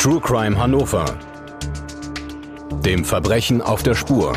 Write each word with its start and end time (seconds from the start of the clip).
True 0.00 0.18
Crime 0.18 0.58
Hannover. 0.58 1.04
Dem 2.86 3.04
Verbrechen 3.04 3.60
auf 3.60 3.82
der 3.82 3.94
Spur. 3.94 4.32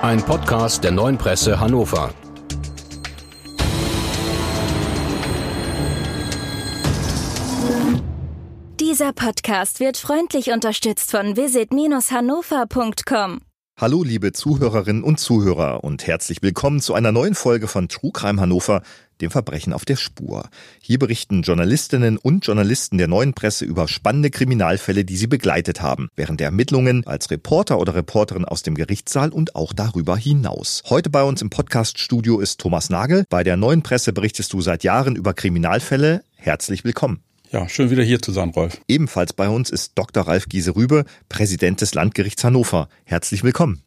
Ein 0.00 0.24
Podcast 0.24 0.82
der 0.82 0.92
neuen 0.92 1.18
Presse 1.18 1.60
Hannover. 1.60 2.14
Dieser 8.80 9.12
Podcast 9.12 9.80
wird 9.80 9.98
freundlich 9.98 10.52
unterstützt 10.52 11.10
von 11.10 11.36
visit-hannover.com. 11.36 13.45
Hallo 13.78 14.02
liebe 14.02 14.32
Zuhörerinnen 14.32 15.02
und 15.02 15.20
Zuhörer 15.20 15.84
und 15.84 16.06
herzlich 16.06 16.40
willkommen 16.40 16.80
zu 16.80 16.94
einer 16.94 17.12
neuen 17.12 17.34
Folge 17.34 17.68
von 17.68 17.90
True 17.90 18.10
Crime 18.10 18.40
Hannover, 18.40 18.80
dem 19.20 19.30
Verbrechen 19.30 19.74
auf 19.74 19.84
der 19.84 19.96
Spur. 19.96 20.48
Hier 20.80 20.98
berichten 20.98 21.42
Journalistinnen 21.42 22.16
und 22.16 22.46
Journalisten 22.46 22.96
der 22.96 23.06
neuen 23.06 23.34
Presse 23.34 23.66
über 23.66 23.86
spannende 23.86 24.30
Kriminalfälle, 24.30 25.04
die 25.04 25.18
sie 25.18 25.26
begleitet 25.26 25.82
haben, 25.82 26.08
während 26.16 26.40
der 26.40 26.46
Ermittlungen 26.46 27.06
als 27.06 27.30
Reporter 27.30 27.78
oder 27.78 27.94
Reporterin 27.94 28.46
aus 28.46 28.62
dem 28.62 28.76
Gerichtssaal 28.76 29.28
und 29.28 29.54
auch 29.54 29.74
darüber 29.74 30.16
hinaus. 30.16 30.82
Heute 30.88 31.10
bei 31.10 31.22
uns 31.22 31.42
im 31.42 31.50
Podcaststudio 31.50 32.40
ist 32.40 32.58
Thomas 32.58 32.88
Nagel. 32.88 33.26
Bei 33.28 33.44
der 33.44 33.58
neuen 33.58 33.82
Presse 33.82 34.14
berichtest 34.14 34.54
du 34.54 34.62
seit 34.62 34.84
Jahren 34.84 35.16
über 35.16 35.34
Kriminalfälle. 35.34 36.24
Herzlich 36.36 36.82
willkommen. 36.82 37.25
Ja, 37.52 37.68
schön 37.68 37.90
wieder 37.90 38.02
hier 38.02 38.20
zu 38.20 38.32
sein, 38.32 38.50
Rolf. 38.50 38.80
Ebenfalls 38.88 39.32
bei 39.32 39.48
uns 39.48 39.70
ist 39.70 39.92
Dr. 39.94 40.26
Ralf 40.26 40.48
Giese-Rübe, 40.48 41.04
Präsident 41.28 41.80
des 41.80 41.94
Landgerichts 41.94 42.42
Hannover. 42.42 42.88
Herzlich 43.04 43.44
willkommen. 43.44 43.82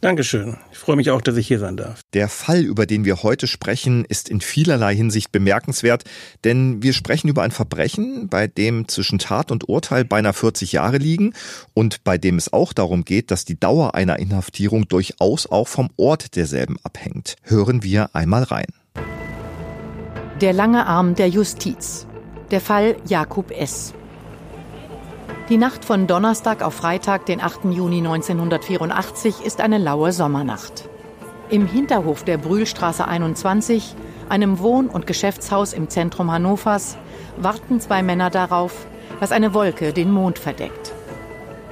Dankeschön. 0.00 0.56
Ich 0.72 0.78
freue 0.78 0.96
mich 0.96 1.12
auch, 1.12 1.20
dass 1.20 1.36
ich 1.36 1.46
hier 1.46 1.60
sein 1.60 1.76
darf. 1.76 2.00
Der 2.12 2.28
Fall, 2.28 2.62
über 2.62 2.86
den 2.86 3.04
wir 3.04 3.22
heute 3.22 3.46
sprechen, 3.46 4.04
ist 4.04 4.28
in 4.28 4.40
vielerlei 4.40 4.96
Hinsicht 4.96 5.30
bemerkenswert, 5.30 6.02
denn 6.42 6.82
wir 6.82 6.92
sprechen 6.92 7.28
über 7.28 7.42
ein 7.42 7.52
Verbrechen, 7.52 8.28
bei 8.28 8.48
dem 8.48 8.88
zwischen 8.88 9.20
Tat 9.20 9.52
und 9.52 9.68
Urteil 9.68 10.04
beinahe 10.04 10.32
40 10.32 10.72
Jahre 10.72 10.98
liegen 10.98 11.34
und 11.72 12.02
bei 12.02 12.18
dem 12.18 12.36
es 12.36 12.52
auch 12.52 12.72
darum 12.72 13.04
geht, 13.04 13.30
dass 13.30 13.44
die 13.44 13.60
Dauer 13.60 13.94
einer 13.94 14.18
Inhaftierung 14.18 14.88
durchaus 14.88 15.48
auch 15.48 15.68
vom 15.68 15.88
Ort 15.96 16.34
derselben 16.34 16.78
abhängt. 16.82 17.36
Hören 17.44 17.84
wir 17.84 18.10
einmal 18.12 18.42
rein. 18.42 18.66
Der 20.40 20.52
lange 20.52 20.84
Arm 20.84 21.14
der 21.14 21.28
Justiz. 21.28 22.08
Der 22.52 22.60
Fall 22.60 22.96
Jakub 23.08 23.50
S. 23.50 23.94
Die 25.48 25.56
Nacht 25.56 25.86
von 25.86 26.06
Donnerstag 26.06 26.62
auf 26.62 26.74
Freitag, 26.74 27.24
den 27.24 27.40
8. 27.40 27.64
Juni 27.70 28.06
1984, 28.06 29.40
ist 29.42 29.62
eine 29.62 29.78
laue 29.78 30.12
Sommernacht. 30.12 30.86
Im 31.48 31.66
Hinterhof 31.66 32.24
der 32.24 32.36
Brühlstraße 32.36 33.08
21, 33.08 33.96
einem 34.28 34.58
Wohn- 34.58 34.90
und 34.90 35.06
Geschäftshaus 35.06 35.72
im 35.72 35.88
Zentrum 35.88 36.30
Hannovers, 36.30 36.98
warten 37.38 37.80
zwei 37.80 38.02
Männer 38.02 38.28
darauf, 38.28 38.84
dass 39.18 39.32
eine 39.32 39.54
Wolke 39.54 39.94
den 39.94 40.10
Mond 40.10 40.38
verdeckt. 40.38 40.92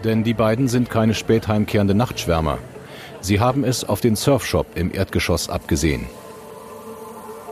Denn 0.02 0.24
die 0.24 0.34
beiden 0.34 0.66
sind 0.66 0.88
keine 0.88 1.12
spät 1.12 1.46
heimkehrende 1.46 1.94
Nachtschwärmer. 1.94 2.56
Sie 3.20 3.38
haben 3.38 3.64
es 3.64 3.86
auf 3.86 4.00
den 4.00 4.16
Surfshop 4.16 4.78
im 4.78 4.94
Erdgeschoss 4.94 5.50
abgesehen. 5.50 6.06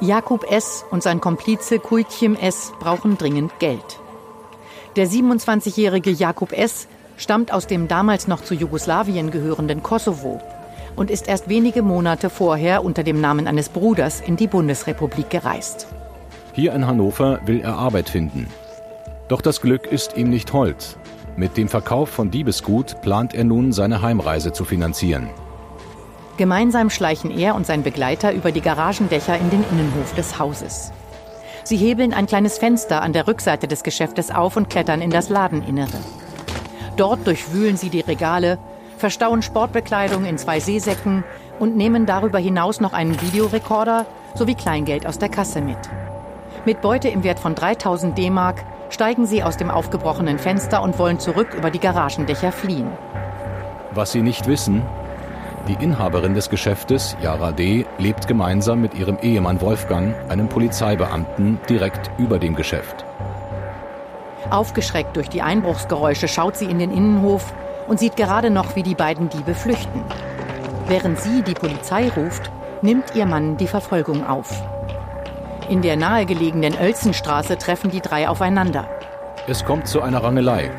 Jakub 0.01 0.51
S. 0.51 0.85
und 0.91 1.03
sein 1.03 1.21
Komplize 1.21 1.81
Kuitchem 1.81 2.37
S. 2.37 2.73
brauchen 2.79 3.19
dringend 3.19 3.59
Geld. 3.59 4.01
Der 4.95 5.09
27-jährige 5.09 6.11
Jakub 6.11 6.53
S. 6.53 6.87
stammt 7.17 7.53
aus 7.53 7.67
dem 7.67 7.89
damals 7.89 8.29
noch 8.29 8.43
zu 8.43 8.55
Jugoslawien 8.55 9.31
gehörenden 9.31 9.83
Kosovo 9.83 10.41
und 10.95 11.11
ist 11.11 11.29
erst 11.29 11.49
wenige 11.49 11.83
Monate 11.83 12.31
vorher 12.31 12.85
unter 12.85 13.03
dem 13.03 13.21
Namen 13.21 13.49
eines 13.49 13.69
Bruders 13.71 14.21
in 14.21 14.37
die 14.37 14.47
Bundesrepublik 14.47 15.31
gereist. 15.31 15.89
Hier 16.53 16.73
in 16.75 16.87
Hannover 16.87 17.41
will 17.47 17.61
er 17.61 17.75
Arbeit 17.75 18.09
finden. 18.09 18.47
Doch 19.27 19.41
das 19.41 19.61
Glück 19.61 19.87
ist 19.87 20.17
ihm 20.17 20.31
nicht 20.31 20.53
hold. 20.53 20.97
Mit 21.37 21.57
dem 21.57 21.69
Verkauf 21.69 22.09
von 22.09 22.31
Diebesgut 22.31 23.01
plant 23.03 23.35
er 23.35 23.45
nun 23.45 23.73
seine 23.73 24.01
Heimreise 24.01 24.53
zu 24.53 24.65
finanzieren. 24.65 25.29
Gemeinsam 26.39 26.89
schleichen 26.89 27.37
er 27.37 27.57
und 27.57 27.67
sein 27.67 27.83
Begleiter 27.83 28.33
über 28.33 28.53
die 28.53 28.61
Garagendächer 28.61 29.37
in 29.37 29.51
den 29.51 29.65
Innenhof 29.73 30.15
des 30.15 30.39
Hauses. 30.39 30.93
Sie 31.65 31.77
hebeln 31.77 32.15
ein 32.15 32.27
kleines 32.27 32.59
Fenster 32.59 33.03
an 33.03 33.13
der 33.13 33.27
Rückseite 33.27 33.67
des 33.67 33.83
Geschäftes 33.83 34.31
auf 34.31 34.57
und 34.57 34.71
klettern 34.71 35.03
in 35.03 35.11
das 35.11 35.31
Ladeninnere. 35.31 35.99
Dort 36.97 37.27
durchwühlen 37.27 37.77
sie 37.77 37.91
die 37.91 38.03
Regale, 38.03 38.59
verstauen 38.99 39.43
Sportbekleidung 39.43 40.25
in 40.25 40.39
zwei 40.39 40.61
Seesäcken 40.61 41.25
und 41.59 41.77
nehmen 41.77 42.07
darüber 42.07 42.39
hinaus 42.39 42.81
noch 42.81 42.93
einen 42.93 43.21
Videorekorder 43.21 44.07
sowie 44.37 44.55
Kleingeld 44.55 45.07
aus 45.07 45.19
der 45.19 45.31
Kasse 45.31 45.61
mit. 45.61 45.79
Mit 46.65 46.81
Beute 46.81 47.09
im 47.09 47.25
Wert 47.25 47.41
von 47.41 47.57
3000 47.57 48.17
D-Mark 48.17 48.65
steigen 48.91 49.27
sie 49.27 49.43
aus 49.43 49.57
dem 49.57 49.71
aufgebrochenen 49.71 50.39
Fenster 50.39 50.83
und 50.83 51.01
wollen 51.01 51.19
zurück 51.19 51.53
über 51.55 51.73
die 51.73 51.81
Garagendächer 51.81 52.53
fliehen. 52.53 52.93
Was 53.91 54.13
sie 54.13 54.23
nicht 54.23 54.47
wissen, 54.47 54.83
die 55.69 55.85
Inhaberin 55.85 56.35
des 56.35 56.49
Geschäftes, 56.49 57.17
Yara 57.23 57.53
D., 57.53 57.85
lebt 57.99 58.27
gemeinsam 58.27 58.81
mit 58.81 58.95
ihrem 58.95 59.19
Ehemann 59.21 59.61
Wolfgang, 59.61 60.15
einem 60.31 60.49
Polizeibeamten, 60.49 61.61
direkt 61.69 62.11
über 62.19 62.39
dem 62.39 62.55
Geschäft. 62.55 63.05
Aufgeschreckt 64.51 65.17
durch 65.17 65.29
die 65.29 65.43
Einbruchsgeräusche 65.43 66.27
schaut 66.27 66.57
sie 66.57 66.65
in 66.65 66.79
den 66.79 66.91
Innenhof 66.91 67.53
und 67.87 67.99
sieht 67.99 68.17
gerade 68.17 68.51
noch, 68.51 68.77
wie 68.77 68.83
die 68.83 68.95
beiden 68.95 69.29
Diebe 69.29 69.55
flüchten. 69.55 70.03
Während 70.87 71.21
sie 71.21 71.43
die 71.43 71.55
Polizei 71.55 72.11
ruft, 72.17 72.51
nimmt 72.81 73.15
ihr 73.15 73.27
Mann 73.27 73.59
die 73.59 73.67
Verfolgung 73.67 74.27
auf. 74.27 74.63
In 75.69 75.83
der 75.83 75.97
nahegelegenen 75.97 76.75
Oelzenstraße 76.75 77.59
treffen 77.59 77.91
die 77.91 78.01
drei 78.01 78.27
aufeinander. 78.27 78.89
Es 79.47 79.65
kommt 79.65 79.87
zu 79.87 80.01
einer 80.01 80.23
Rangelei 80.23 80.71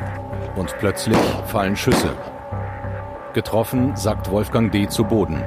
und 0.56 0.74
plötzlich 0.78 1.18
fallen 1.46 1.76
Schüsse. 1.76 2.10
Getroffen 3.32 3.94
sackt 3.94 4.30
Wolfgang 4.30 4.72
D. 4.72 4.88
zu 4.88 5.04
Boden. 5.04 5.42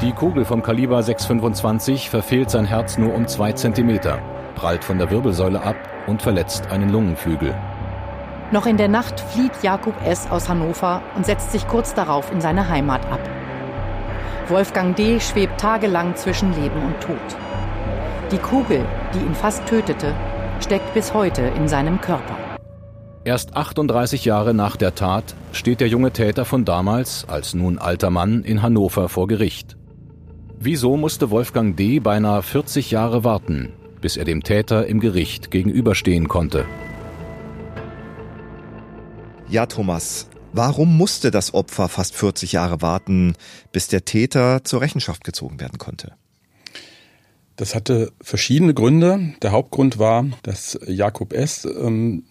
Die 0.00 0.12
Kugel 0.12 0.44
vom 0.44 0.62
Kaliber 0.62 1.02
625 1.02 2.08
verfehlt 2.10 2.50
sein 2.50 2.64
Herz 2.64 2.96
nur 2.96 3.14
um 3.14 3.26
zwei 3.26 3.52
Zentimeter, 3.52 4.18
prallt 4.54 4.84
von 4.84 4.98
der 4.98 5.10
Wirbelsäule 5.10 5.62
ab 5.62 5.76
und 6.06 6.22
verletzt 6.22 6.70
einen 6.70 6.90
Lungenflügel. 6.90 7.54
Noch 8.50 8.66
in 8.66 8.76
der 8.76 8.88
Nacht 8.88 9.20
flieht 9.20 9.62
Jakub 9.62 9.94
S. 10.04 10.30
aus 10.30 10.48
Hannover 10.48 11.02
und 11.16 11.26
setzt 11.26 11.52
sich 11.52 11.66
kurz 11.66 11.94
darauf 11.94 12.30
in 12.32 12.40
seine 12.40 12.68
Heimat 12.68 13.04
ab. 13.10 13.20
Wolfgang 14.48 14.94
D. 14.94 15.18
schwebt 15.18 15.60
tagelang 15.60 16.14
zwischen 16.14 16.54
Leben 16.54 16.82
und 16.82 17.00
Tod. 17.00 17.16
Die 18.30 18.38
Kugel, 18.38 18.84
die 19.14 19.18
ihn 19.18 19.34
fast 19.34 19.66
tötete, 19.66 20.14
steckt 20.60 20.94
bis 20.94 21.12
heute 21.12 21.42
in 21.42 21.68
seinem 21.68 22.00
Körper. 22.00 22.35
Erst 23.26 23.56
38 23.56 24.24
Jahre 24.24 24.54
nach 24.54 24.76
der 24.76 24.94
Tat 24.94 25.34
steht 25.50 25.80
der 25.80 25.88
junge 25.88 26.12
Täter 26.12 26.44
von 26.44 26.64
damals, 26.64 27.24
als 27.28 27.54
nun 27.54 27.76
alter 27.76 28.08
Mann, 28.08 28.44
in 28.44 28.62
Hannover 28.62 29.08
vor 29.08 29.26
Gericht. 29.26 29.76
Wieso 30.60 30.96
musste 30.96 31.28
Wolfgang 31.32 31.76
D. 31.76 31.98
beinahe 31.98 32.44
40 32.44 32.92
Jahre 32.92 33.24
warten, 33.24 33.72
bis 34.00 34.16
er 34.16 34.24
dem 34.24 34.44
Täter 34.44 34.86
im 34.86 35.00
Gericht 35.00 35.50
gegenüberstehen 35.50 36.28
konnte? 36.28 36.66
Ja, 39.48 39.66
Thomas, 39.66 40.28
warum 40.52 40.96
musste 40.96 41.32
das 41.32 41.52
Opfer 41.52 41.88
fast 41.88 42.14
40 42.14 42.52
Jahre 42.52 42.80
warten, 42.80 43.34
bis 43.72 43.88
der 43.88 44.04
Täter 44.04 44.62
zur 44.62 44.82
Rechenschaft 44.82 45.24
gezogen 45.24 45.58
werden 45.58 45.78
konnte? 45.78 46.12
Das 47.56 47.74
hatte 47.74 48.12
verschiedene 48.20 48.72
Gründe. 48.72 49.34
Der 49.42 49.50
Hauptgrund 49.50 49.98
war, 49.98 50.26
dass 50.44 50.78
Jakob 50.86 51.32
S. 51.32 51.64
Ähm, 51.64 52.22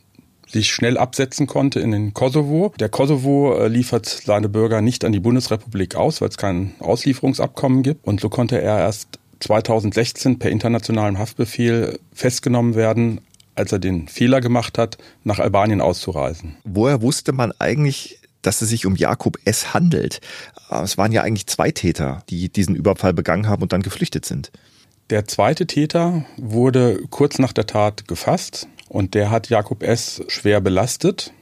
sich 0.48 0.72
schnell 0.72 0.98
absetzen 0.98 1.48
konnte 1.48 1.80
in 1.80 1.92
den 1.92 2.14
Kosovo. 2.14 2.74
Der 2.80 2.90
Kosovo 2.90 3.56
äh, 3.58 3.68
liefert 3.68 4.06
seine 4.06 4.50
Bürger 4.50 4.82
nicht 4.82 5.06
an 5.06 5.12
die 5.12 5.20
Bundesrepublik 5.20 5.96
aus, 5.96 6.22
weil 6.22 6.30
es 6.30 6.38
kein 6.38 6.76
Auslieferungsabkommen 6.80 7.84
gibt. 7.84 8.06
Und 8.06 8.20
so 8.20 8.30
konnte 8.30 8.62
er 8.62 8.80
erst 8.80 9.20
2016 9.40 10.40
per 10.40 10.52
internationalem 10.52 11.20
Haftbefehl 11.20 12.00
festgenommen 12.14 12.76
werden, 12.76 13.22
als 13.56 13.72
er 13.72 13.80
den 13.80 14.08
Fehler 14.08 14.42
gemacht 14.42 14.78
hat, 14.78 14.98
nach 15.24 15.40
Albanien 15.40 15.82
auszureisen. 15.82 16.58
Woher 16.64 17.02
wusste 17.02 17.32
man 17.32 17.52
eigentlich, 17.60 18.20
dass 18.42 18.62
es 18.62 18.70
sich 18.70 18.86
um 18.86 18.96
Jakob 18.96 19.38
S. 19.46 19.74
handelt? 19.74 20.22
Äh, 20.70 20.84
es 20.84 20.98
waren 20.98 21.12
ja 21.12 21.22
eigentlich 21.22 21.48
zwei 21.48 21.72
Täter, 21.72 22.24
die 22.30 22.50
diesen 22.50 22.76
Überfall 22.76 23.14
begangen 23.14 23.48
haben 23.48 23.64
und 23.64 23.74
dann 23.74 23.82
geflüchtet 23.82 24.26
sind. 24.26 24.52
Der 25.12 25.28
zweite 25.28 25.68
Täter 25.68 26.26
wurde 26.38 27.00
kurz 27.12 27.38
nach 27.38 27.54
der 27.54 27.68
Tat 27.68 28.08
gefasst 28.08 28.68
und 28.90 29.14
der 29.14 29.32
hat 29.32 29.50
Jakob 29.50 29.84
S. 29.84 30.24
schwer 30.28 30.62
belastet. 30.62 31.34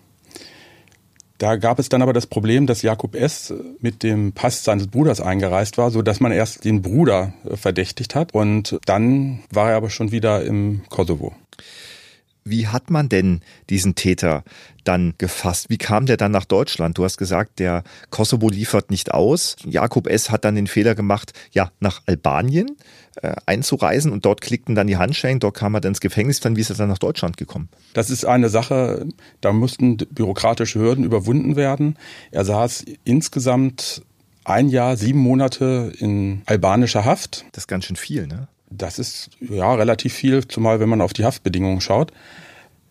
Da 1.38 1.56
gab 1.58 1.80
es 1.80 1.90
dann 1.90 2.02
aber 2.02 2.14
das 2.14 2.28
Problem, 2.28 2.68
dass 2.68 2.84
Jakob 2.84 3.16
S. 3.16 3.54
mit 3.80 4.04
dem 4.04 4.34
Pass 4.34 4.64
seines 4.64 4.88
Bruders 4.88 5.20
eingereist 5.20 5.78
war, 5.78 5.92
so 5.92 6.02
dass 6.02 6.20
man 6.20 6.32
erst 6.32 6.64
den 6.64 6.82
Bruder 6.82 7.34
verdächtigt 7.56 8.16
hat 8.16 8.34
und 8.34 8.80
dann 8.86 9.44
war 9.52 9.72
er 9.72 9.78
aber 9.78 9.90
schon 9.90 10.12
wieder 10.12 10.44
im 10.44 10.84
Kosovo. 10.90 11.34
Wie 12.46 12.68
hat 12.68 12.90
man 12.90 13.10
denn 13.10 13.42
diesen 13.70 13.96
Täter 13.96 14.44
dann 14.84 15.14
gefasst? 15.18 15.70
Wie 15.70 15.78
kam 15.78 16.06
der 16.06 16.18
dann 16.18 16.32
nach 16.32 16.46
Deutschland? 16.46 16.98
Du 16.98 17.04
hast 17.04 17.18
gesagt, 17.18 17.60
der 17.60 17.84
Kosovo 18.10 18.50
liefert 18.50 18.92
nicht 18.92 19.14
aus. 19.14 19.56
Jakob 19.66 20.08
S. 20.08 20.30
hat 20.30 20.46
dann 20.46 20.56
den 20.56 20.68
Fehler 20.68 20.96
gemacht, 20.96 21.34
ja, 21.52 21.72
nach 21.80 22.02
Albanien 22.06 22.78
äh, 23.22 23.36
einzureisen 23.46 24.12
und 24.12 24.26
dort 24.26 24.42
klickten 24.42 24.76
dann 24.76 24.88
die 24.88 24.98
Handschellen, 24.98 25.40
dort 25.40 25.56
kam 25.56 25.74
er 25.76 25.82
dann 25.82 25.92
ins 25.92 26.02
Gefängnis, 26.02 26.40
dann 26.40 26.56
wie 26.56 26.62
ist 26.62 26.70
er 26.70 26.76
dann 26.76 26.90
nach 26.90 26.98
Deutschland 26.98 27.38
gekommen? 27.38 27.70
Das 27.94 28.10
ist 28.10 28.26
eine 28.26 28.50
Sache, 28.50 29.08
da 29.42 29.54
mussten 29.54 29.98
bürokratische 29.98 30.80
Hürden 30.80 31.04
überwunden 31.04 31.56
werden. 31.56 31.98
Er 32.32 32.44
saß 32.44 32.86
insgesamt 33.04 34.02
ein 34.46 34.68
Jahr, 34.68 34.98
sieben 34.98 35.20
Monate 35.20 35.94
in 35.98 36.42
albanischer 36.46 37.06
Haft. 37.06 37.46
Das 37.54 37.64
ist 37.64 37.68
ganz 37.68 37.86
schön 37.86 37.96
viel, 37.96 38.28
ne? 38.28 38.48
Das 38.78 39.00
ist 39.00 39.30
ja 39.40 39.74
relativ 39.74 40.14
viel, 40.14 40.48
zumal 40.48 40.80
wenn 40.80 40.90
man 40.90 41.02
auf 41.02 41.14
die 41.14 41.26
Haftbedingungen 41.26 41.82
schaut. 41.82 42.12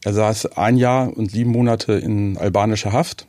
Er 0.04 0.12
saß 0.12 0.56
ein 0.56 0.76
Jahr 0.76 1.16
und 1.16 1.30
sieben 1.30 1.50
Monate 1.50 1.94
in 1.94 2.36
albanischer 2.36 2.92
Haft. 2.92 3.26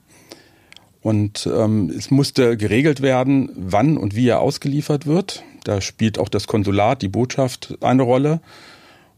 Und 1.02 1.50
ähm, 1.54 1.90
es 1.96 2.12
musste 2.12 2.56
geregelt 2.56 3.02
werden, 3.02 3.52
wann 3.56 3.98
und 3.98 4.16
wie 4.16 4.28
er 4.28 4.40
ausgeliefert 4.40 5.06
wird. 5.06 5.44
Da 5.66 5.82
spielt 5.82 6.18
auch 6.18 6.30
das 6.30 6.48
Konsulat, 6.48 7.02
die 7.02 7.10
Botschaft 7.10 7.78
eine 7.82 8.04
Rolle. 8.04 8.40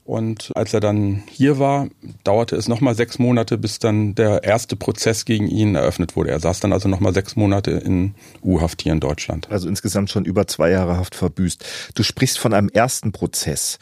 Und 0.06 0.52
als 0.56 0.72
er 0.72 0.81
dann 0.81 1.24
hier 1.31 1.57
war, 1.57 1.88
dauerte 2.24 2.56
es 2.56 2.68
nochmal 2.68 2.94
sechs 2.94 3.18
Monate, 3.18 3.57
bis 3.57 3.80
dann 3.80 4.13
der 4.13 4.44
erste 4.44 4.75
Prozess 4.75 5.25
gegen 5.25 5.48
ihn 5.48 5.74
eröffnet 5.74 6.16
wurde. 6.16 6.30
Er 6.30 6.40
saß 6.40 6.60
dann 6.60 6.74
also 6.74 6.88
nochmal 6.88 7.12
sechs 7.12 7.36
Monate 7.36 7.72
in 7.72 8.13
U-Haft 8.44 8.84
hier 8.84 8.94
in 8.94 9.00
Deutschland. 9.00 9.50
Also 9.50 9.68
insgesamt 9.68 10.12
schon 10.12 10.24
über 10.24 10.46
zwei 10.46 10.69
Jahre 10.69 10.98
Haft 10.98 11.16
verbüßt. 11.16 11.66
Du 11.96 12.04
sprichst 12.04 12.38
von 12.38 12.54
einem 12.54 12.69
ersten 12.69 13.13
Prozess. 13.13 13.80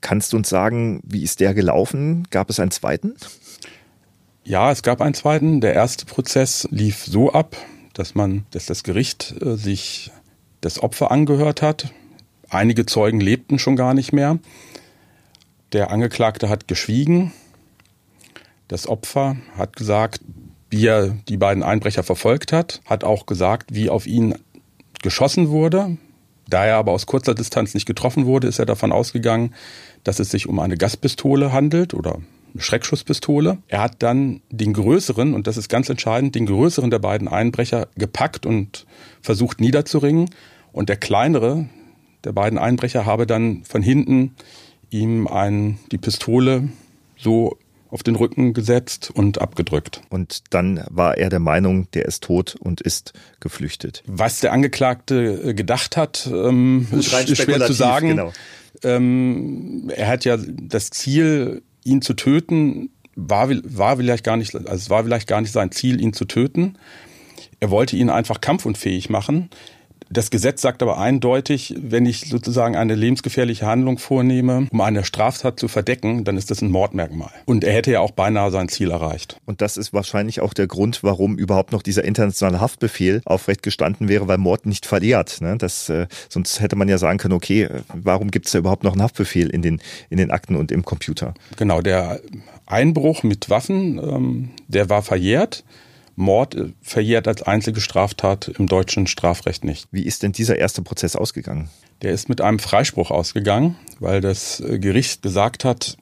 Kannst 0.00 0.32
du 0.32 0.36
uns 0.36 0.48
sagen, 0.48 1.00
wie 1.02 1.24
ist 1.24 1.40
der 1.40 1.54
gelaufen? 1.54 2.28
Gab 2.30 2.50
es 2.50 2.60
einen 2.60 2.70
zweiten? 2.70 3.16
Ja, 4.44 4.70
es 4.70 4.84
gab 4.84 5.00
einen 5.00 5.14
zweiten. 5.14 5.60
Der 5.60 5.74
erste 5.74 6.06
Prozess 6.06 6.68
lief 6.70 7.04
so 7.04 7.32
ab, 7.32 7.56
dass 7.94 8.14
man, 8.14 8.46
dass 8.52 8.66
das 8.66 8.84
Gericht 8.84 9.34
äh, 9.42 9.56
sich 9.56 10.12
das 10.60 10.80
Opfer 10.80 11.10
angehört 11.10 11.62
hat. 11.62 11.92
Einige 12.48 12.86
Zeugen 12.86 13.18
lebten 13.18 13.58
schon 13.58 13.74
gar 13.74 13.92
nicht 13.92 14.12
mehr. 14.12 14.38
Der 15.74 15.90
Angeklagte 15.90 16.48
hat 16.48 16.68
geschwiegen. 16.68 17.32
Das 18.68 18.86
Opfer 18.86 19.36
hat 19.58 19.74
gesagt, 19.74 20.20
wie 20.70 20.86
er 20.86 21.16
die 21.28 21.36
beiden 21.36 21.64
Einbrecher 21.64 22.04
verfolgt 22.04 22.52
hat, 22.52 22.80
hat 22.86 23.02
auch 23.02 23.26
gesagt, 23.26 23.74
wie 23.74 23.90
auf 23.90 24.06
ihn 24.06 24.36
geschossen 25.02 25.48
wurde. 25.48 25.98
Da 26.48 26.64
er 26.64 26.76
aber 26.76 26.92
aus 26.92 27.06
kurzer 27.06 27.34
Distanz 27.34 27.74
nicht 27.74 27.86
getroffen 27.86 28.24
wurde, 28.24 28.46
ist 28.46 28.60
er 28.60 28.66
davon 28.66 28.92
ausgegangen, 28.92 29.52
dass 30.04 30.20
es 30.20 30.30
sich 30.30 30.48
um 30.48 30.60
eine 30.60 30.76
Gaspistole 30.76 31.50
handelt 31.50 31.92
oder 31.92 32.20
eine 32.52 32.62
Schreckschusspistole. 32.62 33.58
Er 33.66 33.80
hat 33.80 33.96
dann 33.98 34.42
den 34.50 34.74
größeren, 34.74 35.34
und 35.34 35.48
das 35.48 35.56
ist 35.56 35.68
ganz 35.68 35.88
entscheidend, 35.88 36.36
den 36.36 36.46
größeren 36.46 36.90
der 36.90 37.00
beiden 37.00 37.26
Einbrecher 37.26 37.88
gepackt 37.96 38.46
und 38.46 38.86
versucht 39.22 39.60
niederzuringen. 39.60 40.30
Und 40.70 40.88
der 40.88 40.98
kleinere 40.98 41.68
der 42.22 42.32
beiden 42.32 42.60
Einbrecher 42.60 43.06
habe 43.06 43.26
dann 43.26 43.64
von 43.64 43.82
hinten 43.82 44.36
ihm 44.90 45.26
ein, 45.26 45.78
die 45.92 45.98
Pistole 45.98 46.68
so 47.16 47.58
auf 47.94 48.02
den 48.02 48.16
Rücken 48.16 48.54
gesetzt 48.54 49.12
und 49.14 49.40
abgedrückt. 49.40 50.00
Und 50.10 50.42
dann 50.50 50.84
war 50.90 51.16
er 51.16 51.30
der 51.30 51.38
Meinung, 51.38 51.88
der 51.92 52.06
ist 52.06 52.24
tot 52.24 52.56
und 52.58 52.80
ist 52.80 53.12
geflüchtet. 53.38 54.02
Was 54.06 54.40
der 54.40 54.52
Angeklagte 54.52 55.42
äh, 55.44 55.54
gedacht 55.54 55.96
hat, 55.96 56.28
ähm, 56.32 56.88
ist, 56.90 57.12
ist 57.12 57.42
schwer 57.42 57.64
zu 57.64 57.72
sagen. 57.72 58.08
Genau. 58.08 58.32
Ähm, 58.82 59.92
er 59.94 60.08
hat 60.08 60.24
ja 60.24 60.36
das 60.36 60.90
Ziel, 60.90 61.62
ihn 61.84 62.02
zu 62.02 62.14
töten, 62.14 62.90
war, 63.14 63.48
war 63.48 63.96
vielleicht 63.96 64.24
gar 64.24 64.36
nicht, 64.36 64.56
also 64.56 64.72
es 64.72 64.90
war 64.90 65.04
vielleicht 65.04 65.28
gar 65.28 65.40
nicht 65.40 65.52
sein 65.52 65.70
Ziel, 65.70 66.00
ihn 66.00 66.12
zu 66.12 66.24
töten. 66.24 66.76
Er 67.60 67.70
wollte 67.70 67.96
ihn 67.96 68.10
einfach 68.10 68.40
kampfunfähig 68.40 69.08
machen. 69.08 69.50
Das 70.14 70.30
Gesetz 70.30 70.62
sagt 70.62 70.80
aber 70.80 70.98
eindeutig, 70.98 71.74
wenn 71.76 72.06
ich 72.06 72.28
sozusagen 72.28 72.76
eine 72.76 72.94
lebensgefährliche 72.94 73.66
Handlung 73.66 73.98
vornehme, 73.98 74.68
um 74.70 74.80
eine 74.80 75.02
Straftat 75.02 75.58
zu 75.58 75.66
verdecken, 75.66 76.22
dann 76.22 76.36
ist 76.36 76.52
das 76.52 76.62
ein 76.62 76.70
Mordmerkmal. 76.70 77.32
Und 77.46 77.64
er 77.64 77.72
hätte 77.72 77.90
ja 77.90 77.98
auch 77.98 78.12
beinahe 78.12 78.52
sein 78.52 78.68
Ziel 78.68 78.92
erreicht. 78.92 79.40
Und 79.44 79.60
das 79.60 79.76
ist 79.76 79.92
wahrscheinlich 79.92 80.40
auch 80.40 80.54
der 80.54 80.68
Grund, 80.68 81.02
warum 81.02 81.36
überhaupt 81.36 81.72
noch 81.72 81.82
dieser 81.82 82.04
internationale 82.04 82.60
Haftbefehl 82.60 83.22
aufrecht 83.24 83.64
gestanden 83.64 84.08
wäre, 84.08 84.28
weil 84.28 84.38
Mord 84.38 84.66
nicht 84.66 84.86
verliert. 84.86 85.40
Ne? 85.40 85.58
Das, 85.58 85.88
äh, 85.88 86.06
sonst 86.28 86.60
hätte 86.60 86.76
man 86.76 86.88
ja 86.88 86.98
sagen 86.98 87.18
können, 87.18 87.34
okay, 87.34 87.68
warum 87.92 88.30
gibt 88.30 88.46
es 88.46 88.52
da 88.52 88.60
überhaupt 88.60 88.84
noch 88.84 88.92
einen 88.92 89.02
Haftbefehl 89.02 89.50
in 89.50 89.62
den, 89.62 89.80
in 90.10 90.18
den 90.18 90.30
Akten 90.30 90.54
und 90.54 90.70
im 90.70 90.84
Computer? 90.84 91.34
Genau, 91.56 91.80
der 91.80 92.20
Einbruch 92.66 93.24
mit 93.24 93.50
Waffen, 93.50 93.98
ähm, 93.98 94.50
der 94.68 94.88
war 94.88 95.02
verjährt. 95.02 95.64
Mord 96.16 96.56
verjährt 96.80 97.26
als 97.26 97.42
einzige 97.42 97.80
Straftat 97.80 98.48
im 98.48 98.66
deutschen 98.66 99.06
Strafrecht 99.06 99.64
nicht. 99.64 99.88
Wie 99.90 100.02
ist 100.02 100.22
denn 100.22 100.32
dieser 100.32 100.56
erste 100.56 100.82
Prozess 100.82 101.16
ausgegangen? 101.16 101.70
Der 102.02 102.12
ist 102.12 102.28
mit 102.28 102.40
einem 102.40 102.58
Freispruch 102.58 103.10
ausgegangen, 103.10 103.76
weil 103.98 104.20
das 104.20 104.62
Gericht 104.66 105.22
gesagt 105.22 105.64
hat, 105.64 105.96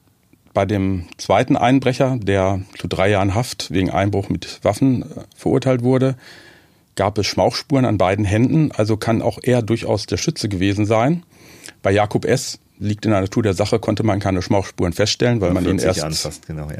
bei 0.53 0.65
dem 0.65 1.05
zweiten 1.17 1.57
Einbrecher, 1.57 2.17
der 2.21 2.61
zu 2.77 2.87
drei 2.87 3.09
Jahren 3.09 3.33
Haft 3.33 3.71
wegen 3.71 3.89
Einbruch 3.89 4.29
mit 4.29 4.59
Waffen 4.63 5.01
äh, 5.01 5.05
verurteilt 5.35 5.81
wurde, 5.81 6.15
gab 6.95 7.17
es 7.17 7.25
Schmauchspuren 7.25 7.85
an 7.85 7.97
beiden 7.97 8.23
Händen, 8.23 8.71
also 8.71 8.97
kann 8.97 9.23
auch 9.23 9.39
er 9.41 9.63
durchaus 9.63 10.05
der 10.05 10.17
Schütze 10.17 10.47
gewesen 10.47 10.85
sein. 10.85 11.23
Bei 11.81 11.91
Jakob 11.91 12.25
S. 12.25 12.59
liegt 12.77 13.05
in 13.05 13.11
der 13.11 13.21
Natur 13.21 13.41
der 13.41 13.55
Sache, 13.55 13.79
konnte 13.79 14.03
man 14.03 14.19
keine 14.19 14.43
Schmauchspuren 14.43 14.93
feststellen, 14.93 15.41
weil 15.41 15.53
man 15.53 15.65
ihn 15.65 15.79
erst 15.79 16.21
fast, 16.21 16.45
genau, 16.45 16.69
ja 16.69 16.77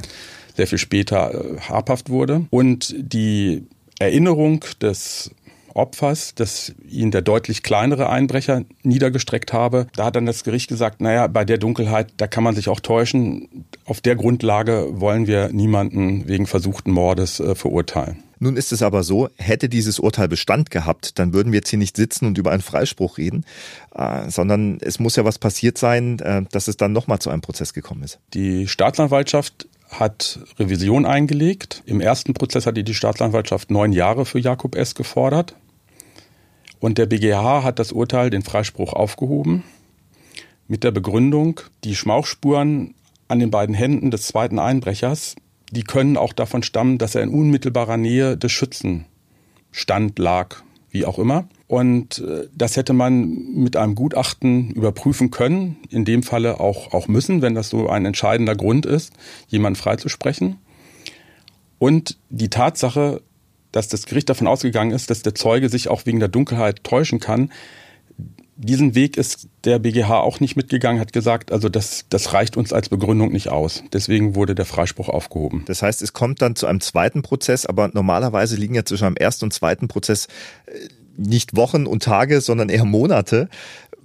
sehr 0.56 0.68
viel 0.68 0.78
später 0.78 1.34
äh, 1.34 1.60
habhaft 1.60 2.10
wurde. 2.10 2.46
Und 2.50 2.96
die 2.98 3.66
Erinnerung 4.00 4.64
des 4.82 5.32
Opfers, 5.74 6.36
dass 6.36 6.74
ihn 6.88 7.12
der 7.12 7.22
deutlich 7.22 7.64
kleinere 7.64 8.10
Einbrecher 8.10 8.64
niedergestreckt 8.84 9.54
habe. 9.54 9.88
Da 9.96 10.06
hat 10.06 10.16
dann 10.16 10.26
das 10.26 10.44
Gericht 10.44 10.70
gesagt, 10.70 11.02
naja, 11.02 11.28
bei 11.28 11.46
der 11.46 11.58
Dunkelheit, 11.58 12.14
da 12.18 12.28
kann 12.28 12.44
man 12.44 12.56
sich 12.56 12.70
auch 12.70 12.80
täuschen. 12.80 13.66
Auf 13.86 14.02
der 14.02 14.16
Grundlage 14.16 14.88
wollen 14.92 15.28
wir 15.28 15.50
niemanden 15.50 16.28
wegen 16.28 16.46
versuchten 16.46 16.92
Mordes 16.92 17.40
äh, 17.40 17.56
verurteilen. 17.56 18.24
Nun 18.40 18.58
ist 18.58 18.74
es 18.74 18.82
aber 18.82 19.04
so, 19.04 19.30
hätte 19.38 19.70
dieses 19.70 20.00
Urteil 20.00 20.28
Bestand 20.28 20.70
gehabt, 20.70 21.18
dann 21.18 21.34
würden 21.34 21.54
wir 21.54 21.60
jetzt 21.60 21.70
hier 21.70 21.80
nicht 21.80 21.96
sitzen 21.96 22.26
und 22.26 22.38
über 22.38 22.52
einen 22.52 22.62
Freispruch 22.62 23.18
reden, 23.18 23.46
äh, 23.96 24.30
sondern 24.30 24.80
es 24.82 25.00
muss 25.00 25.16
ja 25.16 25.24
was 25.24 25.40
passiert 25.40 25.78
sein, 25.78 26.20
äh, 26.20 26.44
dass 26.52 26.68
es 26.68 26.76
dann 26.76 26.92
nochmal 26.92 27.20
zu 27.20 27.30
einem 27.30 27.42
Prozess 27.42 27.74
gekommen 27.74 28.04
ist. 28.04 28.20
Die 28.34 28.68
Staatsanwaltschaft 28.68 29.68
hat 30.00 30.40
Revision 30.60 31.06
eingelegt. 31.06 31.84
Im 31.86 32.02
ersten 32.02 32.34
Prozess 32.34 32.66
hatte 32.66 32.84
die 32.84 32.94
Staatsanwaltschaft 32.94 33.72
neun 33.72 33.94
Jahre 33.94 34.26
für 34.26 34.40
Jakob 34.40 34.76
S. 34.76 34.96
gefordert. 34.96 35.56
Und 36.80 36.98
der 36.98 37.06
BGH 37.06 37.64
hat 37.64 37.80
das 37.80 37.92
Urteil, 37.92 38.30
den 38.30 38.42
Freispruch 38.42 38.94
aufgehoben, 38.94 39.64
mit 40.68 40.84
der 40.84 40.92
Begründung, 40.92 41.62
die 41.84 41.96
Schmauchspuren 41.96 42.94
an 43.28 43.40
den 43.40 43.52
beiden 43.52 43.76
Händen 43.76 44.12
des 44.12 44.28
zweiten 44.28 44.60
Einbrechers, 44.60 45.36
die 45.72 45.84
können 45.84 46.18
auch 46.18 46.34
davon 46.34 46.62
stammen, 46.62 46.98
dass 46.98 47.16
er 47.16 47.24
in 47.24 47.30
unmittelbarer 47.30 47.98
Nähe 47.98 48.38
des 48.38 48.52
Schützen 48.52 49.06
stand, 49.72 50.20
lag, 50.20 50.58
wie 50.94 51.06
auch 51.06 51.20
immer. 51.20 51.50
Und 51.68 52.20
äh, 52.20 52.48
das 52.56 52.78
hätte 52.78 52.94
man 52.94 53.28
mit 53.56 53.76
einem 53.76 53.96
Gutachten 53.96 54.72
überprüfen 54.72 55.32
können, 55.32 55.78
in 55.90 56.06
dem 56.06 56.24
Falle 56.24 56.60
auch, 56.60 56.94
auch 56.94 57.08
müssen, 57.08 57.42
wenn 57.42 57.56
das 57.56 57.70
so 57.70 57.90
ein 57.90 58.06
entscheidender 58.06 58.56
Grund 58.56 58.86
ist, 58.86 59.12
jemanden 59.48 59.76
freizusprechen. 59.76 60.60
Und 61.80 62.18
die 62.30 62.50
Tatsache, 62.50 63.22
dass 63.72 63.88
das 63.88 64.06
Gericht 64.06 64.30
davon 64.30 64.48
ausgegangen 64.48 64.92
ist, 64.92 65.10
dass 65.10 65.24
der 65.24 65.34
Zeuge 65.34 65.68
sich 65.68 65.88
auch 65.88 66.06
wegen 66.06 66.20
der 66.20 66.30
Dunkelheit 66.30 66.84
täuschen 66.84 67.20
kann, 67.20 67.52
diesen 68.56 68.96
Weg 68.96 69.18
ist 69.18 69.48
der 69.64 69.80
BGH 69.80 70.20
auch 70.20 70.40
nicht 70.40 70.56
mitgegangen, 70.56 71.00
hat 71.00 71.14
gesagt, 71.14 71.52
also 71.52 71.70
das, 71.70 72.06
das 72.10 72.34
reicht 72.34 72.56
uns 72.58 72.72
als 72.72 72.90
Begründung 72.90 73.32
nicht 73.32 73.50
aus. 73.50 73.84
Deswegen 73.92 74.36
wurde 74.36 74.56
der 74.56 74.66
Freispruch 74.66 75.10
aufgehoben. 75.10 75.64
Das 75.66 75.82
heißt, 75.82 76.02
es 76.02 76.14
kommt 76.14 76.42
dann 76.42 76.56
zu 76.56 76.68
einem 76.68 76.82
zweiten 76.82 77.22
Prozess, 77.22 77.66
aber 77.66 77.90
normalerweise 77.94 78.56
liegen 78.56 78.76
ja 78.76 78.86
zwischen 78.86 79.06
einem 79.06 79.16
ersten 79.16 79.46
und 79.46 79.54
zweiten 79.54 79.88
Prozess 79.88 80.28
äh, 80.68 80.88
nicht 81.18 81.56
Wochen 81.56 81.86
und 81.86 82.04
Tage, 82.04 82.42
sondern 82.42 82.70
eher 82.70 82.86
Monate. 82.86 83.50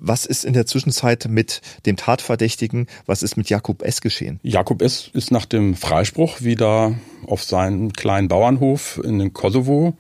Was 0.01 0.27
ist 0.27 0.45
in 0.45 0.53
der 0.53 0.67
Zwischenzeit 0.67 1.27
mit 1.29 1.61
dem 1.85 1.97
Tatverdächtigen, 1.97 2.87
was 3.07 3.23
ist 3.23 3.37
mit 3.37 3.51
Jakob 3.51 3.83
S. 3.83 4.01
geschehen? 4.01 4.39
Jakob 4.43 4.81
S. 4.83 5.11
ist 5.13 5.31
nach 5.31 5.45
dem 5.45 5.75
Freispruch 5.75 6.41
wieder 6.41 6.95
auf 7.27 7.43
seinen 7.43 7.93
kleinen 7.93 8.29
Bauernhof 8.29 9.01
in 9.03 9.19
den 9.19 9.33
Kosovo 9.33 9.97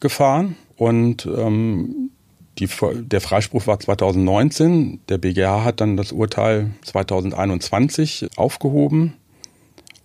gefahren 0.00 0.56
und 0.76 1.26
ähm, 1.26 2.10
die, 2.58 2.68
der 2.92 3.20
Freispruch 3.20 3.66
war 3.66 3.78
2019. 3.80 5.00
Der 5.08 5.18
BGH 5.18 5.64
hat 5.64 5.80
dann 5.80 5.96
das 5.96 6.12
Urteil 6.12 6.70
2021 6.82 8.28
aufgehoben. 8.36 9.14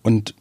Und 0.03 0.36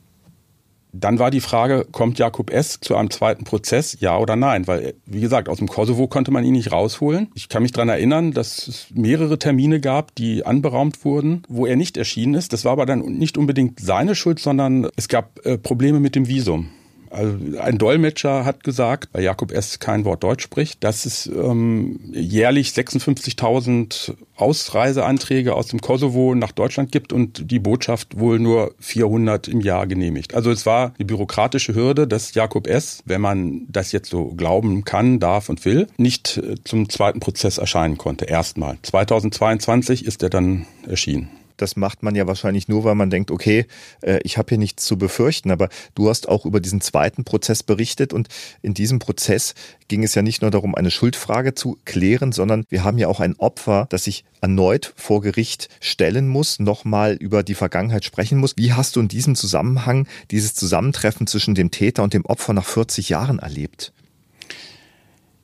Dann 0.95 1.19
war 1.19 1.31
die 1.31 1.41
Frage, 1.41 1.87
kommt 1.91 2.19
Jakob 2.19 2.51
S. 2.51 2.79
zu 2.81 2.97
einem 2.97 3.11
zweiten 3.11 3.45
Prozess, 3.45 3.97
ja 4.01 4.19
oder 4.19 4.37
nein? 4.37 4.67
Weil, 4.67 4.93
wie 5.07 5.23
gesagt, 5.23 5.49
aus 5.49 5.57
dem 5.57 5.67
Kosovo 5.67 6.07
konnte 6.07 6.31
man 6.31 6.45
ihn 6.45 6.53
nicht 6.53 6.71
rausholen. 6.71 7.29
Ich 7.35 7.49
kann 7.49 7.63
mich 7.63 7.73
daran 7.73 7.89
erinnern, 7.89 8.33
dass 8.33 8.69
es 8.69 8.89
mehrere 8.93 9.39
Termine 9.39 9.81
gab, 9.81 10.15
die 10.17 10.45
anberaumt 10.45 11.03
wurden, 11.07 11.45
wo 11.49 11.65
er 11.65 11.77
nicht 11.77 11.97
erschienen 11.97 12.35
ist. 12.35 12.53
Das 12.53 12.67
war 12.67 12.73
aber 12.73 12.85
dann 12.85 13.01
nicht 13.01 13.39
unbedingt 13.39 13.81
seine 13.81 14.15
Schuld, 14.15 14.39
sondern 14.39 14.87
es 14.97 15.09
gab 15.09 15.41
äh, 15.47 15.57
Probleme 15.57 15.99
mit 15.99 16.15
dem 16.15 16.29
Visum. 16.29 16.69
Also 17.13 17.37
ein 17.59 17.77
Dolmetscher 17.77 18.47
hat 18.47 18.65
gesagt, 18.65 19.11
weil 19.13 19.23
Jakob 19.23 19.53
S. 19.53 19.79
kein 19.79 20.07
Wort 20.07 20.23
Deutsch 20.23 20.43
spricht, 20.43 20.83
dass 20.83 21.05
es 21.05 21.27
ähm, 21.27 22.01
jährlich 22.13 22.71
56.000 22.71 24.15
Ausreiseanträge 24.37 25.55
aus 25.55 25.67
dem 25.67 25.81
Kosovo 25.81 26.35
nach 26.35 26.53
Deutschland 26.53 26.91
gibt 26.91 27.13
und 27.13 27.51
die 27.51 27.59
Botschaft 27.59 28.19
wohl 28.19 28.39
nur 28.39 28.75
400 28.81 29.47
im 29.47 29.61
Jahr 29.61 29.87
genehmigt. 29.87 30.35
Also 30.35 30.51
es 30.51 30.65
war 30.65 30.95
die 30.99 31.05
bürokratische 31.05 31.75
Hürde, 31.75 32.09
dass 32.09 32.33
Jakob 32.33 32.67
S., 32.67 33.03
wenn 33.05 33.21
man 33.21 33.67
das 33.69 33.93
jetzt 33.93 34.09
so 34.09 34.29
glauben 34.29 34.85
kann, 34.85 35.21
darf 35.21 35.51
und 35.51 35.65
will, 35.67 35.89
nicht 35.99 36.39
äh, 36.39 36.55
zum 36.65 36.89
zweiten 36.89 37.21
Prozess 37.21 37.59
erscheinen 37.59 37.99
konnte. 37.99 38.25
Erstmal. 38.25 38.79
2022 38.83 40.07
ist 40.07 40.23
er 40.23 40.31
dann 40.31 40.67
erschienen. 40.89 41.29
Das 41.63 41.77
macht 41.77 42.03
man 42.03 42.15
ja 42.15 42.27
wahrscheinlich 42.27 42.69
nur, 42.69 42.85
weil 42.85 42.97
man 42.97 43.09
denkt, 43.09 43.31
okay, 43.31 43.67
äh, 44.03 44.19
ich 44.25 44.37
habe 44.37 44.51
hier 44.51 44.59
nichts 44.59 44.85
zu 44.85 44.99
befürchten. 44.99 45.51
Aber 45.51 45.69
du 45.95 46.09
hast 46.09 46.29
auch 46.29 46.45
über 46.45 46.61
diesen 46.61 46.81
zweiten 46.81 47.25
Prozess 47.25 47.63
berichtet 47.63 48.13
und 48.13 48.29
in 48.61 48.75
diesem 48.75 48.99
Prozess 48.99 49.55
ging 49.89 50.03
es 50.03 50.15
ja 50.15 50.23
nicht 50.23 50.43
nur 50.43 50.51
darum, 50.51 50.75
eine 50.75 50.91
Schuldfrage 50.91 51.55
zu 51.55 51.79
klären, 51.85 52.33
sondern 52.33 52.65
wir 52.69 52.83
haben 52.83 52.99
ja 52.99 53.09
auch 53.09 53.21
ein 53.21 53.37
Opfer, 53.37 53.87
das 53.91 54.05
sich 54.05 54.25
erneut 54.41 54.93
vor 54.97 55.21
Gericht 55.21 55.69
stellen 55.81 56.29
muss, 56.29 56.59
nochmal 56.59 57.15
über 57.15 57.43
die 57.43 57.55
Vergangenheit 57.55 58.05
sprechen 58.05 58.39
muss. 58.39 58.55
Wie 58.57 58.73
hast 58.73 58.97
du 58.97 59.01
in 59.01 59.09
diesem 59.09 59.37
Zusammenhang 59.37 60.09
dieses 60.31 60.55
Zusammentreffen 60.55 61.27
zwischen 61.27 61.55
dem 61.55 61.71
Täter 61.71 62.03
und 62.03 62.13
dem 62.13 62.27
Opfer 62.27 62.53
nach 62.53 62.65
40 62.65 63.09
Jahren 63.09 63.39
erlebt? 63.39 63.93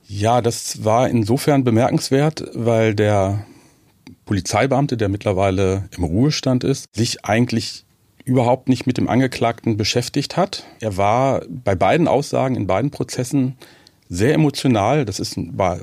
Ja, 0.09 0.41
das 0.41 0.85
war 0.85 1.09
insofern 1.09 1.65
bemerkenswert, 1.65 2.43
weil 2.55 2.95
der 2.95 3.45
Polizeibeamte, 4.29 4.99
der 4.99 5.09
mittlerweile 5.09 5.89
im 5.97 6.05
Ruhestand 6.05 6.63
ist, 6.63 6.85
sich 6.95 7.25
eigentlich 7.25 7.87
überhaupt 8.27 8.69
nicht 8.69 8.87
mit 8.87 8.99
dem 8.99 9.09
Angeklagten 9.09 9.79
beschäftigt 9.79 10.37
hat. 10.37 10.65
Er 10.81 10.99
war 10.99 11.41
bei 11.49 11.75
beiden 11.75 12.07
Aussagen 12.07 12.55
in 12.55 12.67
beiden 12.67 12.91
Prozessen 12.91 13.57
sehr 14.11 14.35
emotional. 14.35 15.07
Das 15.07 15.19
ist, 15.19 15.37
war, 15.57 15.81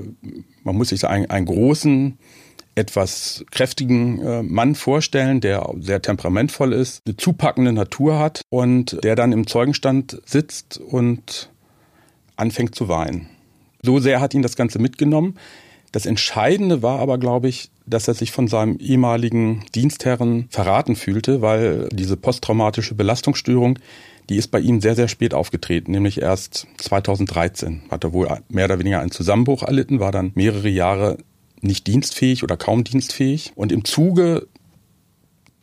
man 0.63 0.77
muss 0.77 0.89
sich 0.89 1.07
einen, 1.07 1.27
einen 1.31 1.47
großen, 1.47 2.19
etwas 2.75 3.43
kräftigen 3.49 4.21
äh, 4.21 4.43
Mann 4.43 4.75
vorstellen, 4.75 5.41
der 5.41 5.67
sehr 5.79 6.03
temperamentvoll 6.03 6.73
ist, 6.73 7.01
eine 7.07 7.17
zupackende 7.17 7.73
Natur 7.73 8.19
hat 8.19 8.41
und 8.49 9.03
der 9.03 9.15
dann 9.15 9.31
im 9.31 9.47
Zeugenstand 9.47 10.21
sitzt 10.25 10.77
und 10.77 11.49
anfängt 12.35 12.75
zu 12.75 12.89
weinen. 12.89 13.27
So 13.81 13.97
sehr 13.97 14.21
hat 14.21 14.35
ihn 14.35 14.43
das 14.43 14.55
Ganze 14.55 14.77
mitgenommen. 14.77 15.39
Das 15.91 16.05
Entscheidende 16.05 16.83
war 16.83 16.99
aber, 16.99 17.17
glaube 17.17 17.47
ich, 17.47 17.71
dass 17.85 18.07
er 18.07 18.13
sich 18.13 18.31
von 18.31 18.47
seinem 18.47 18.77
ehemaligen 18.77 19.63
Dienstherren 19.75 20.47
verraten 20.49 20.95
fühlte, 20.95 21.41
weil 21.41 21.87
diese 21.91 22.17
posttraumatische 22.17 22.95
Belastungsstörung, 22.95 23.79
die 24.29 24.37
ist 24.37 24.47
bei 24.49 24.59
ihm 24.59 24.81
sehr, 24.81 24.95
sehr 24.95 25.07
spät 25.07 25.33
aufgetreten, 25.33 25.91
nämlich 25.91 26.21
erst 26.21 26.67
2013. 26.77 27.83
Hat 27.91 28.03
er 28.03 28.13
wohl 28.13 28.27
mehr 28.49 28.65
oder 28.65 28.79
weniger 28.79 28.99
einen 28.99 29.11
Zusammenbruch 29.11 29.63
erlitten, 29.63 29.99
war 29.99 30.11
dann 30.11 30.31
mehrere 30.35 30.69
Jahre 30.69 31.17
nicht 31.61 31.87
dienstfähig 31.87 32.43
oder 32.43 32.57
kaum 32.57 32.83
dienstfähig. 32.83 33.51
Und 33.55 33.71
im 33.71 33.85
Zuge 33.85 34.47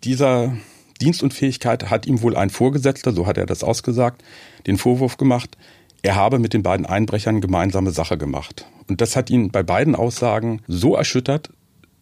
dieser 0.05 0.57
Dienstunfähigkeit 1.01 1.91
hat 1.91 2.07
ihm 2.07 2.23
wohl 2.23 2.37
ein 2.37 2.51
Vorgesetzter, 2.51 3.13
so 3.13 3.27
hat 3.27 3.39
er 3.39 3.47
das 3.47 3.65
ausgesagt, 3.65 4.23
den 4.67 4.79
Vorwurf 4.79 5.17
gemacht, 5.17 5.57
er 6.03 6.17
habe 6.17 6.39
mit 6.39 6.53
den 6.53 6.63
beiden 6.63 6.87
Einbrechern 6.87 7.41
gemeinsame 7.41 7.91
Sache 7.91 8.19
gemacht. 8.19 8.67
Und 8.89 9.01
das 9.01 9.15
hat 9.15 9.31
ihn 9.31 9.51
bei 9.51 9.63
beiden 9.63 9.95
Aussagen 9.95 10.61
so 10.67 10.97
erschüttert, 10.97 11.51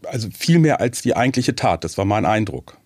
also 0.04 0.28
viel 0.36 0.58
mehr 0.58 0.80
als 0.80 1.02
die 1.02 1.16
eigentliche 1.16 1.54
Tat. 1.54 1.84
Das 1.84 1.98
war 1.98 2.04
mein 2.04 2.26
Eindruck. 2.26 2.76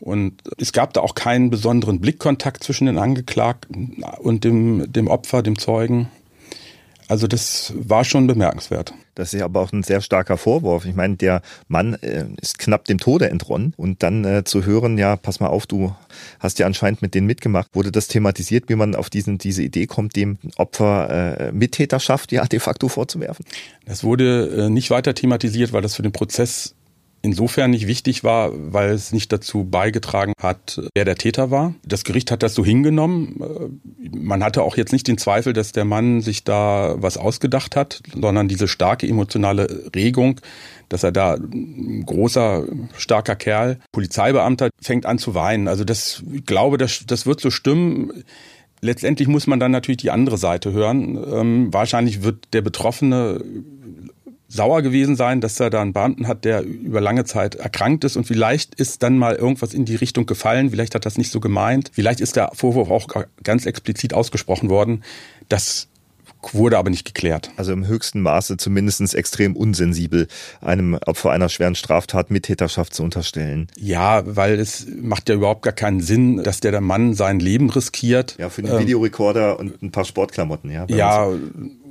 Und 0.00 0.42
es 0.58 0.72
gab 0.72 0.92
da 0.92 1.00
auch 1.00 1.14
keinen 1.14 1.50
besonderen 1.50 2.00
Blickkontakt 2.00 2.62
zwischen 2.62 2.86
den 2.86 2.98
Angeklagten 2.98 4.04
und 4.18 4.44
dem, 4.44 4.92
dem 4.92 5.08
Opfer, 5.08 5.42
dem 5.42 5.58
Zeugen. 5.58 6.08
Also 7.08 7.26
das 7.26 7.72
war 7.76 8.04
schon 8.04 8.26
bemerkenswert. 8.26 8.94
Das 9.14 9.32
ist 9.32 9.40
ja 9.40 9.44
aber 9.44 9.60
auch 9.60 9.72
ein 9.72 9.82
sehr 9.82 10.00
starker 10.00 10.36
Vorwurf. 10.36 10.86
Ich 10.86 10.94
meine, 10.94 11.16
der 11.16 11.42
Mann 11.68 11.94
äh, 11.94 12.24
ist 12.40 12.58
knapp 12.58 12.86
dem 12.86 12.98
Tode 12.98 13.28
entronnen 13.30 13.74
und 13.76 14.02
dann 14.02 14.24
äh, 14.24 14.44
zu 14.44 14.64
hören, 14.64 14.96
ja, 14.96 15.16
pass 15.16 15.38
mal 15.38 15.48
auf, 15.48 15.66
du 15.66 15.94
hast 16.40 16.58
ja 16.58 16.66
anscheinend 16.66 17.02
mit 17.02 17.14
denen 17.14 17.26
mitgemacht. 17.26 17.68
Wurde 17.74 17.92
das 17.92 18.08
thematisiert, 18.08 18.68
wie 18.68 18.74
man 18.74 18.94
auf 18.94 19.10
diesen, 19.10 19.38
diese 19.38 19.62
Idee 19.62 19.86
kommt, 19.86 20.16
dem 20.16 20.38
Opfer 20.56 21.40
äh, 21.40 21.52
Mittäterschaft 21.52 22.32
ja 22.32 22.44
de 22.46 22.58
facto 22.58 22.88
vorzuwerfen? 22.88 23.44
Das 23.84 24.02
wurde 24.02 24.64
äh, 24.66 24.70
nicht 24.70 24.90
weiter 24.90 25.14
thematisiert, 25.14 25.72
weil 25.72 25.82
das 25.82 25.94
für 25.94 26.02
den 26.02 26.12
Prozess 26.12 26.74
insofern 27.24 27.70
nicht 27.70 27.86
wichtig 27.86 28.22
war, 28.22 28.52
weil 28.54 28.90
es 28.90 29.10
nicht 29.10 29.32
dazu 29.32 29.64
beigetragen 29.64 30.34
hat, 30.40 30.82
wer 30.94 31.06
der 31.06 31.16
Täter 31.16 31.50
war. 31.50 31.74
Das 31.82 32.04
Gericht 32.04 32.30
hat 32.30 32.42
das 32.42 32.54
so 32.54 32.64
hingenommen. 32.64 33.80
Man 34.12 34.44
hatte 34.44 34.62
auch 34.62 34.76
jetzt 34.76 34.92
nicht 34.92 35.08
den 35.08 35.16
Zweifel, 35.16 35.54
dass 35.54 35.72
der 35.72 35.86
Mann 35.86 36.20
sich 36.20 36.44
da 36.44 36.96
was 36.98 37.16
ausgedacht 37.16 37.76
hat, 37.76 38.02
sondern 38.14 38.46
diese 38.46 38.68
starke 38.68 39.08
emotionale 39.08 39.90
Regung, 39.96 40.38
dass 40.90 41.02
er 41.02 41.12
da 41.12 41.34
ein 41.34 42.04
großer, 42.04 42.66
starker 42.94 43.36
Kerl, 43.36 43.78
Polizeibeamter, 43.90 44.68
fängt 44.82 45.06
an 45.06 45.18
zu 45.18 45.34
weinen. 45.34 45.66
Also 45.66 45.84
das, 45.84 46.22
ich 46.30 46.44
glaube, 46.44 46.76
das, 46.76 47.04
das 47.06 47.24
wird 47.24 47.40
so 47.40 47.50
stimmen. 47.50 48.12
Letztendlich 48.82 49.28
muss 49.28 49.46
man 49.46 49.58
dann 49.58 49.72
natürlich 49.72 49.96
die 49.96 50.10
andere 50.10 50.36
Seite 50.36 50.72
hören. 50.72 51.16
Ähm, 51.32 51.72
wahrscheinlich 51.72 52.22
wird 52.22 52.52
der 52.52 52.60
Betroffene 52.60 53.42
sauer 54.48 54.82
gewesen 54.82 55.16
sein, 55.16 55.40
dass 55.40 55.58
er 55.58 55.70
da 55.70 55.82
einen 55.82 55.92
Beamten 55.92 56.28
hat, 56.28 56.44
der 56.44 56.62
über 56.62 57.00
lange 57.00 57.24
Zeit 57.24 57.54
erkrankt 57.54 58.04
ist 58.04 58.16
und 58.16 58.24
vielleicht 58.24 58.74
ist 58.74 59.02
dann 59.02 59.18
mal 59.18 59.34
irgendwas 59.34 59.74
in 59.74 59.84
die 59.84 59.96
Richtung 59.96 60.26
gefallen, 60.26 60.70
vielleicht 60.70 60.94
hat 60.94 61.06
das 61.06 61.18
nicht 61.18 61.30
so 61.30 61.40
gemeint, 61.40 61.90
vielleicht 61.92 62.20
ist 62.20 62.36
der 62.36 62.50
Vorwurf 62.54 62.90
auch 62.90 63.24
ganz 63.42 63.66
explizit 63.66 64.14
ausgesprochen 64.14 64.68
worden. 64.68 65.02
Das 65.48 65.88
wurde 66.52 66.76
aber 66.76 66.90
nicht 66.90 67.06
geklärt. 67.06 67.50
Also 67.56 67.72
im 67.72 67.86
höchsten 67.86 68.20
Maße 68.20 68.58
zumindest 68.58 69.14
extrem 69.14 69.56
unsensibel, 69.56 70.28
einem 70.60 70.98
Opfer 71.06 71.30
einer 71.30 71.48
schweren 71.48 71.74
Straftat 71.74 72.30
Mittäterschaft 72.30 72.92
zu 72.92 73.02
unterstellen. 73.02 73.68
Ja, 73.78 74.22
weil 74.26 74.60
es 74.60 74.86
macht 75.00 75.28
ja 75.28 75.36
überhaupt 75.36 75.62
gar 75.62 75.72
keinen 75.72 76.00
Sinn, 76.00 76.42
dass 76.42 76.60
der 76.60 76.78
Mann 76.80 77.14
sein 77.14 77.40
Leben 77.40 77.70
riskiert. 77.70 78.36
Ja, 78.38 78.50
für 78.50 78.62
einen 78.62 78.72
ähm, 78.72 78.80
Videorekorder 78.80 79.58
und 79.58 79.82
ein 79.82 79.90
paar 79.90 80.04
Sportklamotten, 80.04 80.70
ja. 80.70 80.84
Ja, 80.88 81.28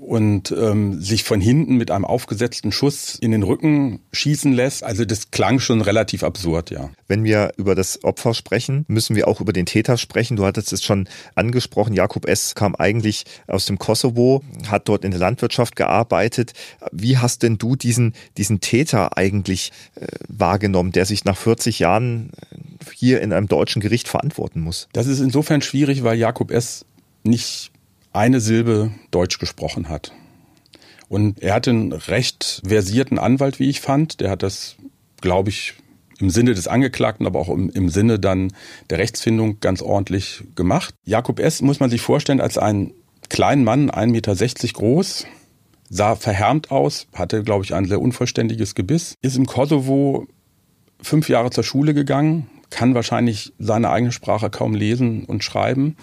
und 0.04 0.52
ähm, 0.52 1.02
sich 1.02 1.24
von 1.24 1.40
hinten 1.40 1.78
mit 1.78 1.90
einem 1.90 2.06
aufgesetzten 2.06 2.72
Schuss 2.72 3.16
in 3.16 3.32
den 3.32 3.44
Rücken 3.44 4.02
schießen 4.12 4.54
lässt. 4.54 4.84
Also 4.84 5.06
das 5.06 5.32
klang 5.32 5.60
schon 5.60 5.82
relativ 5.82 6.24
absurd, 6.24 6.72
ja. 6.72 6.90
Wenn 7.08 7.24
wir 7.24 7.54
über 7.58 7.74
das 7.74 8.04
Opfer 8.04 8.34
sprechen, 8.34 8.86
müssen 8.88 9.16
wir 9.16 9.28
auch 9.28 9.42
über 9.42 9.54
den 9.54 9.66
Täter 9.66 9.98
sprechen. 9.98 10.36
Du 10.36 10.46
hattest 10.46 10.74
es 10.74 10.84
schon 10.84 11.08
angesprochen. 11.36 11.94
Jakob 11.94 12.28
S. 12.28 12.56
kam 12.56 12.76
eigentlich 12.76 13.26
aus 13.48 13.66
dem 13.66 13.80
Kosovo, 13.80 14.44
hat 14.68 14.90
dort 14.90 15.06
in 15.06 15.12
der 15.12 15.20
Landwirtschaft 15.20 15.76
gearbeitet. 15.76 16.54
Wie 16.92 17.18
hast 17.18 17.44
denn 17.44 17.58
du 17.58 17.76
diesen, 17.76 18.14
diesen 18.38 18.60
Täter 18.60 19.18
eigentlich 19.18 19.72
äh, 19.96 20.08
wahrgenommen, 20.28 20.92
der 20.92 21.06
sich 21.06 21.26
nach 21.26 21.38
40 21.38 21.80
Jahren 21.80 22.32
hier 22.94 23.22
in 23.22 23.32
einem 23.32 23.48
deutschen 23.48 23.82
Gericht 23.82 24.08
verantworten 24.08 24.60
muss? 24.60 24.90
Das 24.94 25.08
ist 25.08 25.20
insofern 25.20 25.62
schwierig, 25.62 26.04
weil 26.04 26.18
Jakob 26.18 26.52
S. 26.52 26.86
nicht 27.24 27.73
eine 28.14 28.40
Silbe 28.40 28.92
Deutsch 29.12 29.40
gesprochen 29.40 29.90
hat. 29.90 30.14
Und 31.10 31.42
er 31.44 31.54
hatte 31.54 31.72
einen 31.72 31.92
recht 31.92 32.62
versierten 32.66 33.20
Anwalt, 33.20 33.60
wie 33.60 33.70
ich 33.70 33.82
fand. 33.82 34.20
Der 34.22 34.30
hat 34.30 34.42
das, 34.42 34.78
glaube 35.22 35.50
ich, 35.50 35.74
im 36.20 36.30
Sinne 36.30 36.54
des 36.54 36.68
Angeklagten, 36.68 37.26
aber 37.26 37.40
auch 37.40 37.50
im, 37.50 37.70
im, 37.70 37.90
Sinne 37.90 38.20
dann 38.20 38.54
der 38.90 39.00
Rechtsfindung 39.00 39.60
ganz 39.60 39.82
ordentlich 39.82 40.44
gemacht. 40.56 40.96
Jakob 41.06 41.40
S. 41.40 41.62
muss 41.62 41.80
man 41.80 41.90
sich 41.90 42.02
vorstellen 42.02 42.40
als 42.40 42.58
einen 42.58 42.94
kleinen 43.30 43.64
Mann, 43.64 43.92
1,60 43.92 44.08
Meter 44.08 44.74
groß, 44.74 45.26
sah 45.90 46.16
verhärmt 46.16 46.72
aus, 46.72 47.08
hatte, 47.14 47.44
glaube 47.44 47.66
ich, 47.66 47.74
ein 47.74 47.86
sehr 47.86 48.02
unvollständiges 48.02 48.76
Gebiss, 48.76 49.16
ist 49.22 49.38
im 49.38 49.46
Kosovo 49.46 50.28
fünf 51.02 51.30
Jahre 51.30 51.50
zur 51.50 51.64
Schule 51.64 51.94
gegangen, 51.94 52.48
kann 52.70 52.96
wahrscheinlich 52.96 53.54
seine 53.60 53.90
eigene 53.90 54.12
Sprache 54.12 54.50
kaum 54.50 54.74
lesen 54.74 55.26
und 55.26 55.44
schreiben, 55.44 55.96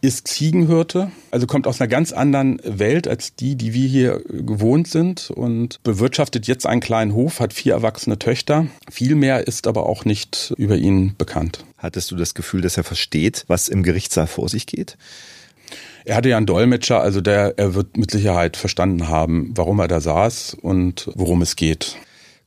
ist 0.00 0.28
Ziegenhirte, 0.28 1.10
also 1.30 1.46
kommt 1.46 1.66
aus 1.66 1.80
einer 1.80 1.88
ganz 1.88 2.12
anderen 2.12 2.60
Welt 2.64 3.08
als 3.08 3.34
die, 3.34 3.56
die 3.56 3.74
wir 3.74 3.88
hier 3.88 4.22
gewohnt 4.28 4.86
sind 4.88 5.30
und 5.30 5.82
bewirtschaftet 5.82 6.46
jetzt 6.46 6.66
einen 6.66 6.80
kleinen 6.80 7.14
Hof, 7.14 7.40
hat 7.40 7.52
vier 7.52 7.72
erwachsene 7.74 8.18
Töchter. 8.18 8.66
Viel 8.90 9.16
mehr 9.16 9.46
ist 9.46 9.66
aber 9.66 9.86
auch 9.86 10.04
nicht 10.04 10.54
über 10.56 10.76
ihn 10.76 11.14
bekannt. 11.18 11.64
Hattest 11.78 12.10
du 12.10 12.16
das 12.16 12.34
Gefühl, 12.34 12.60
dass 12.60 12.76
er 12.76 12.84
versteht, 12.84 13.44
was 13.48 13.68
im 13.68 13.82
Gerichtssaal 13.82 14.26
vor 14.26 14.48
sich 14.48 14.66
geht? 14.66 14.96
Er 16.04 16.16
hatte 16.16 16.28
ja 16.28 16.36
einen 16.36 16.46
Dolmetscher, 16.46 17.00
also 17.00 17.20
der, 17.20 17.58
er 17.58 17.74
wird 17.74 17.96
mit 17.96 18.10
Sicherheit 18.10 18.56
verstanden 18.56 19.08
haben, 19.08 19.52
warum 19.54 19.78
er 19.80 19.88
da 19.88 20.00
saß 20.00 20.54
und 20.54 21.10
worum 21.14 21.42
es 21.42 21.56
geht. 21.56 21.96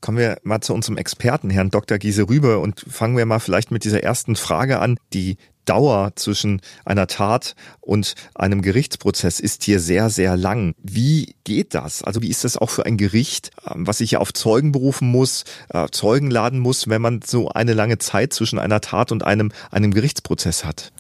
Kommen 0.01 0.17
wir 0.17 0.39
mal 0.43 0.62
zu 0.62 0.74
unserem 0.74 0.98
Experten, 0.98 1.51
Herrn 1.51 1.70
Dr. 1.70 2.00
Giese 2.00 2.27
Rübe, 2.27 2.58
und 2.58 2.84
fangen 2.89 3.15
wir 3.15 3.25
mal 3.27 3.39
vielleicht 3.39 3.70
mit 3.70 3.84
dieser 3.84 4.01
ersten 4.01 4.36
Frage 4.36 4.79
an. 4.79 4.98
Die 5.13 5.38
Dauer 5.65 6.13
zwischen 6.15 6.60
einer 6.86 7.05
Tat 7.05 7.55
und 7.81 8.15
einem 8.34 8.63
Gerichtsprozess 8.63 9.39
ist 9.39 9.63
hier 9.63 9.79
sehr, 9.79 10.10
sehr 10.10 10.36
lang. 10.36 10.74
Wie 10.81 11.36
geht 11.43 11.75
das? 11.75 12.03
Also 12.03 12.24
wie 12.24 12.29
ist 12.29 12.43
das 12.43 12.58
auch 12.58 12.72
für 12.72 12.88
ein 12.88 12.98
Gericht, 12.98 13.51
ähm, 13.70 13.86
was 13.86 14.00
sich 14.00 14.12
ja 14.12 14.20
auf 14.20 14.34
Zeugen 14.34 14.72
berufen 14.72 15.08
muss, 15.08 15.43
äh, 15.70 15.88
Zeugen 15.91 16.31
laden 16.31 16.60
muss, 16.60 16.89
wenn 16.89 17.01
man 17.01 17.22
so 17.24 17.50
eine 17.50 17.74
lange 17.74 18.00
Zeit 18.00 18.34
zwischen 18.34 18.58
einer 18.58 18.81
Tat 18.81 19.12
und 19.12 19.24
einem, 19.24 19.51
einem 19.70 19.93
Gerichtsprozess 19.93 20.65
hat? 20.65 20.91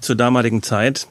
Zur 0.00 0.14
damaligen 0.14 0.62
Zeit, 0.62 1.08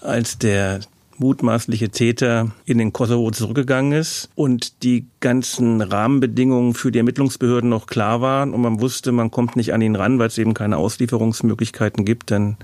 als 0.00 0.38
der 0.38 0.80
mutmaßliche 1.18 1.90
Täter 1.90 2.50
in 2.64 2.78
den 2.78 2.92
Kosovo 2.92 3.30
zurückgegangen 3.30 3.92
ist 3.92 4.30
und 4.34 4.82
die 4.82 5.06
ganzen 5.20 5.80
Rahmenbedingungen 5.80 6.74
für 6.74 6.92
die 6.92 6.98
Ermittlungsbehörden 6.98 7.70
noch 7.70 7.86
klar 7.86 8.20
waren 8.20 8.52
und 8.52 8.60
man 8.60 8.80
wusste, 8.80 9.12
man 9.12 9.30
kommt 9.30 9.56
nicht 9.56 9.72
an 9.72 9.82
ihn 9.82 9.96
ran, 9.96 10.18
weil 10.18 10.28
es 10.28 10.38
eben 10.38 10.54
keine 10.54 10.76
Auslieferungsmöglichkeiten 10.76 12.04
gibt, 12.04 12.30
dann, 12.30 12.56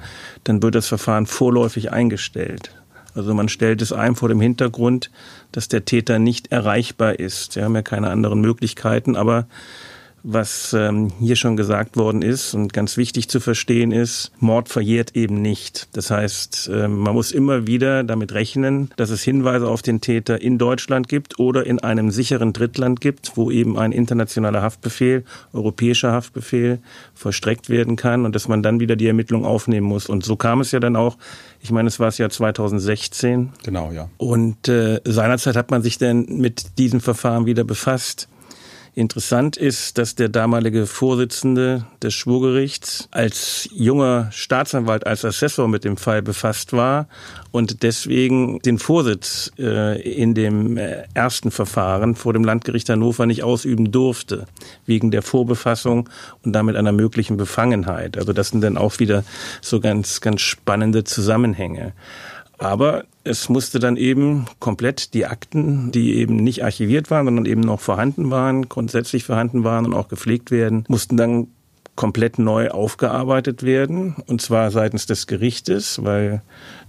dann 0.44 0.62
wird 0.62 0.74
das 0.74 0.88
Verfahren 0.88 1.26
vorläufig 1.26 1.92
eingestellt. 1.92 2.72
Also 3.14 3.34
man 3.34 3.48
stellt 3.48 3.82
es 3.82 3.92
ein 3.92 4.14
vor 4.14 4.28
dem 4.28 4.40
Hintergrund, 4.40 5.10
dass 5.52 5.68
der 5.68 5.84
Täter 5.84 6.18
nicht 6.18 6.52
erreichbar 6.52 7.18
ist. 7.18 7.56
Wir 7.56 7.64
haben 7.64 7.74
ja 7.74 7.82
keine 7.82 8.10
anderen 8.10 8.40
Möglichkeiten, 8.40 9.16
aber 9.16 9.46
was 10.22 10.74
ähm, 10.74 11.10
hier 11.18 11.36
schon 11.36 11.56
gesagt 11.56 11.96
worden 11.96 12.22
ist 12.22 12.54
und 12.54 12.72
ganz 12.72 12.96
wichtig 12.96 13.28
zu 13.28 13.40
verstehen 13.40 13.92
ist, 13.92 14.32
Mord 14.38 14.68
verjährt 14.68 15.16
eben 15.16 15.40
nicht. 15.40 15.88
Das 15.92 16.10
heißt, 16.10 16.70
äh, 16.72 16.88
man 16.88 17.14
muss 17.14 17.32
immer 17.32 17.66
wieder 17.66 18.04
damit 18.04 18.32
rechnen, 18.32 18.90
dass 18.96 19.10
es 19.10 19.22
Hinweise 19.22 19.68
auf 19.68 19.82
den 19.82 20.00
Täter 20.00 20.40
in 20.40 20.58
Deutschland 20.58 21.08
gibt 21.08 21.38
oder 21.38 21.66
in 21.66 21.78
einem 21.78 22.10
sicheren 22.10 22.52
Drittland 22.52 23.00
gibt, 23.00 23.36
wo 23.36 23.50
eben 23.50 23.78
ein 23.78 23.92
internationaler 23.92 24.62
Haftbefehl, 24.62 25.24
europäischer 25.52 26.12
Haftbefehl 26.12 26.80
vollstreckt 27.14 27.70
werden 27.70 27.96
kann 27.96 28.24
und 28.24 28.34
dass 28.34 28.48
man 28.48 28.62
dann 28.62 28.80
wieder 28.80 28.96
die 28.96 29.06
Ermittlung 29.06 29.44
aufnehmen 29.44 29.86
muss. 29.86 30.06
Und 30.06 30.24
so 30.24 30.36
kam 30.36 30.60
es 30.60 30.72
ja 30.72 30.80
dann 30.80 30.96
auch. 30.96 31.16
Ich 31.62 31.70
meine, 31.70 31.88
es 31.88 32.00
war 32.00 32.08
es 32.08 32.18
ja 32.18 32.28
2016. 32.28 33.52
Genau, 33.64 33.92
ja. 33.92 34.08
Und 34.16 34.68
äh, 34.68 35.00
seinerzeit 35.04 35.56
hat 35.56 35.70
man 35.70 35.82
sich 35.82 35.98
dann 35.98 36.24
mit 36.26 36.78
diesem 36.78 37.00
Verfahren 37.00 37.46
wieder 37.46 37.64
befasst. 37.64 38.28
Interessant 38.94 39.56
ist, 39.56 39.98
dass 39.98 40.16
der 40.16 40.28
damalige 40.28 40.86
Vorsitzende 40.86 41.86
des 42.02 42.12
Schwurgerichts 42.12 43.08
als 43.12 43.68
junger 43.72 44.28
Staatsanwalt, 44.32 45.06
als 45.06 45.24
Assessor 45.24 45.68
mit 45.68 45.84
dem 45.84 45.96
Fall 45.96 46.22
befasst 46.22 46.72
war 46.72 47.06
und 47.52 47.84
deswegen 47.84 48.58
den 48.60 48.78
Vorsitz 48.78 49.52
äh, 49.58 50.00
in 50.02 50.34
dem 50.34 50.76
äh, 50.76 51.04
ersten 51.14 51.52
Verfahren 51.52 52.16
vor 52.16 52.32
dem 52.32 52.42
Landgericht 52.42 52.88
Hannover 52.88 53.26
nicht 53.26 53.44
ausüben 53.44 53.92
durfte, 53.92 54.46
wegen 54.86 55.12
der 55.12 55.22
Vorbefassung 55.22 56.08
und 56.44 56.52
damit 56.52 56.74
einer 56.74 56.92
möglichen 56.92 57.36
Befangenheit. 57.36 58.18
Also 58.18 58.32
das 58.32 58.48
sind 58.48 58.60
dann 58.60 58.76
auch 58.76 58.98
wieder 58.98 59.22
so 59.60 59.78
ganz, 59.78 60.20
ganz 60.20 60.40
spannende 60.40 61.04
Zusammenhänge. 61.04 61.92
Aber 62.60 63.04
es 63.24 63.48
musste 63.48 63.78
dann 63.78 63.96
eben 63.96 64.44
komplett 64.58 65.14
die 65.14 65.24
Akten, 65.24 65.90
die 65.92 66.14
eben 66.16 66.36
nicht 66.36 66.62
archiviert 66.62 67.10
waren, 67.10 67.24
sondern 67.24 67.46
eben 67.46 67.62
noch 67.62 67.80
vorhanden 67.80 68.30
waren, 68.30 68.68
grundsätzlich 68.68 69.24
vorhanden 69.24 69.64
waren 69.64 69.86
und 69.86 69.94
auch 69.94 70.08
gepflegt 70.08 70.50
werden, 70.50 70.84
mussten 70.86 71.16
dann 71.16 71.48
komplett 71.96 72.38
neu 72.38 72.68
aufgearbeitet 72.68 73.62
werden. 73.62 74.14
Und 74.26 74.42
zwar 74.42 74.70
seitens 74.70 75.06
des 75.06 75.26
Gerichtes, 75.26 76.04
weil 76.04 76.42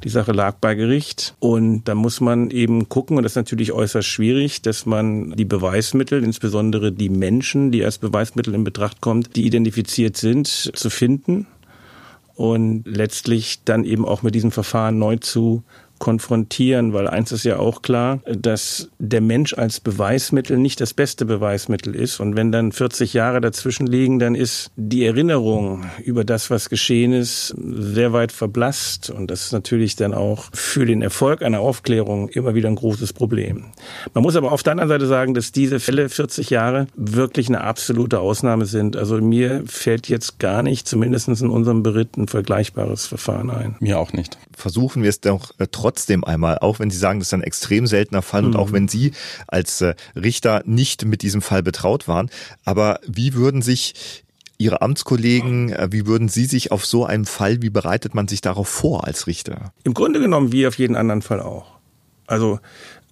die 0.04 0.10
Sache 0.10 0.34
lag 0.34 0.56
bei 0.60 0.76
Gericht. 0.76 1.36
Und 1.40 1.86
da 1.86 1.96
muss 1.96 2.20
man 2.20 2.50
eben 2.50 2.90
gucken, 2.90 3.16
und 3.18 3.24
das 3.24 3.34
ist 3.34 3.38
natürlich 3.38 3.72
äußerst 3.72 4.08
schwierig, 4.08 4.62
dass 4.62 4.86
man 4.86 5.32
die 5.32 5.46
Beweismittel, 5.46 6.24
insbesondere 6.24 6.92
die 6.92 7.10
Menschen, 7.10 7.72
die 7.72 7.84
als 7.84 7.98
Beweismittel 7.98 8.54
in 8.54 8.66
Betracht 8.66 9.00
kommt, 9.00 9.38
die 9.38 9.46
identifiziert 9.46 10.18
sind, 10.18 10.48
zu 10.48 10.90
finden 10.90 11.48
und 12.36 12.84
letztlich 12.86 13.64
dann 13.64 13.84
eben 13.84 14.06
auch 14.06 14.22
mit 14.22 14.36
diesem 14.36 14.52
Verfahren 14.52 14.98
neu 14.98 15.18
zu 15.18 15.64
konfrontieren, 16.02 16.94
weil 16.94 17.08
eins 17.08 17.32
ist 17.32 17.46
ja 17.46 17.60
auch 17.60 17.84
klar, 17.84 18.20
dass 18.26 18.90
der 18.98 19.22
Mensch 19.22 19.54
als 19.54 19.80
Beweismittel 19.80 20.58
nicht 20.58 20.82
das 20.82 20.94
beste 20.94 21.26
Beweismittel 21.26 21.96
ist. 21.96 22.20
Und 22.20 22.36
wenn 22.36 22.52
dann 22.52 22.72
40 22.72 23.14
Jahre 23.14 23.40
dazwischen 23.40 23.86
liegen, 23.86 24.18
dann 24.18 24.34
ist 24.34 24.72
die 24.76 25.06
Erinnerung 25.06 25.86
über 26.04 26.26
das, 26.26 26.50
was 26.50 26.70
geschehen 26.70 27.14
ist, 27.14 27.56
sehr 27.56 28.14
weit 28.14 28.32
verblasst. 28.32 29.12
Und 29.12 29.30
das 29.30 29.46
ist 29.46 29.52
natürlich 29.54 29.96
dann 29.96 30.16
auch 30.16 30.50
für 30.54 30.88
den 30.88 31.04
Erfolg 31.04 31.44
einer 31.44 31.60
Aufklärung 31.60 32.30
immer 32.30 32.56
wieder 32.56 32.68
ein 32.68 32.76
großes 32.76 33.14
Problem. 33.14 33.66
Man 34.16 34.24
muss 34.24 34.36
aber 34.36 34.52
auf 34.52 34.64
der 34.64 34.72
anderen 34.72 34.90
Seite 34.90 35.06
sagen, 35.06 35.36
dass 35.36 35.52
diese 35.52 35.80
Fälle 35.80 36.10
40 36.10 36.50
Jahre 36.50 36.88
wirklich 36.96 37.48
eine 37.48 37.62
absolute 37.62 38.20
Ausnahme 38.20 38.66
sind. 38.66 38.98
Also 38.98 39.22
mir 39.22 39.64
fällt 39.68 40.10
jetzt 40.10 40.40
gar 40.40 40.64
nicht, 40.64 40.88
zumindest 40.88 41.28
in 41.28 41.52
unserem 41.52 41.84
Beritt, 41.84 42.18
ein 42.18 42.28
vergleichbares 42.28 43.06
Verfahren 43.06 43.52
ein. 43.52 43.76
Mir 43.80 44.00
auch 44.00 44.14
nicht. 44.14 44.40
Versuchen 44.58 45.04
wir 45.04 45.10
es 45.10 45.22
doch 45.22 45.52
äh, 45.60 45.68
trotzdem 45.72 45.91
trotzdem 45.92 46.24
einmal, 46.24 46.58
auch 46.60 46.80
wenn 46.80 46.90
Sie 46.90 46.98
sagen, 46.98 47.20
das 47.20 47.28
ist 47.28 47.34
ein 47.34 47.44
extrem 47.44 47.86
seltener 47.86 48.22
Fall 48.22 48.42
mhm. 48.44 48.48
und 48.48 48.56
auch 48.56 48.70
mhm. 48.70 48.74
wenn 48.74 48.88
Sie 48.88 49.12
als 49.48 49.82
äh, 49.82 49.96
Richter 50.16 50.62
nicht 50.66 51.06
mit 51.06 51.22
diesem 51.22 51.42
Fall 51.42 51.64
betraut 51.64 52.08
waren. 52.08 52.30
Aber 52.64 53.00
wie 53.06 53.34
würden 53.34 53.62
sich 53.62 54.24
Ihre 54.58 54.82
Amtskollegen, 54.82 55.74
äh, 55.74 55.90
wie 55.92 56.06
würden 56.06 56.30
Sie 56.30 56.46
sich 56.46 56.72
auf 56.72 56.86
so 56.86 57.06
einen 57.06 57.26
Fall, 57.26 57.62
wie 57.62 57.70
bereitet 57.70 58.16
man 58.16 58.28
sich 58.28 58.40
darauf 58.40 58.70
vor 58.70 59.06
als 59.06 59.28
Richter? 59.28 59.74
Im 59.84 59.94
Grunde 59.94 60.22
genommen 60.22 60.52
wie 60.54 60.66
auf 60.66 60.78
jeden 60.78 60.96
anderen 60.96 61.22
Fall 61.22 61.42
auch. 61.42 61.66
Also 62.26 62.60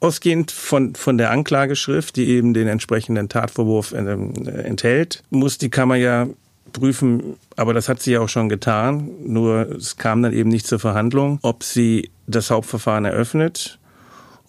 Ausgehend 0.02 0.52
von, 0.52 0.96
von 0.96 1.18
der 1.18 1.30
Anklageschrift, 1.30 2.16
die 2.16 2.30
eben 2.30 2.54
den 2.54 2.70
entsprechenden 2.70 3.28
Tatvorwurf 3.28 3.92
äh, 3.92 3.98
enthält, 4.00 5.24
muss 5.30 5.58
die 5.58 5.70
Kammer 5.70 5.96
ja 5.96 6.30
prüfen, 6.72 7.36
aber 7.58 7.74
das 7.74 7.90
hat 7.90 8.02
sie 8.02 8.14
ja 8.14 8.22
auch 8.22 8.30
schon 8.30 8.48
getan, 8.48 9.10
nur 9.26 9.70
es 9.72 9.98
kam 9.98 10.24
dann 10.24 10.34
eben 10.34 10.50
nicht 10.50 10.68
zur 10.68 10.80
Verhandlung, 10.80 11.40
ob 11.42 11.64
sie 11.64 12.10
das 12.30 12.52
Hauptverfahren 12.52 13.06
eröffnet. 13.06 13.80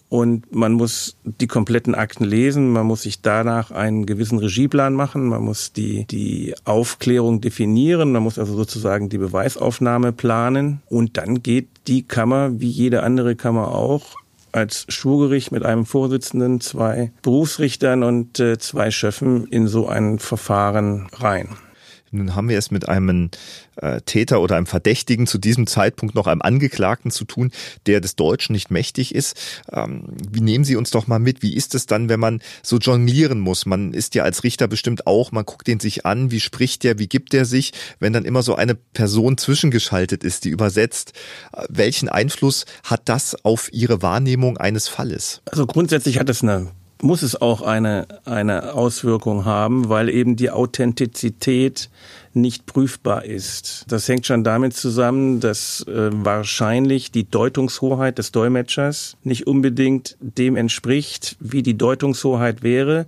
Und 0.09 0.53
man 0.53 0.73
muss 0.73 1.15
die 1.23 1.47
kompletten 1.47 1.95
Akten 1.95 2.25
lesen, 2.25 2.73
man 2.73 2.85
muss 2.85 3.03
sich 3.03 3.21
danach 3.21 3.71
einen 3.71 4.05
gewissen 4.05 4.39
Regieplan 4.39 4.93
machen, 4.93 5.29
man 5.29 5.41
muss 5.41 5.71
die, 5.71 6.05
die 6.05 6.53
Aufklärung 6.65 7.39
definieren, 7.39 8.11
man 8.11 8.21
muss 8.21 8.37
also 8.37 8.53
sozusagen 8.53 9.07
die 9.07 9.17
Beweisaufnahme 9.17 10.11
planen. 10.11 10.81
Und 10.89 11.15
dann 11.15 11.41
geht 11.41 11.69
die 11.87 12.03
Kammer, 12.03 12.59
wie 12.59 12.67
jede 12.67 13.03
andere 13.03 13.37
Kammer 13.37 13.69
auch, 13.69 14.17
als 14.51 14.85
Schwurgericht 14.89 15.53
mit 15.53 15.63
einem 15.63 15.85
Vorsitzenden, 15.85 16.59
zwei 16.59 17.13
Berufsrichtern 17.21 18.03
und 18.03 18.37
äh, 18.41 18.57
zwei 18.57 18.91
Schöffen 18.91 19.47
in 19.47 19.67
so 19.67 19.87
ein 19.87 20.19
Verfahren 20.19 21.07
rein. 21.13 21.47
Nun 22.11 22.35
haben 22.35 22.49
wir 22.49 22.57
es 22.57 22.71
mit 22.71 22.89
einem 22.89 23.29
äh, 23.77 24.01
Täter 24.01 24.41
oder 24.41 24.57
einem 24.57 24.65
Verdächtigen 24.65 25.27
zu 25.27 25.37
diesem 25.37 25.65
Zeitpunkt 25.65 26.13
noch 26.13 26.27
einem 26.27 26.41
Angeklagten 26.41 27.09
zu 27.09 27.23
tun, 27.23 27.51
der 27.85 28.01
des 28.01 28.17
Deutschen 28.17 28.53
nicht 28.53 28.69
mächtig 28.69 29.15
ist. 29.15 29.37
Ähm, 29.71 30.07
wie 30.29 30.41
nehmen 30.41 30.65
Sie 30.65 30.75
uns 30.75 30.91
doch 30.91 31.07
mal 31.07 31.19
mit? 31.19 31.41
Wie 31.41 31.55
ist 31.55 31.73
es 31.73 31.85
dann, 31.85 32.09
wenn 32.09 32.19
man 32.19 32.41
so 32.63 32.77
jonglieren 32.77 33.39
muss? 33.39 33.65
Man 33.65 33.93
ist 33.93 34.13
ja 34.15 34.23
als 34.23 34.43
Richter 34.43 34.67
bestimmt 34.67 35.07
auch, 35.07 35.31
man 35.31 35.45
guckt 35.45 35.67
den 35.67 35.79
sich 35.79 36.05
an, 36.05 36.31
wie 36.31 36.41
spricht 36.41 36.83
der, 36.83 36.99
wie 36.99 37.07
gibt 37.07 37.31
der 37.31 37.45
sich, 37.45 37.71
wenn 37.99 38.11
dann 38.11 38.25
immer 38.25 38.43
so 38.43 38.55
eine 38.55 38.75
Person 38.75 39.37
zwischengeschaltet 39.37 40.23
ist, 40.23 40.43
die 40.43 40.49
übersetzt. 40.49 41.13
Äh, 41.53 41.65
welchen 41.69 42.09
Einfluss 42.09 42.65
hat 42.83 43.03
das 43.05 43.45
auf 43.45 43.71
Ihre 43.71 44.01
Wahrnehmung 44.01 44.57
eines 44.57 44.89
Falles? 44.89 45.41
Also 45.45 45.65
grundsätzlich 45.65 46.19
hat 46.19 46.29
es 46.29 46.43
eine 46.43 46.71
muss 47.03 47.21
es 47.21 47.41
auch 47.41 47.61
eine, 47.61 48.07
eine 48.25 48.73
Auswirkung 48.73 49.45
haben, 49.45 49.89
weil 49.89 50.09
eben 50.09 50.35
die 50.35 50.51
Authentizität 50.51 51.89
nicht 52.33 52.65
prüfbar 52.65 53.25
ist. 53.25 53.85
Das 53.89 54.07
hängt 54.07 54.25
schon 54.25 54.43
damit 54.43 54.73
zusammen, 54.73 55.39
dass 55.39 55.85
äh, 55.87 56.09
wahrscheinlich 56.11 57.11
die 57.11 57.29
Deutungshoheit 57.29 58.17
des 58.17 58.31
Dolmetschers 58.31 59.17
nicht 59.23 59.47
unbedingt 59.47 60.17
dem 60.21 60.55
entspricht, 60.55 61.35
wie 61.39 61.61
die 61.61 61.77
Deutungshoheit 61.77 62.63
wäre, 62.63 63.07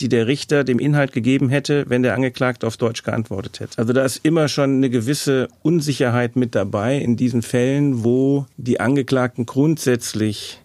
die 0.00 0.08
der 0.08 0.26
Richter 0.26 0.64
dem 0.64 0.80
Inhalt 0.80 1.12
gegeben 1.12 1.48
hätte, 1.48 1.84
wenn 1.88 2.02
der 2.02 2.14
Angeklagte 2.14 2.66
auf 2.66 2.76
Deutsch 2.76 3.04
geantwortet 3.04 3.60
hätte. 3.60 3.78
Also 3.78 3.92
da 3.92 4.04
ist 4.04 4.24
immer 4.24 4.48
schon 4.48 4.76
eine 4.76 4.90
gewisse 4.90 5.48
Unsicherheit 5.62 6.34
mit 6.34 6.54
dabei 6.54 6.98
in 6.98 7.16
diesen 7.16 7.42
Fällen, 7.42 8.02
wo 8.02 8.46
die 8.56 8.80
Angeklagten 8.80 9.46
grundsätzlich 9.46 10.60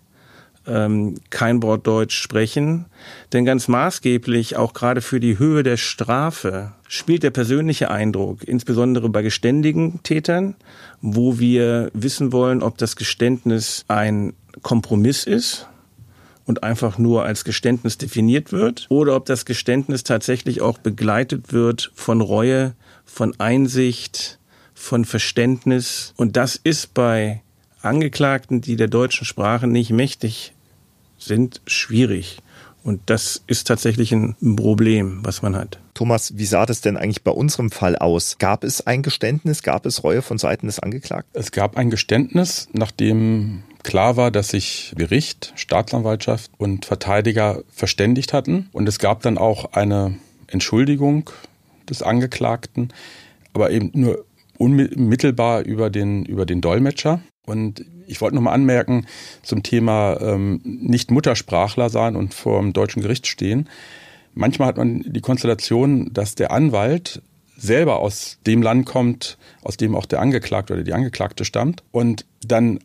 ähm, 0.70 1.16
kein 1.30 1.62
Wort 1.64 1.88
Deutsch 1.88 2.18
sprechen. 2.18 2.86
Denn 3.34 3.46
ganz 3.46 3.68
maßgeblich, 3.68 4.56
auch 4.56 4.74
gerade 4.74 5.02
für 5.02 5.20
die 5.20 5.40
Höhe 5.40 5.64
der 5.64 5.78
Strafe, 5.78 6.74
spielt 6.88 7.24
der 7.24 7.32
persönliche 7.32 7.92
Eindruck, 7.92 8.44
insbesondere 8.44 9.10
bei 9.10 9.22
geständigen 9.22 10.02
Tätern, 10.04 10.56
wo 11.02 11.40
wir 11.40 11.92
wissen 11.94 12.32
wollen, 12.32 12.64
ob 12.64 12.78
das 12.78 12.96
Geständnis 12.96 13.86
ein 13.88 14.34
Kompromiss 14.62 15.26
ist 15.26 15.68
und 16.46 16.64
einfach 16.64 16.98
nur 16.98 17.26
als 17.26 17.44
Geständnis 17.44 17.98
definiert 17.98 18.52
wird 18.52 18.88
oder 18.90 19.16
ob 19.16 19.26
das 19.26 19.46
Geständnis 19.46 20.04
tatsächlich 20.04 20.62
auch 20.62 20.80
begleitet 20.80 21.54
wird 21.54 21.92
von 21.94 22.22
Reue, 22.22 22.74
von 23.06 23.40
Einsicht, 23.40 24.40
von 24.74 25.06
Verständnis. 25.06 26.14
Und 26.18 26.38
das 26.38 26.56
ist 26.56 26.94
bei 26.96 27.44
Angeklagten, 27.82 28.62
die 28.62 28.76
der 28.76 28.88
deutschen 28.88 29.26
Sprache 29.26 29.68
nicht 29.68 29.92
mächtig 29.92 30.54
sind, 31.20 31.62
schwierig. 31.66 32.40
Und 32.84 33.02
das 33.08 33.44
ist 33.46 33.68
tatsächlich 33.68 34.12
ein 34.12 34.36
Problem, 34.56 35.20
was 35.24 35.42
man 35.42 35.56
hat. 35.56 35.80
Thomas, 35.94 36.38
wie 36.38 36.46
sah 36.46 36.66
das 36.66 36.82
denn 36.82 36.96
eigentlich 36.96 37.24
bei 37.24 37.32
unserem 37.32 37.72
Fall 37.72 37.98
aus? 37.98 38.38
Gab 38.38 38.64
es 38.64 38.88
ein 38.88 39.04
Geständnis? 39.04 39.64
Gab 39.64 39.86
es 39.86 40.04
Reue 40.04 40.22
von 40.22 40.38
Seiten 40.38 40.68
des 40.68 40.80
Angeklagten? 40.80 41.30
Es 41.40 41.52
gab 41.52 41.76
ein 41.78 41.90
Geständnis, 41.90 42.70
nachdem 42.72 43.64
klar 43.84 44.16
war, 44.16 44.32
dass 44.32 44.50
sich 44.50 44.94
Gericht, 44.96 45.52
Staatsanwaltschaft 45.56 46.52
und 46.58 46.86
Verteidiger 46.86 47.64
verständigt 47.70 48.32
hatten. 48.32 48.70
Und 48.72 48.88
es 48.88 48.98
gab 48.98 49.22
dann 49.24 49.38
auch 49.38 49.74
eine 49.74 50.18
Entschuldigung 50.48 51.30
des 51.90 52.02
Angeklagten, 52.02 52.94
aber 53.54 53.72
eben 53.72 53.92
nur 53.94 54.26
unmittelbar 54.58 55.64
über 55.64 55.90
den, 55.90 56.26
über 56.26 56.46
den 56.46 56.62
Dolmetscher. 56.62 57.22
Und 57.46 57.86
ich 58.10 58.22
wollte 58.22 58.36
nochmal 58.36 58.54
anmerken 58.54 59.06
zum 59.43 59.63
Thema 59.63 60.19
ähm, 60.19 60.62
nicht 60.63 61.12
Muttersprachler 61.12 61.89
sein 61.89 62.15
und 62.15 62.34
vor 62.34 62.60
dem 62.60 62.74
deutschen 62.74 63.02
Gericht 63.02 63.28
stehen. 63.28 63.69
Manchmal 64.34 64.69
hat 64.69 64.78
man 64.78 65.04
die 65.06 65.22
Konstellation, 65.22 66.13
dass 66.13 66.36
der 66.36 66.52
Anwalt 66.52 67.22
selber 67.58 68.00
aus 68.00 68.38
dem 68.48 68.62
Land 68.62 68.86
kommt, 68.86 69.38
aus 69.63 69.78
dem 69.78 69.95
auch 69.95 70.06
der 70.06 70.22
Angeklagte 70.22 70.74
oder 70.74 70.84
die 70.84 70.93
Angeklagte 70.93 71.45
stammt 71.45 71.84
und 71.91 72.26
dann 72.45 72.80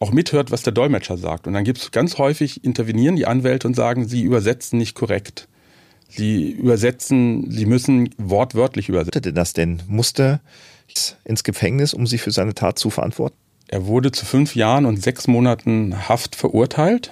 auch 0.00 0.12
mithört, 0.12 0.50
was 0.50 0.62
der 0.62 0.72
Dolmetscher 0.72 1.16
sagt. 1.16 1.46
Und 1.46 1.54
dann 1.54 1.64
gibt 1.64 1.78
es 1.78 1.90
ganz 1.90 2.18
häufig, 2.18 2.64
intervenieren 2.64 3.16
die 3.16 3.26
Anwälte 3.26 3.66
und 3.66 3.74
sagen, 3.74 4.06
sie 4.06 4.22
übersetzen 4.22 4.78
nicht 4.78 4.94
korrekt. 4.94 5.48
Sie 6.08 6.50
übersetzen, 6.50 7.50
sie 7.50 7.66
müssen 7.66 8.10
wortwörtlich 8.18 8.88
übersetzen. 8.88 9.22
Denn 9.22 9.34
das 9.34 9.52
denn? 9.52 9.82
Musste 9.88 10.40
ins 11.24 11.44
Gefängnis, 11.44 11.94
um 11.94 12.06
sich 12.06 12.20
für 12.20 12.30
seine 12.30 12.54
Tat 12.54 12.78
zu 12.78 12.90
verantworten? 12.90 13.36
Er 13.74 13.88
wurde 13.88 14.12
zu 14.12 14.24
fünf 14.24 14.54
Jahren 14.54 14.86
und 14.86 15.02
sechs 15.02 15.26
Monaten 15.26 16.08
Haft 16.08 16.36
verurteilt, 16.36 17.10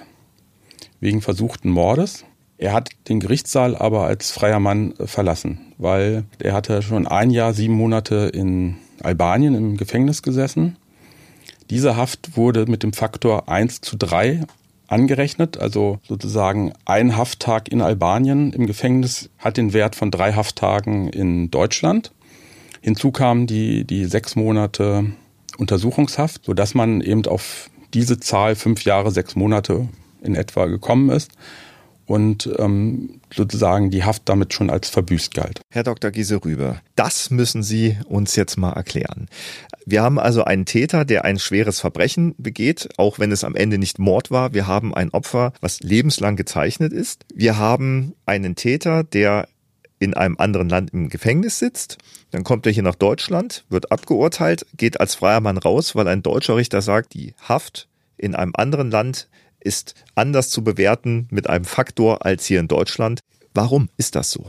wegen 1.01 1.19
versuchten 1.19 1.69
Mordes. 1.69 2.23
Er 2.57 2.71
hat 2.71 2.91
den 3.09 3.19
Gerichtssaal 3.19 3.75
aber 3.75 4.05
als 4.05 4.31
freier 4.31 4.61
Mann 4.61 4.93
verlassen, 5.03 5.59
weil 5.77 6.23
er 6.39 6.53
hatte 6.53 6.81
schon 6.81 7.05
ein 7.05 7.31
Jahr, 7.31 7.53
sieben 7.53 7.73
Monate 7.73 8.31
in 8.33 8.77
Albanien 9.01 9.55
im 9.55 9.75
Gefängnis 9.75 10.21
gesessen. 10.21 10.77
Diese 11.69 11.97
Haft 11.97 12.37
wurde 12.37 12.65
mit 12.65 12.81
dem 12.81 12.93
Faktor 12.93 13.49
1 13.49 13.81
zu 13.81 13.97
3 13.97 14.43
angerechnet, 14.87 15.57
also 15.57 15.99
sozusagen 16.07 16.71
ein 16.85 17.17
Hafttag 17.17 17.67
in 17.67 17.81
Albanien 17.81 18.53
im 18.53 18.67
Gefängnis 18.67 19.29
hat 19.37 19.57
den 19.57 19.73
Wert 19.73 19.97
von 19.97 20.11
drei 20.11 20.31
Hafttagen 20.31 21.09
in 21.09 21.51
Deutschland. 21.51 22.13
Hinzu 22.79 23.11
kamen 23.11 23.47
die, 23.47 23.83
die 23.83 24.05
sechs 24.05 24.37
Monate 24.37 25.11
Untersuchungshaft, 25.57 26.45
sodass 26.45 26.73
man 26.73 27.01
eben 27.01 27.25
auf 27.25 27.69
diese 27.93 28.19
Zahl 28.19 28.55
fünf 28.55 28.83
Jahre, 28.85 29.11
sechs 29.11 29.35
Monate 29.35 29.87
in 30.21 30.35
etwa 30.35 30.65
gekommen 30.65 31.09
ist 31.09 31.31
und 32.05 32.49
ähm, 32.57 33.21
sozusagen 33.33 33.89
die 33.89 34.03
Haft 34.03 34.23
damit 34.25 34.53
schon 34.53 34.69
als 34.69 34.89
verbüßt 34.89 35.33
galt. 35.33 35.61
Herr 35.71 35.83
Dr. 35.83 36.11
Giese-Rüber, 36.11 36.81
das 36.95 37.29
müssen 37.29 37.63
Sie 37.63 37.97
uns 38.07 38.35
jetzt 38.35 38.57
mal 38.57 38.73
erklären. 38.73 39.27
Wir 39.85 40.01
haben 40.01 40.19
also 40.19 40.43
einen 40.43 40.65
Täter, 40.65 41.05
der 41.05 41.25
ein 41.25 41.39
schweres 41.39 41.79
Verbrechen 41.79 42.35
begeht, 42.37 42.89
auch 42.97 43.19
wenn 43.19 43.31
es 43.31 43.43
am 43.43 43.55
Ende 43.55 43.77
nicht 43.77 43.99
Mord 43.99 44.31
war. 44.31 44.53
Wir 44.53 44.67
haben 44.67 44.93
ein 44.93 45.09
Opfer, 45.09 45.53
was 45.61 45.81
lebenslang 45.81 46.35
gezeichnet 46.35 46.93
ist. 46.93 47.25
Wir 47.33 47.57
haben 47.57 48.13
einen 48.25 48.55
Täter, 48.55 49.03
der 49.03 49.47
in 50.03 50.13
einem 50.13 50.35
anderen 50.37 50.69
Land 50.69 50.93
im 50.93 51.09
Gefängnis 51.09 51.59
sitzt. 51.59 51.97
Dann 52.31 52.43
kommt 52.43 52.65
er 52.65 52.71
hier 52.71 52.83
nach 52.83 52.95
Deutschland, 52.95 53.63
wird 53.69 53.91
abgeurteilt, 53.91 54.65
geht 54.75 54.99
als 54.99 55.15
freier 55.15 55.39
Mann 55.39 55.57
raus, 55.57 55.95
weil 55.95 56.07
ein 56.07 56.23
deutscher 56.23 56.55
Richter 56.55 56.81
sagt, 56.81 57.13
die 57.13 57.33
Haft 57.41 57.87
in 58.17 58.35
einem 58.35 58.53
anderen 58.55 58.91
Land 58.91 59.27
ist 59.59 59.95
anders 60.15 60.49
zu 60.49 60.63
bewerten 60.63 61.27
mit 61.31 61.49
einem 61.49 61.65
Faktor 61.65 62.25
als 62.25 62.45
hier 62.45 62.59
in 62.59 62.67
Deutschland. 62.67 63.21
Warum 63.53 63.89
ist 63.97 64.15
das 64.15 64.31
so? 64.31 64.45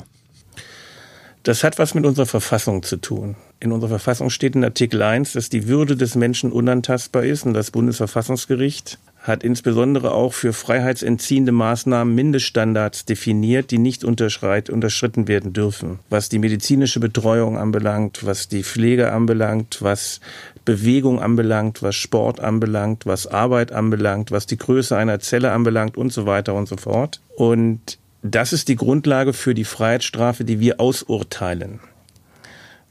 Das 1.45 1.63
hat 1.63 1.79
was 1.79 1.95
mit 1.95 2.07
unserer 2.07 2.27
Verfassung 2.27 2.83
zu 2.83 2.97
tun. 2.97 3.37
In 3.61 3.71
unserer 3.71 3.91
Verfassung 3.91 4.31
steht 4.31 4.57
in 4.57 4.65
Artikel 4.65 5.03
1, 5.03 5.35
dass 5.35 5.51
die 5.51 5.69
Würde 5.69 5.95
des 5.95 6.15
Menschen 6.15 6.51
unantastbar 6.51 7.25
ist 7.25 7.45
und 7.45 7.53
das 7.53 7.71
Bundesverfassungsgericht 7.71 8.99
hat 9.25 9.43
insbesondere 9.43 10.13
auch 10.13 10.35
für 10.35 10.53
freiheitsentziehende 10.53 11.51
Maßnahmen 11.51 12.15
Mindeststandards 12.15 13.07
definiert, 13.07 13.71
die 13.71 13.79
nicht 13.79 14.05
unterschritten 14.05 15.29
werden 15.29 15.55
dürfen. 15.55 15.99
Was 16.11 16.29
die 16.29 16.39
medizinische 16.39 17.01
Betreuung 17.01 17.57
anbelangt, 17.57 18.27
was 18.27 18.49
die 18.49 18.63
Pflege 18.63 19.13
anbelangt, 19.13 19.79
was 19.81 20.21
Bewegung 20.67 21.21
anbelangt, 21.21 21.83
was 21.83 21.97
Sport 21.97 22.39
anbelangt, 22.41 23.07
was 23.07 23.27
Arbeit 23.27 23.73
anbelangt, 23.73 24.31
was 24.31 24.45
die 24.45 24.59
Größe 24.59 24.95
einer 24.95 25.21
Zelle 25.21 25.53
anbelangt 25.53 25.97
und 25.97 26.13
so 26.13 26.27
weiter 26.27 26.53
und 26.53 26.69
so 26.69 26.77
fort. 26.77 27.23
Und 27.35 27.99
das 28.23 28.53
ist 28.53 28.69
die 28.69 28.77
Grundlage 28.77 29.33
für 29.33 29.55
die 29.55 29.65
Freiheitsstrafe, 29.65 30.45
die 30.45 30.61
wir 30.61 30.81
ausurteilen. 30.81 31.81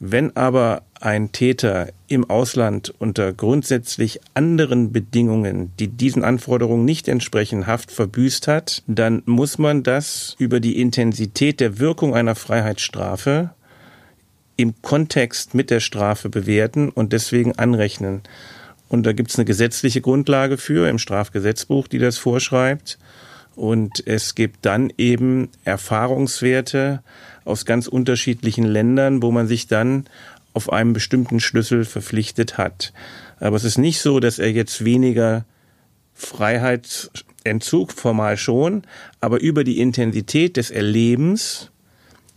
Wenn 0.06 0.36
aber 0.36 0.82
ein 1.00 1.32
Täter 1.32 1.88
im 2.10 2.30
Ausland 2.30 2.94
unter 3.00 3.32
grundsätzlich 3.32 4.20
anderen 4.34 4.92
Bedingungen, 4.92 5.72
die 5.80 5.88
diesen 5.88 6.26
Anforderungen 6.26 6.84
nicht 6.84 7.08
entsprechen, 7.08 7.68
Haft 7.68 7.90
verbüßt 7.90 8.50
hat, 8.50 8.84
dann 8.86 9.24
muss 9.26 9.60
man 9.60 9.82
das 9.82 10.36
über 10.40 10.60
die 10.60 10.82
Intensität 10.82 11.62
der 11.62 11.80
Wirkung 11.80 12.14
einer 12.14 12.36
Freiheitsstrafe 12.36 13.52
im 14.58 14.74
Kontext 14.82 15.54
mit 15.54 15.70
der 15.70 15.80
Strafe 15.80 16.28
bewerten 16.28 16.90
und 16.90 17.14
deswegen 17.14 17.58
anrechnen. 17.58 18.24
Und 18.90 19.06
da 19.06 19.14
gibt 19.14 19.32
es 19.32 19.38
eine 19.38 19.46
gesetzliche 19.46 20.02
Grundlage 20.02 20.58
für 20.58 20.90
im 20.90 21.00
Strafgesetzbuch, 21.00 21.88
die 21.88 22.00
das 22.00 22.18
vorschreibt. 22.18 23.00
Und 23.56 24.06
es 24.08 24.36
gibt 24.36 24.66
dann 24.66 24.92
eben 24.98 25.50
Erfahrungswerte, 25.64 27.04
aus 27.46 27.66
ganz 27.66 27.88
unterschiedlichen 27.88 28.64
Ländern, 28.64 29.22
wo 29.22 29.32
man 29.32 29.48
sich 29.48 29.68
dann 29.68 30.06
auf 30.54 30.72
einen 30.72 30.94
bestimmten 30.94 31.40
Schlüssel 31.40 31.86
verpflichtet 31.86 32.58
hat. 32.58 32.94
Aber 33.40 33.56
es 33.56 33.64
ist 33.64 33.78
nicht 33.78 34.00
so, 34.00 34.20
dass 34.20 34.40
er 34.40 34.52
jetzt 34.52 34.86
weniger 34.86 35.46
Freiheitsentzug 36.14 37.92
formal 37.92 38.38
schon, 38.38 38.84
aber 39.20 39.42
über 39.42 39.64
die 39.64 39.80
Intensität 39.80 40.58
des 40.58 40.72
Erlebens 40.72 41.72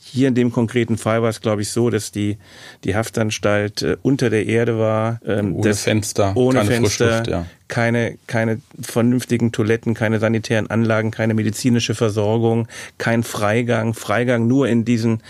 hier 0.07 0.29
in 0.29 0.35
dem 0.35 0.53
konkreten 0.53 0.97
Fall 0.99 1.23
war 1.23 1.31
es, 1.31 1.41
glaube 1.41 1.63
ich, 1.63 1.71
so, 1.71 1.91
dass 1.91 2.13
die, 2.13 2.39
die 2.85 2.95
Haftanstalt 2.95 3.83
äh, 3.83 3.97
unter 4.03 4.31
der 4.31 4.47
Erde 4.47 4.79
war. 4.79 5.21
Ähm, 5.27 5.57
ohne 5.57 5.75
Fenster, 5.75 6.33
ohne 6.37 6.61
keine 6.61 6.71
Fenster, 6.71 7.29
ja. 7.29 7.47
keine, 7.69 8.17
keine 8.27 8.61
vernünftigen 8.81 9.53
Toiletten, 9.53 9.95
keine 9.95 10.19
sanitären 10.21 10.69
Anlagen, 10.69 11.11
keine 11.11 11.35
medizinische 11.35 11.95
Versorgung, 11.95 12.69
kein 12.99 13.23
Freigang, 13.23 13.95
Freigang 13.95 14.47
nur 14.47 14.69
in 14.69 14.85
diesen 14.85 15.23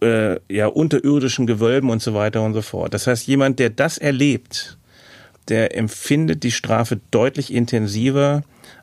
äh, 0.00 0.38
ja, 0.52 0.66
unterirdischen 0.66 1.46
Gewölben 1.46 1.90
und 1.90 2.02
so 2.02 2.14
weiter 2.14 2.42
und 2.42 2.54
so 2.54 2.62
fort. 2.62 2.94
Das 2.94 3.06
heißt, 3.06 3.26
jemand, 3.26 3.58
der 3.58 3.70
das 3.70 3.98
erlebt, 3.98 4.76
der 5.48 5.76
empfindet 5.76 6.42
die 6.42 6.52
Strafe 6.52 7.00
deutlich 7.10 7.52
intensiver 7.52 8.42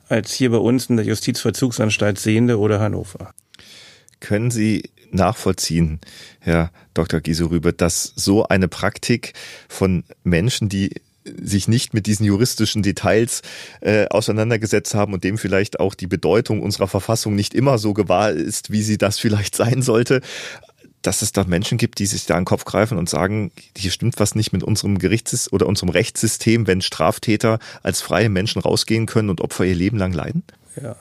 als 0.09 0.33
hier 0.33 0.51
bei 0.51 0.57
uns 0.57 0.87
in 0.87 0.97
der 0.97 1.05
Justizvollzugsanstalt 1.05 2.19
Sehende 2.19 2.59
oder 2.59 2.79
Hannover. 2.79 3.33
Können 4.21 4.49
Sie 4.49 4.89
nachvollziehen, 5.11 5.99
Herr 6.39 6.71
Dr. 6.93 7.19
Gieserübe, 7.19 7.73
dass 7.73 8.13
so 8.15 8.47
eine 8.47 8.69
Praktik 8.69 9.33
von 9.67 10.05
Menschen, 10.23 10.69
die 10.69 11.01
sich 11.23 11.67
nicht 11.67 11.93
mit 11.93 12.07
diesen 12.07 12.25
juristischen 12.25 12.81
Details 12.81 13.41
äh, 13.81 14.07
auseinandergesetzt 14.07 14.95
haben 14.95 15.13
und 15.13 15.23
dem 15.23 15.37
vielleicht 15.37 15.79
auch 15.79 15.93
die 15.93 16.07
Bedeutung 16.07 16.61
unserer 16.61 16.87
Verfassung 16.87 17.35
nicht 17.35 17.53
immer 17.53 17.77
so 17.77 17.93
gewahr 17.93 18.31
ist, 18.31 18.71
wie 18.71 18.81
sie 18.81 18.97
das 18.97 19.19
vielleicht 19.19 19.55
sein 19.57 19.81
sollte, 19.81 20.21
dass 21.01 21.21
es 21.21 21.31
da 21.31 21.43
Menschen 21.43 21.77
gibt, 21.77 21.99
die 21.99 22.05
sich 22.05 22.25
da 22.25 22.35
an 22.35 22.41
den 22.41 22.45
Kopf 22.45 22.65
greifen 22.65 22.97
und 22.97 23.09
sagen, 23.09 23.51
hier 23.75 23.91
stimmt 23.91 24.19
was 24.19 24.35
nicht 24.35 24.53
mit 24.53 24.63
unserem 24.63 24.99
Gerichtssystem 24.99 25.53
oder 25.55 25.67
unserem 25.67 25.89
Rechtssystem, 25.89 26.67
wenn 26.67 26.81
Straftäter 26.81 27.59
als 27.81 28.01
freie 28.01 28.29
Menschen 28.29 28.61
rausgehen 28.61 29.07
können 29.07 29.29
und 29.29 29.41
Opfer 29.41 29.65
ihr 29.65 29.75
Leben 29.75 29.97
lang 29.97 30.13
leiden? 30.13 30.43
Ja, 30.81 30.95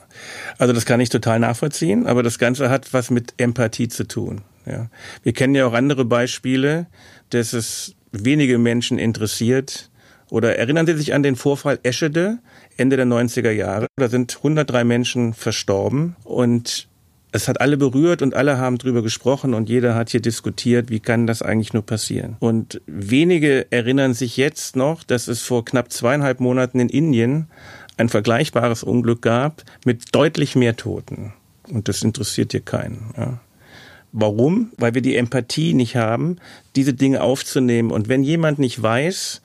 also 0.57 0.73
das 0.73 0.85
kann 0.85 0.99
ich 0.99 1.09
total 1.09 1.39
nachvollziehen, 1.39 2.05
aber 2.05 2.23
das 2.23 2.39
Ganze 2.39 2.69
hat 2.69 2.93
was 2.93 3.09
mit 3.09 3.33
Empathie 3.37 3.87
zu 3.87 4.07
tun. 4.07 4.41
Ja. 4.65 4.89
Wir 5.23 5.33
kennen 5.33 5.55
ja 5.55 5.65
auch 5.65 5.73
andere 5.73 6.05
Beispiele, 6.05 6.87
dass 7.29 7.53
es 7.53 7.95
wenige 8.11 8.57
Menschen 8.57 8.99
interessiert. 8.99 9.89
Oder 10.29 10.57
erinnern 10.57 10.85
Sie 10.85 10.95
sich 10.95 11.13
an 11.13 11.23
den 11.23 11.35
Vorfall 11.35 11.79
Eschede, 11.83 12.39
Ende 12.77 12.95
der 12.95 13.05
90er 13.05 13.51
Jahre? 13.51 13.87
Da 13.97 14.07
sind 14.07 14.37
103 14.37 14.83
Menschen 14.83 15.33
verstorben 15.33 16.15
und 16.23 16.87
es 17.31 17.47
hat 17.47 17.61
alle 17.61 17.77
berührt 17.77 18.21
und 18.21 18.33
alle 18.35 18.57
haben 18.57 18.77
drüber 18.77 19.01
gesprochen 19.01 19.53
und 19.53 19.69
jeder 19.69 19.95
hat 19.95 20.09
hier 20.09 20.21
diskutiert, 20.21 20.89
wie 20.89 20.99
kann 20.99 21.27
das 21.27 21.41
eigentlich 21.41 21.73
nur 21.73 21.85
passieren. 21.85 22.35
Und 22.39 22.81
wenige 22.87 23.71
erinnern 23.71 24.13
sich 24.13 24.37
jetzt 24.37 24.75
noch, 24.75 25.03
dass 25.03 25.27
es 25.27 25.41
vor 25.41 25.63
knapp 25.63 25.91
zweieinhalb 25.91 26.39
Monaten 26.39 26.79
in 26.79 26.89
Indien 26.89 27.47
ein 27.97 28.09
vergleichbares 28.09 28.83
Unglück 28.83 29.21
gab 29.21 29.63
mit 29.85 30.13
deutlich 30.13 30.55
mehr 30.55 30.75
Toten. 30.75 31.33
Und 31.69 31.87
das 31.87 32.03
interessiert 32.03 32.51
hier 32.51 32.61
keinen. 32.61 33.13
Ja. 33.17 33.39
Warum? 34.11 34.71
Weil 34.77 34.93
wir 34.93 35.01
die 35.01 35.15
Empathie 35.15 35.73
nicht 35.73 35.95
haben, 35.95 36.37
diese 36.75 36.93
Dinge 36.93 37.21
aufzunehmen. 37.21 37.91
Und 37.91 38.09
wenn 38.09 38.23
jemand 38.23 38.59
nicht 38.59 38.81
weiß, 38.81 39.41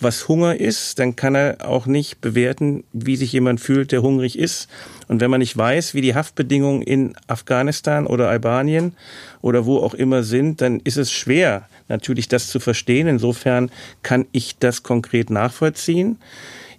was 0.00 0.28
Hunger 0.28 0.58
ist, 0.58 0.98
dann 0.98 1.16
kann 1.16 1.34
er 1.34 1.58
auch 1.66 1.86
nicht 1.86 2.20
bewerten, 2.20 2.84
wie 2.92 3.16
sich 3.16 3.32
jemand 3.32 3.60
fühlt, 3.60 3.92
der 3.92 4.02
hungrig 4.02 4.38
ist. 4.38 4.68
Und 5.08 5.20
wenn 5.20 5.30
man 5.30 5.40
nicht 5.40 5.56
weiß, 5.56 5.94
wie 5.94 6.00
die 6.00 6.14
Haftbedingungen 6.14 6.82
in 6.82 7.14
Afghanistan 7.26 8.06
oder 8.06 8.28
Albanien 8.28 8.94
oder 9.40 9.64
wo 9.64 9.78
auch 9.78 9.94
immer 9.94 10.22
sind, 10.22 10.60
dann 10.60 10.80
ist 10.80 10.96
es 10.98 11.12
schwer, 11.12 11.68
natürlich 11.88 12.28
das 12.28 12.48
zu 12.48 12.60
verstehen. 12.60 13.06
Insofern 13.06 13.70
kann 14.02 14.26
ich 14.32 14.58
das 14.58 14.82
konkret 14.82 15.30
nachvollziehen. 15.30 16.18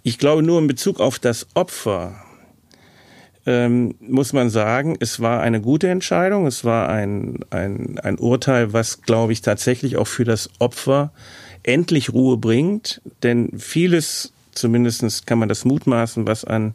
Ich 0.04 0.18
glaube 0.18 0.44
nur 0.44 0.60
in 0.60 0.68
Bezug 0.68 1.00
auf 1.00 1.20
das 1.20 1.48
Opfer 1.56 2.24
ähm, 3.48 3.96
muss 4.02 4.34
man 4.34 4.50
sagen, 4.50 4.98
es 5.00 5.22
war 5.22 5.40
eine 5.40 5.62
gute 5.62 5.88
Entscheidung. 5.88 6.46
Es 6.46 6.66
war 6.66 6.90
ein, 6.90 7.40
ein, 7.50 7.98
ein 7.98 8.20
Urteil, 8.20 8.74
was, 8.74 9.02
glaube 9.02 9.32
ich, 9.32 9.42
tatsächlich 9.42 9.96
auch 9.96 10.08
für 10.08 10.26
das 10.26 10.50
Opfer 10.60 11.14
endlich 11.68 12.14
Ruhe 12.14 12.38
bringt. 12.38 13.02
Denn 13.24 13.58
vieles, 13.60 14.32
zumindestens 14.54 15.26
kann 15.26 15.40
man 15.40 15.50
das 15.50 15.66
mutmaßen, 15.66 16.26
was 16.26 16.44
an 16.44 16.74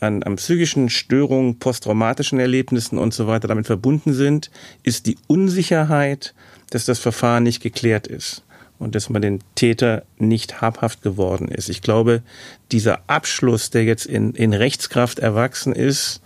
an, 0.00 0.22
an 0.22 0.36
psychischen 0.36 0.88
Störungen, 0.88 1.58
posttraumatischen 1.58 2.38
Erlebnissen 2.38 2.98
und 2.98 3.12
so 3.12 3.26
weiter 3.26 3.48
damit 3.48 3.66
verbunden 3.66 4.12
sind, 4.12 4.50
ist 4.82 5.06
die 5.06 5.18
Unsicherheit, 5.26 6.34
dass 6.70 6.84
das 6.84 6.98
Verfahren 6.98 7.42
nicht 7.42 7.62
geklärt 7.62 8.06
ist 8.06 8.42
und 8.78 8.94
dass 8.94 9.10
man 9.10 9.22
den 9.22 9.40
Täter 9.54 10.04
nicht 10.18 10.60
habhaft 10.60 11.02
geworden 11.02 11.48
ist. 11.48 11.68
Ich 11.68 11.82
glaube, 11.82 12.22
dieser 12.70 13.00
Abschluss, 13.08 13.70
der 13.70 13.84
jetzt 13.84 14.06
in, 14.06 14.34
in 14.34 14.52
Rechtskraft 14.52 15.18
erwachsen 15.18 15.72
ist, 15.72 16.20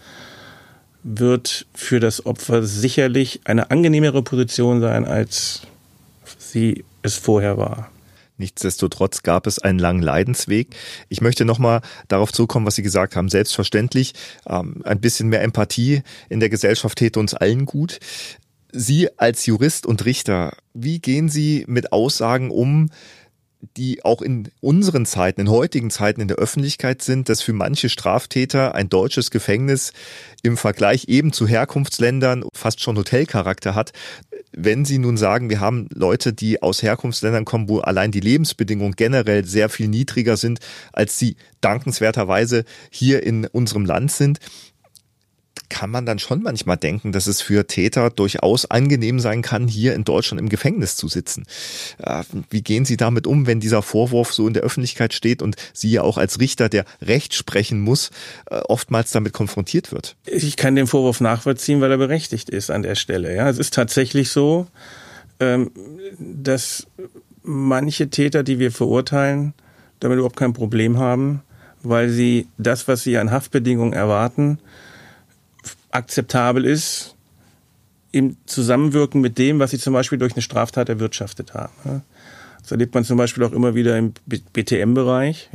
wird 1.03 1.67
für 1.75 1.99
das 1.99 2.27
Opfer 2.27 2.63
sicherlich 2.63 3.41
eine 3.45 3.71
angenehmere 3.71 4.23
Position 4.23 4.81
sein, 4.81 5.05
als 5.05 5.63
sie 6.39 6.85
es 7.03 7.17
vorher 7.17 7.57
war. 7.57 7.91
Nichtsdestotrotz 8.39 9.23
gab 9.23 9.47
es 9.47 9.59
einen 9.59 9.79
langen 9.79 10.03
Leidensweg. 10.03 10.75
Ich 11.09 11.21
möchte 11.21 11.45
nochmal 11.45 11.81
darauf 12.09 12.33
zurückkommen, 12.33 12.67
was 12.67 12.75
Sie 12.75 12.83
gesagt 12.83 13.15
haben. 13.15 13.29
Selbstverständlich, 13.29 14.15
ähm, 14.49 14.83
ein 14.85 15.01
bisschen 15.01 15.29
mehr 15.29 15.43
Empathie 15.43 16.03
in 16.29 16.41
der 16.41 16.49
Gesellschaft 16.49 16.99
täte 16.99 17.21
uns 17.21 17.35
allen 17.35 17.67
gut. 17.67 18.01
Sie 18.73 19.09
als 19.19 19.45
Jurist 19.47 19.87
und 19.87 20.05
Richter, 20.07 20.57
wie 20.73 20.99
gehen 20.99 21.29
Sie 21.29 21.65
mit 21.69 21.93
Aussagen 21.93 22.51
um, 22.51 22.89
die 23.77 24.05
auch 24.05 24.23
in 24.23 24.49
unseren 24.61 25.07
Zeiten, 25.07 25.43
in 25.43 25.51
heutigen 25.51 25.91
Zeiten 25.91 26.21
in 26.21 26.29
der 26.29 26.39
Öffentlichkeit 26.39 27.01
sind, 27.03 27.29
dass 27.29 27.43
für 27.43 27.53
manche 27.53 27.89
Straftäter 27.89 28.75
ein 28.75 28.89
deutsches 28.89 29.31
Gefängnis 29.31 29.93
im 30.43 30.57
Vergleich 30.57 31.09
eben 31.09 31.33
zu 31.33 31.47
Herkunftsländern 31.47 32.45
fast 32.53 32.81
schon 32.81 32.97
Hotelcharakter 32.97 33.75
hat. 33.75 33.93
Wenn 34.55 34.85
Sie 34.85 34.99
nun 34.99 35.17
sagen, 35.17 35.49
wir 35.49 35.61
haben 35.61 35.89
Leute, 35.95 36.33
die 36.33 36.63
aus 36.63 36.83
Herkunftsländern 36.83 37.45
kommen, 37.45 37.69
wo 37.69 37.79
allein 37.79 38.11
die 38.11 38.21
Lebensbedingungen 38.21 38.97
generell 38.97 39.45
sehr 39.45 39.69
viel 39.69 39.89
niedriger 39.89 40.37
sind, 40.37 40.59
als 40.93 41.19
sie 41.19 41.37
dankenswerterweise 41.61 42.65
hier 42.91 43.23
in 43.23 43.47
unserem 43.47 43.87
Land 43.87 44.13
sind, 44.13 44.41
kann 45.73 45.91
man 45.91 46.05
dann 46.05 46.19
schon 46.19 46.43
manchmal 46.43 46.77
denken, 46.77 47.13
dass 47.13 47.27
es 47.27 47.41
für 47.41 47.67
Täter 47.67 48.11
durchaus 48.11 48.71
angenehm 48.71 49.19
sein 49.21 49.41
kann, 49.41 49.67
hier 49.69 49.95
in 49.95 50.05
Deutschland 50.05 50.41
im 50.41 50.49
Gefängnis 50.49 50.97
zu 50.97 51.09
sitzen. 51.09 51.45
Äh, 51.99 52.25
wie 52.51 52.63
gehen 52.63 52.85
Sie 52.85 52.99
damit 52.99 53.27
um, 53.27 53.47
wenn 53.47 53.59
dieser 53.59 53.83
Vorwurf 53.83 54.35
so 54.35 54.47
in 54.47 54.53
der 54.53 54.63
Öffentlichkeit 54.63 55.15
steht 55.15 55.41
und 55.41 55.57
Sie 55.73 55.91
ja 55.91 56.03
auch 56.03 56.19
als 56.19 56.41
Richter, 56.41 56.69
der 56.69 56.85
Recht 57.01 57.35
sprechen 57.35 57.81
muss, 57.81 58.11
äh, 58.51 58.57
oftmals 58.69 59.13
damit 59.13 59.33
konfrontiert 59.33 59.93
wird? 59.93 60.15
Ich 60.27 60.57
kann 60.57 60.77
den 60.77 60.87
Vorwurf 60.87 61.21
nachvollziehen, 61.21 61.81
weil 61.81 61.91
er 61.91 61.99
berechtigt 61.99 62.51
ist 62.51 62.71
an 62.71 62.83
der 62.83 62.95
Stelle. 62.95 63.35
Ja, 63.35 63.49
es 63.49 63.59
ist 63.59 63.73
tatsächlich 63.73 64.31
so, 64.31 64.67
ähm, 65.41 65.71
dass 66.19 66.87
manche 67.43 68.11
Täter, 68.11 68.43
die 68.43 68.59
wir 68.59 68.73
verurteilen, 68.73 69.55
damit 70.01 70.19
überhaupt 70.19 70.37
kein 70.37 70.53
Problem 70.53 70.99
haben, 70.99 71.43
weil 71.83 72.11
sie 72.11 72.47
das, 72.59 72.89
was 72.89 73.03
sie 73.03 73.17
an 73.17 73.31
Haftbedingungen 73.31 73.95
erwarten, 73.95 74.59
akzeptabel 75.93 76.65
ist 76.65 77.17
im 78.11 78.37
Zusammenwirken 78.47 79.21
mit 79.21 79.39
dem, 79.39 79.59
was 79.59 79.71
sie 79.71 79.79
zum 79.79 79.95
Beispiel 79.95 80.19
durch 80.19 80.35
eine 80.35 80.43
Straftat 80.43 80.89
erwirtschaftet 80.89 81.55
haben. 81.55 82.03
Das 82.61 82.71
erlebt 82.71 82.95
man 82.95 83.05
zum 83.05 83.17
Beispiel 83.17 83.45
auch 83.45 83.53
immer 83.53 83.75
wieder 83.75 83.97
im 83.97 84.13
BTM-Bereich. 84.27 85.51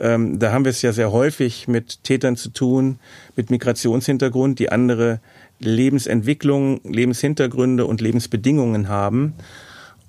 Ähm, 0.00 0.38
da 0.38 0.52
haben 0.52 0.64
wir 0.64 0.70
es 0.70 0.82
ja 0.82 0.92
sehr 0.92 1.12
häufig 1.12 1.68
mit 1.68 2.04
Tätern 2.04 2.36
zu 2.36 2.50
tun, 2.50 2.98
mit 3.36 3.50
Migrationshintergrund, 3.50 4.58
die 4.58 4.70
andere 4.70 5.20
Lebensentwicklung, 5.58 6.80
Lebenshintergründe 6.84 7.84
und 7.84 8.00
Lebensbedingungen 8.00 8.88
haben. 8.88 9.34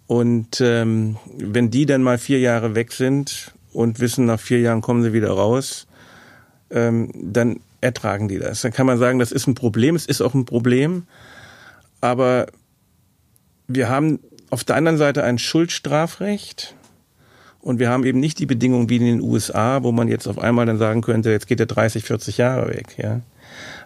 Und 0.08 0.62
ähm, 0.62 1.18
wenn 1.38 1.72
die 1.72 1.86
dann 1.86 2.04
mal 2.04 2.18
vier 2.18 2.40
Jahre 2.40 2.76
weg 2.76 2.92
sind 2.92 3.54
und 3.74 4.00
wissen, 4.00 4.26
nach 4.26 4.40
vier 4.40 4.60
Jahren 4.60 4.82
kommen 4.82 5.04
sie 5.04 5.14
wieder 5.14 5.32
raus, 5.32 5.88
ähm, 6.72 7.12
dann 7.16 7.60
ertragen 7.82 8.28
die 8.28 8.40
das. 8.40 8.62
Dann 8.62 8.74
kann 8.74 8.86
man 8.86 8.98
sagen, 8.98 9.20
das 9.20 9.32
ist 9.32 9.48
ein 9.48 9.56
Problem, 9.56 9.96
es 9.96 10.06
ist 10.06 10.22
auch 10.22 10.34
ein 10.34 10.46
Problem, 10.46 11.04
aber 12.02 12.48
wir 13.68 13.90
haben 13.90 14.20
auf 14.50 14.64
der 14.64 14.76
anderen 14.76 14.98
Seite 14.98 15.24
ein 15.24 15.38
Schuldstrafrecht 15.38 16.76
und 17.62 17.80
wir 17.80 17.90
haben 17.90 18.06
eben 18.06 18.20
nicht 18.20 18.40
die 18.40 18.46
Bedingungen 18.46 18.90
wie 18.90 18.98
in 18.98 19.06
den 19.06 19.22
USA, 19.22 19.84
wo 19.84 19.92
man 19.92 20.08
jetzt 20.08 20.28
auf 20.28 20.40
einmal 20.40 20.66
dann 20.66 20.78
sagen 20.78 21.02
könnte, 21.02 21.30
jetzt 21.30 21.48
geht 21.48 21.60
er 21.60 21.66
30, 21.66 22.04
40 22.04 22.38
Jahre 22.38 22.70
weg. 22.70 22.96
Ja. 22.98 23.22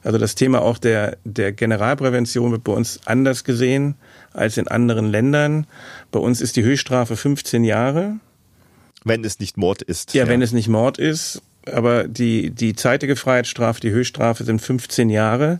Also 0.04 0.18
das 0.18 0.36
Thema 0.36 0.62
auch 0.62 0.78
der, 0.78 1.18
der 1.24 1.52
Generalprävention 1.54 2.52
wird 2.52 2.64
bei 2.64 2.74
uns 2.74 3.00
anders 3.06 3.44
gesehen 3.44 3.96
als 4.32 4.58
in 4.58 4.68
anderen 4.68 5.10
Ländern. 5.10 5.68
Bei 6.12 6.20
uns 6.20 6.42
ist 6.42 6.56
die 6.56 6.64
Höchststrafe 6.64 7.16
15 7.16 7.64
Jahre. 7.64 8.18
Wenn 9.06 9.24
es 9.26 9.40
nicht 9.40 9.58
Mord 9.58 9.82
ist. 9.82 10.14
Ja, 10.14 10.24
ja. 10.24 10.30
wenn 10.30 10.42
es 10.42 10.54
nicht 10.54 10.70
Mord 10.70 10.98
ist 10.98 11.42
aber 11.72 12.08
die, 12.08 12.50
die 12.50 12.76
zeitige 12.76 13.16
Freiheitsstrafe, 13.16 13.80
die 13.80 13.92
Höchststrafe 13.92 14.44
sind 14.44 14.62
15 14.62 15.10
Jahre. 15.10 15.60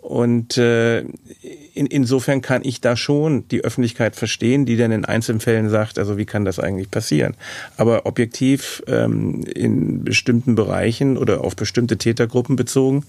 Und 0.00 0.58
äh, 0.58 1.00
in, 1.00 1.86
insofern 1.86 2.42
kann 2.42 2.60
ich 2.62 2.82
da 2.82 2.94
schon 2.94 3.48
die 3.48 3.64
Öffentlichkeit 3.64 4.16
verstehen, 4.16 4.66
die 4.66 4.76
dann 4.76 4.92
in 4.92 5.06
Einzelfällen 5.06 5.70
sagt, 5.70 5.98
also 5.98 6.18
wie 6.18 6.26
kann 6.26 6.44
das 6.44 6.58
eigentlich 6.58 6.90
passieren? 6.90 7.34
Aber 7.78 8.04
objektiv 8.04 8.82
ähm, 8.86 9.44
in 9.44 10.04
bestimmten 10.04 10.56
Bereichen 10.56 11.16
oder 11.16 11.42
auf 11.42 11.56
bestimmte 11.56 11.96
Tätergruppen 11.96 12.54
bezogen 12.54 13.06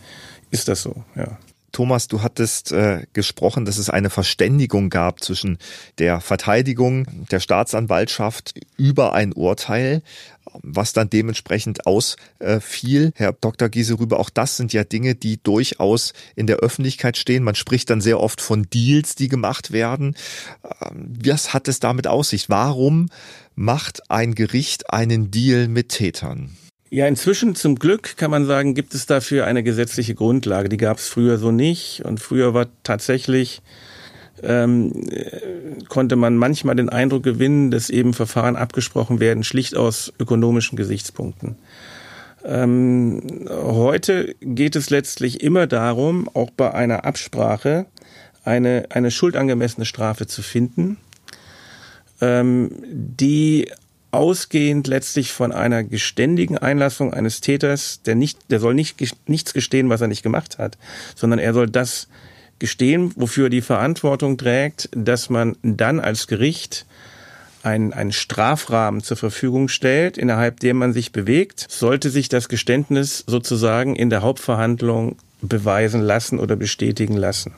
ist 0.52 0.70
das 0.70 0.84
so, 0.84 1.04
ja. 1.18 1.38
Thomas, 1.76 2.08
du 2.08 2.22
hattest 2.22 2.72
äh, 2.72 3.06
gesprochen, 3.12 3.66
dass 3.66 3.78
es 3.78 3.90
eine 3.90 4.10
Verständigung 4.10 4.90
gab 4.90 5.22
zwischen 5.22 5.58
der 5.98 6.22
Verteidigung 6.22 7.06
der 7.32 7.42
Staatsanwaltschaft 7.42 8.54
über 8.78 9.12
ein 9.14 9.34
Urteil 9.34 10.02
was 10.62 10.94
dann 10.94 11.10
dementsprechend 11.10 11.86
ausfiel. 11.86 13.12
Herr 13.16 13.34
Dr. 13.34 13.68
Gieserüber, 13.68 14.22
auch 14.22 14.30
das 14.30 14.56
sind 14.56 14.72
ja 14.72 14.86
Dinge, 14.86 15.16
die 15.16 15.42
durchaus 15.44 16.14
in 16.38 16.48
der 16.48 16.58
Öffentlichkeit 16.58 17.18
stehen. 17.18 17.44
Man 17.44 17.56
spricht 17.56 17.90
dann 17.90 18.00
sehr 18.00 18.22
oft 18.22 18.40
von 18.40 18.70
Deals, 18.70 19.16
die 19.16 19.28
gemacht 19.28 19.74
werden. 19.74 20.16
Ähm, 20.82 21.14
was 21.26 21.54
hat 21.54 21.68
es 21.68 21.82
damit 21.82 22.08
aus 22.08 22.30
sich? 22.30 22.50
Warum 22.50 23.10
macht 23.56 24.10
ein 24.10 24.34
Gericht 24.34 24.94
einen 24.94 25.30
Deal 25.30 25.68
mit 25.68 25.90
Tätern? 25.90 26.56
Ja, 26.96 27.08
inzwischen 27.08 27.56
zum 27.56 27.76
Glück 27.76 28.16
kann 28.16 28.32
man 28.32 28.46
sagen, 28.46 28.74
gibt 28.74 28.94
es 28.94 29.06
dafür 29.06 29.46
eine 29.48 29.64
gesetzliche 29.64 30.16
Grundlage. 30.16 30.70
Die 30.70 30.78
gab 30.78 30.98
es 30.98 31.10
früher 31.10 31.38
so 31.38 31.52
nicht. 31.52 32.06
Und 32.06 32.22
früher 32.22 32.54
war 32.54 32.68
tatsächlich 32.84 33.62
ähm, 34.42 34.94
konnte 35.90 36.16
man 36.16 36.38
manchmal 36.38 36.78
den 36.78 36.88
Eindruck 36.88 37.24
gewinnen, 37.24 37.70
dass 37.70 37.90
eben 37.90 38.14
Verfahren 38.14 38.56
abgesprochen 38.56 39.20
werden, 39.20 39.44
schlicht 39.44 39.76
aus 39.76 40.14
ökonomischen 40.22 40.78
Gesichtspunkten. 40.78 41.58
Ähm, 42.46 43.46
heute 43.50 44.34
geht 44.40 44.78
es 44.78 44.90
letztlich 44.90 45.44
immer 45.44 45.68
darum, 45.68 46.30
auch 46.34 46.50
bei 46.50 46.74
einer 46.74 47.04
Absprache 47.04 47.88
eine, 48.46 48.86
eine 48.92 49.12
schuldangemessene 49.12 49.86
Strafe 49.86 50.28
zu 50.28 50.42
finden, 50.42 50.96
ähm, 52.22 52.72
die 52.90 53.68
ausgehend 54.16 54.88
letztlich 54.88 55.32
von 55.32 55.52
einer 55.52 55.84
geständigen 55.84 56.58
Einlassung 56.58 57.14
eines 57.14 57.42
Täters, 57.42 58.02
der 58.06 58.16
nicht, 58.16 58.40
der 58.50 58.60
soll 58.60 58.74
nicht 58.74 58.98
nichts 59.28 59.54
gestehen, 59.54 59.90
was 59.90 60.02
er 60.02 60.08
nicht 60.08 60.24
gemacht 60.24 60.58
hat, 60.58 60.78
sondern 61.16 61.40
er 61.40 61.54
soll 61.54 61.70
das 61.70 62.08
gestehen, 62.60 63.12
wofür 63.16 63.48
er 63.48 63.50
die 63.50 63.62
Verantwortung 63.62 64.38
trägt, 64.38 64.90
dass 64.94 65.30
man 65.30 65.56
dann 65.62 66.00
als 66.00 66.28
Gericht 66.28 66.86
einen, 67.64 67.94
einen 67.94 68.12
Strafrahmen 68.12 69.02
zur 69.02 69.18
Verfügung 69.18 69.68
stellt, 69.68 70.18
innerhalb 70.18 70.60
dem 70.60 70.78
man 70.78 70.94
sich 70.94 71.12
bewegt, 71.12 71.66
sollte 71.70 72.10
sich 72.10 72.30
das 72.30 72.48
Geständnis 72.48 73.24
sozusagen 73.28 73.96
in 73.96 74.10
der 74.10 74.22
Hauptverhandlung 74.22 75.18
beweisen 75.42 76.02
lassen 76.02 76.40
oder 76.40 76.56
bestätigen 76.56 77.18
lassen. 77.18 77.54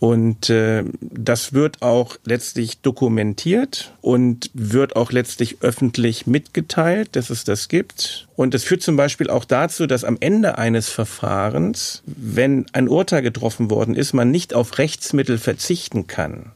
Und 0.00 0.48
äh, 0.48 0.84
das 1.00 1.52
wird 1.52 1.82
auch 1.82 2.16
letztlich 2.24 2.80
dokumentiert 2.80 3.92
und 4.00 4.50
wird 4.54 4.94
auch 4.94 5.10
letztlich 5.10 5.56
öffentlich 5.60 6.26
mitgeteilt, 6.26 7.16
dass 7.16 7.30
es 7.30 7.42
das 7.42 7.68
gibt. 7.68 8.28
Und 8.36 8.54
das 8.54 8.62
führt 8.62 8.82
zum 8.82 8.96
Beispiel 8.96 9.28
auch 9.28 9.44
dazu, 9.44 9.86
dass 9.86 10.04
am 10.04 10.16
Ende 10.20 10.56
eines 10.56 10.88
Verfahrens, 10.88 12.02
wenn 12.06 12.66
ein 12.72 12.88
Urteil 12.88 13.22
getroffen 13.22 13.70
worden 13.70 13.96
ist, 13.96 14.12
man 14.12 14.30
nicht 14.30 14.54
auf 14.54 14.78
Rechtsmittel 14.78 15.36
verzichten 15.36 16.06
kann, 16.06 16.52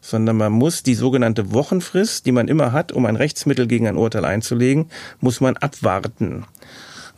sondern 0.00 0.36
man 0.36 0.52
muss 0.52 0.82
die 0.82 0.94
sogenannte 0.94 1.52
Wochenfrist, 1.52 2.26
die 2.26 2.32
man 2.32 2.48
immer 2.48 2.72
hat, 2.72 2.90
um 2.90 3.06
ein 3.06 3.16
Rechtsmittel 3.16 3.68
gegen 3.68 3.86
ein 3.86 3.96
Urteil 3.96 4.24
einzulegen, 4.24 4.90
muss 5.20 5.40
man 5.40 5.56
abwarten. 5.56 6.44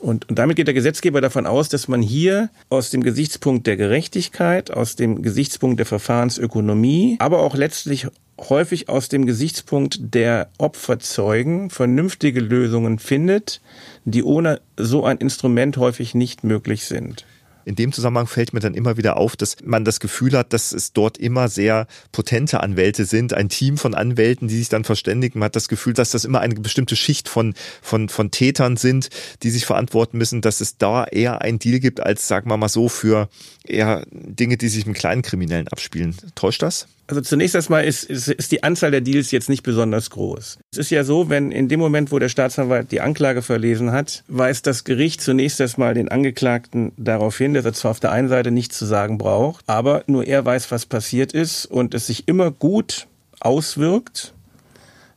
Und, 0.02 0.28
und 0.28 0.36
damit 0.36 0.56
geht 0.56 0.66
der 0.66 0.74
Gesetzgeber 0.74 1.20
davon 1.20 1.46
aus, 1.46 1.68
dass 1.68 1.86
man 1.86 2.02
hier 2.02 2.50
aus 2.68 2.90
dem 2.90 3.04
Gesichtspunkt 3.04 3.68
der 3.68 3.76
Gerechtigkeit, 3.76 4.72
aus 4.72 4.96
dem 4.96 5.22
Gesichtspunkt 5.22 5.78
der 5.78 5.86
Verfahrensökonomie, 5.86 7.16
aber 7.20 7.38
auch 7.38 7.54
letztlich 7.54 8.08
häufig 8.36 8.88
aus 8.88 9.08
dem 9.08 9.26
Gesichtspunkt 9.26 10.14
der 10.14 10.48
Opferzeugen 10.58 11.70
vernünftige 11.70 12.40
Lösungen 12.40 12.98
findet, 12.98 13.60
die 14.04 14.24
ohne 14.24 14.60
so 14.76 15.04
ein 15.04 15.18
Instrument 15.18 15.76
häufig 15.76 16.16
nicht 16.16 16.42
möglich 16.42 16.84
sind. 16.86 17.24
In 17.64 17.74
dem 17.74 17.92
Zusammenhang 17.92 18.26
fällt 18.26 18.52
mir 18.52 18.60
dann 18.60 18.74
immer 18.74 18.96
wieder 18.96 19.16
auf, 19.16 19.36
dass 19.36 19.56
man 19.64 19.84
das 19.84 20.00
Gefühl 20.00 20.36
hat, 20.36 20.52
dass 20.52 20.72
es 20.72 20.92
dort 20.92 21.18
immer 21.18 21.48
sehr 21.48 21.86
potente 22.12 22.60
Anwälte 22.60 23.04
sind, 23.04 23.32
ein 23.32 23.48
Team 23.48 23.78
von 23.78 23.94
Anwälten, 23.94 24.48
die 24.48 24.56
sich 24.58 24.68
dann 24.68 24.84
verständigen. 24.84 25.38
Man 25.38 25.46
hat 25.46 25.56
das 25.56 25.68
Gefühl, 25.68 25.92
dass 25.92 26.10
das 26.10 26.24
immer 26.24 26.40
eine 26.40 26.54
bestimmte 26.54 26.96
Schicht 26.96 27.28
von, 27.28 27.54
von, 27.80 28.08
von 28.08 28.30
Tätern 28.30 28.76
sind, 28.76 29.08
die 29.42 29.50
sich 29.50 29.66
verantworten 29.66 30.18
müssen, 30.18 30.40
dass 30.40 30.60
es 30.60 30.78
da 30.78 31.04
eher 31.04 31.42
ein 31.42 31.58
Deal 31.58 31.80
gibt, 31.80 32.00
als, 32.00 32.28
sagen 32.28 32.48
wir 32.48 32.56
mal 32.56 32.68
so, 32.68 32.88
für 32.88 33.28
eher 33.64 34.04
Dinge, 34.10 34.56
die 34.56 34.68
sich 34.68 34.86
mit 34.86 34.96
kleinen 34.96 35.22
Kriminellen 35.22 35.68
abspielen. 35.68 36.16
Täuscht 36.34 36.62
das? 36.62 36.86
Also 37.08 37.20
zunächst 37.20 37.54
erstmal 37.54 37.84
ist, 37.84 38.04
ist, 38.04 38.28
ist 38.28 38.52
die 38.52 38.62
Anzahl 38.62 38.90
der 38.90 39.00
Deals 39.00 39.32
jetzt 39.32 39.48
nicht 39.48 39.62
besonders 39.62 40.10
groß. 40.10 40.58
Es 40.72 40.78
ist 40.78 40.90
ja 40.90 41.04
so, 41.04 41.28
wenn 41.28 41.52
in 41.52 41.68
dem 41.68 41.80
Moment, 41.80 42.10
wo 42.10 42.18
der 42.18 42.28
Staatsanwalt 42.28 42.90
die 42.90 43.00
Anklage 43.00 43.42
verlesen 43.42 43.92
hat, 43.92 44.24
weist 44.28 44.66
das 44.66 44.84
Gericht 44.84 45.20
zunächst 45.20 45.60
erstmal 45.60 45.94
den 45.94 46.08
Angeklagten 46.08 46.92
darauf 46.96 47.36
hin, 47.36 47.51
dass 47.54 47.64
er 47.64 47.72
zwar 47.72 47.90
auf 47.92 48.00
der 48.00 48.12
einen 48.12 48.28
Seite 48.28 48.50
nichts 48.50 48.78
zu 48.78 48.86
sagen 48.86 49.18
braucht, 49.18 49.64
aber 49.68 50.04
nur 50.06 50.26
er 50.26 50.44
weiß, 50.44 50.70
was 50.70 50.86
passiert 50.86 51.32
ist 51.32 51.66
und 51.66 51.94
es 51.94 52.06
sich 52.06 52.28
immer 52.28 52.50
gut 52.50 53.06
auswirkt, 53.40 54.34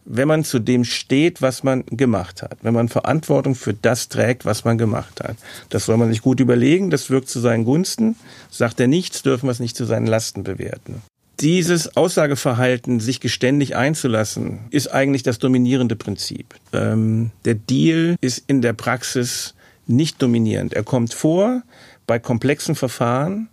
wenn 0.05 0.27
man 0.27 0.43
zu 0.43 0.59
dem 0.59 0.85
steht, 0.85 1.41
was 1.41 1.63
man 1.63 1.83
gemacht 1.87 2.43
hat, 2.43 2.57
wenn 2.61 2.73
man 2.73 2.89
Verantwortung 2.89 3.55
für 3.55 3.73
das 3.73 4.07
trägt, 4.07 4.45
was 4.45 4.63
man 4.63 4.77
gemacht 4.77 5.21
hat. 5.21 5.35
Das 5.69 5.85
soll 5.85 5.97
man 5.97 6.09
sich 6.09 6.21
gut 6.21 6.39
überlegen, 6.39 6.91
das 6.91 7.09
wirkt 7.09 7.27
zu 7.27 7.39
seinen 7.39 7.65
Gunsten. 7.65 8.15
Sagt 8.51 8.79
er 8.79 8.87
nichts, 8.87 9.23
dürfen 9.23 9.47
wir 9.47 9.51
es 9.51 9.59
nicht 9.59 9.75
zu 9.75 9.85
seinen 9.85 10.05
Lasten 10.05 10.43
bewerten. 10.43 11.01
Dieses 11.41 11.97
Aussageverhalten, 11.97 13.01
sich 13.01 13.19
geständig 13.19 13.75
einzulassen, 13.75 14.59
ist 14.69 14.87
eigentlich 14.87 15.23
das 15.23 15.37
dominierende 15.37 15.97
Prinzip. 15.97 16.55
Ähm, 16.71 17.31
der 17.43 17.55
Deal 17.55 18.15
ist 18.21 18.43
in 18.47 18.61
der 18.61 18.71
Praxis 18.71 19.53
nicht 19.87 20.21
dominierend. 20.21 20.73
Er 20.73 20.83
kommt 20.83 21.13
vor 21.13 21.61
bei 22.07 22.19
komplexen 22.19 22.75
Verfahren, 22.75 23.49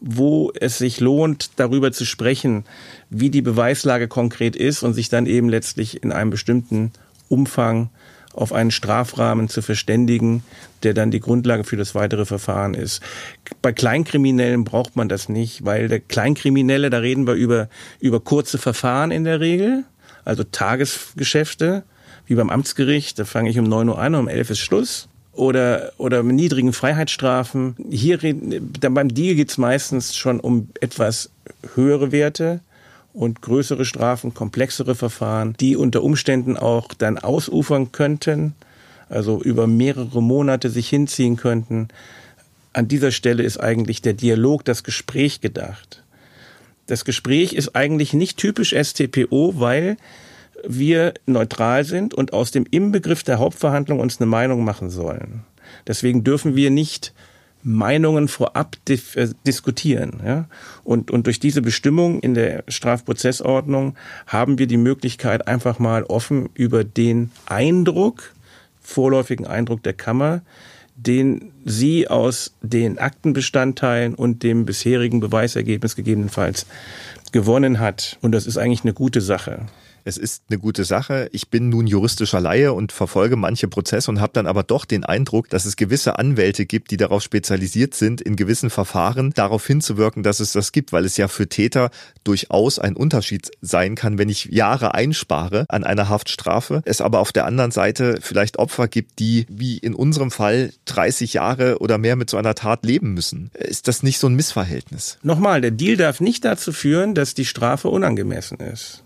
wo 0.00 0.52
es 0.54 0.78
sich 0.78 1.00
lohnt, 1.00 1.50
darüber 1.56 1.92
zu 1.92 2.04
sprechen, 2.04 2.64
wie 3.10 3.30
die 3.30 3.42
Beweislage 3.42 4.08
konkret 4.08 4.54
ist 4.54 4.82
und 4.82 4.94
sich 4.94 5.08
dann 5.08 5.26
eben 5.26 5.48
letztlich 5.48 6.02
in 6.02 6.12
einem 6.12 6.30
bestimmten 6.30 6.92
Umfang 7.28 7.90
auf 8.32 8.52
einen 8.52 8.70
Strafrahmen 8.70 9.48
zu 9.48 9.62
verständigen, 9.62 10.44
der 10.84 10.94
dann 10.94 11.10
die 11.10 11.18
Grundlage 11.18 11.64
für 11.64 11.76
das 11.76 11.96
weitere 11.96 12.24
Verfahren 12.24 12.74
ist. 12.74 13.02
Bei 13.62 13.72
Kleinkriminellen 13.72 14.62
braucht 14.62 14.94
man 14.94 15.08
das 15.08 15.28
nicht, 15.28 15.64
weil 15.64 15.88
der 15.88 15.98
Kleinkriminelle, 15.98 16.90
da 16.90 16.98
reden 16.98 17.26
wir 17.26 17.34
über, 17.34 17.68
über 17.98 18.20
kurze 18.20 18.58
Verfahren 18.58 19.10
in 19.10 19.24
der 19.24 19.40
Regel, 19.40 19.84
also 20.24 20.44
Tagesgeschäfte, 20.44 21.82
wie 22.26 22.36
beim 22.36 22.50
Amtsgericht, 22.50 23.18
da 23.18 23.24
fange 23.24 23.50
ich 23.50 23.58
um 23.58 23.64
neun 23.64 23.88
Uhr 23.88 23.98
an, 23.98 24.14
um 24.14 24.28
elf 24.28 24.50
ist 24.50 24.60
Schluss 24.60 25.08
oder, 25.38 25.92
oder 25.98 26.22
niedrigen 26.22 26.72
Freiheitsstrafen. 26.72 27.76
Hier 27.90 28.18
dann 28.18 28.94
beim 28.94 29.14
Deal 29.14 29.36
geht 29.36 29.50
es 29.50 29.58
meistens 29.58 30.16
schon 30.16 30.40
um 30.40 30.68
etwas 30.80 31.30
höhere 31.74 32.12
Werte 32.12 32.60
und 33.14 33.40
größere 33.40 33.84
Strafen, 33.84 34.34
komplexere 34.34 34.94
Verfahren, 34.94 35.54
die 35.58 35.76
unter 35.76 36.02
Umständen 36.02 36.56
auch 36.56 36.92
dann 36.94 37.18
ausufern 37.18 37.92
könnten, 37.92 38.54
also 39.08 39.40
über 39.40 39.66
mehrere 39.66 40.22
Monate 40.22 40.70
sich 40.70 40.88
hinziehen 40.88 41.36
könnten. 41.36 41.88
An 42.72 42.88
dieser 42.88 43.10
Stelle 43.10 43.42
ist 43.42 43.58
eigentlich 43.58 44.02
der 44.02 44.12
Dialog, 44.12 44.64
das 44.64 44.84
Gespräch 44.84 45.40
gedacht. 45.40 46.02
Das 46.86 47.04
Gespräch 47.04 47.52
ist 47.52 47.76
eigentlich 47.76 48.12
nicht 48.12 48.38
typisch 48.38 48.74
STPO, 48.74 49.54
weil 49.56 49.96
wir 50.66 51.14
neutral 51.26 51.84
sind 51.84 52.14
und 52.14 52.32
aus 52.32 52.50
dem 52.50 52.66
Inbegriff 52.70 53.22
der 53.22 53.38
Hauptverhandlung 53.38 54.00
uns 54.00 54.20
eine 54.20 54.26
Meinung 54.26 54.64
machen 54.64 54.90
sollen. 54.90 55.44
Deswegen 55.86 56.24
dürfen 56.24 56.56
wir 56.56 56.70
nicht 56.70 57.12
Meinungen 57.62 58.28
vorab 58.28 58.76
äh, 58.88 59.28
diskutieren. 59.46 60.20
Ja? 60.24 60.48
Und, 60.84 61.10
und 61.10 61.26
durch 61.26 61.40
diese 61.40 61.62
Bestimmung 61.62 62.20
in 62.20 62.34
der 62.34 62.64
Strafprozessordnung 62.68 63.96
haben 64.26 64.58
wir 64.58 64.66
die 64.66 64.76
Möglichkeit, 64.76 65.48
einfach 65.48 65.78
mal 65.78 66.04
offen 66.04 66.48
über 66.54 66.84
den 66.84 67.30
Eindruck, 67.46 68.34
vorläufigen 68.80 69.46
Eindruck 69.46 69.82
der 69.82 69.92
Kammer, 69.92 70.42
den 70.96 71.52
sie 71.64 72.08
aus 72.08 72.54
den 72.62 72.98
Aktenbestandteilen 72.98 74.14
und 74.14 74.42
dem 74.42 74.64
bisherigen 74.64 75.20
Beweisergebnis 75.20 75.94
gegebenenfalls 75.94 76.66
gewonnen 77.32 77.78
hat. 77.78 78.18
Und 78.20 78.32
das 78.32 78.46
ist 78.46 78.56
eigentlich 78.56 78.82
eine 78.82 78.94
gute 78.94 79.20
Sache 79.20 79.66
es 80.08 80.16
ist 80.16 80.44
eine 80.48 80.58
gute 80.58 80.84
Sache. 80.84 81.28
Ich 81.32 81.50
bin 81.50 81.68
nun 81.68 81.86
juristischer 81.86 82.40
Laie 82.40 82.72
und 82.72 82.92
verfolge 82.92 83.36
manche 83.36 83.68
Prozesse 83.68 84.10
und 84.10 84.20
habe 84.20 84.32
dann 84.32 84.46
aber 84.46 84.62
doch 84.62 84.86
den 84.86 85.04
Eindruck, 85.04 85.50
dass 85.50 85.66
es 85.66 85.76
gewisse 85.76 86.18
Anwälte 86.18 86.64
gibt, 86.64 86.90
die 86.90 86.96
darauf 86.96 87.22
spezialisiert 87.22 87.94
sind, 87.94 88.22
in 88.22 88.34
gewissen 88.34 88.70
Verfahren 88.70 89.32
darauf 89.34 89.66
hinzuwirken, 89.66 90.22
dass 90.22 90.40
es 90.40 90.52
das 90.52 90.72
gibt, 90.72 90.92
weil 90.92 91.04
es 91.04 91.18
ja 91.18 91.28
für 91.28 91.46
Täter 91.46 91.90
durchaus 92.24 92.78
ein 92.78 92.96
Unterschied 92.96 93.50
sein 93.60 93.96
kann, 93.96 94.16
wenn 94.16 94.30
ich 94.30 94.46
Jahre 94.46 94.94
einspare 94.94 95.66
an 95.68 95.84
einer 95.84 96.08
Haftstrafe, 96.08 96.80
es 96.86 97.02
aber 97.02 97.20
auf 97.20 97.30
der 97.30 97.44
anderen 97.44 97.70
Seite 97.70 98.18
vielleicht 98.22 98.58
Opfer 98.58 98.88
gibt, 98.88 99.18
die 99.18 99.44
wie 99.50 99.76
in 99.76 99.94
unserem 99.94 100.30
Fall 100.30 100.72
30 100.86 101.34
Jahre 101.34 101.80
oder 101.80 101.98
mehr 101.98 102.16
mit 102.16 102.30
so 102.30 102.38
einer 102.38 102.54
Tat 102.54 102.86
leben 102.86 103.12
müssen. 103.12 103.50
Ist 103.52 103.88
das 103.88 104.02
nicht 104.02 104.18
so 104.18 104.26
ein 104.26 104.34
Missverhältnis? 104.34 105.18
Nochmal, 105.22 105.60
der 105.60 105.70
Deal 105.70 105.98
darf 105.98 106.20
nicht 106.20 106.46
dazu 106.46 106.72
führen, 106.72 107.14
dass 107.14 107.34
die 107.34 107.44
Strafe 107.44 107.88
unangemessen 107.88 108.58
ist 108.58 109.04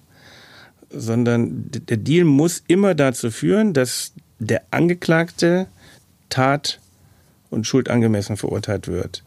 sondern 0.92 1.66
der 1.70 1.96
Deal 1.96 2.24
muss 2.24 2.62
immer 2.66 2.94
dazu 2.94 3.30
führen, 3.30 3.72
dass 3.72 4.12
der 4.38 4.62
Angeklagte 4.70 5.66
Tat 6.28 6.80
und 7.50 7.66
Schuld 7.66 7.90
angemessen 7.90 8.36
verurteilt 8.36 8.88
wird. 8.88 9.22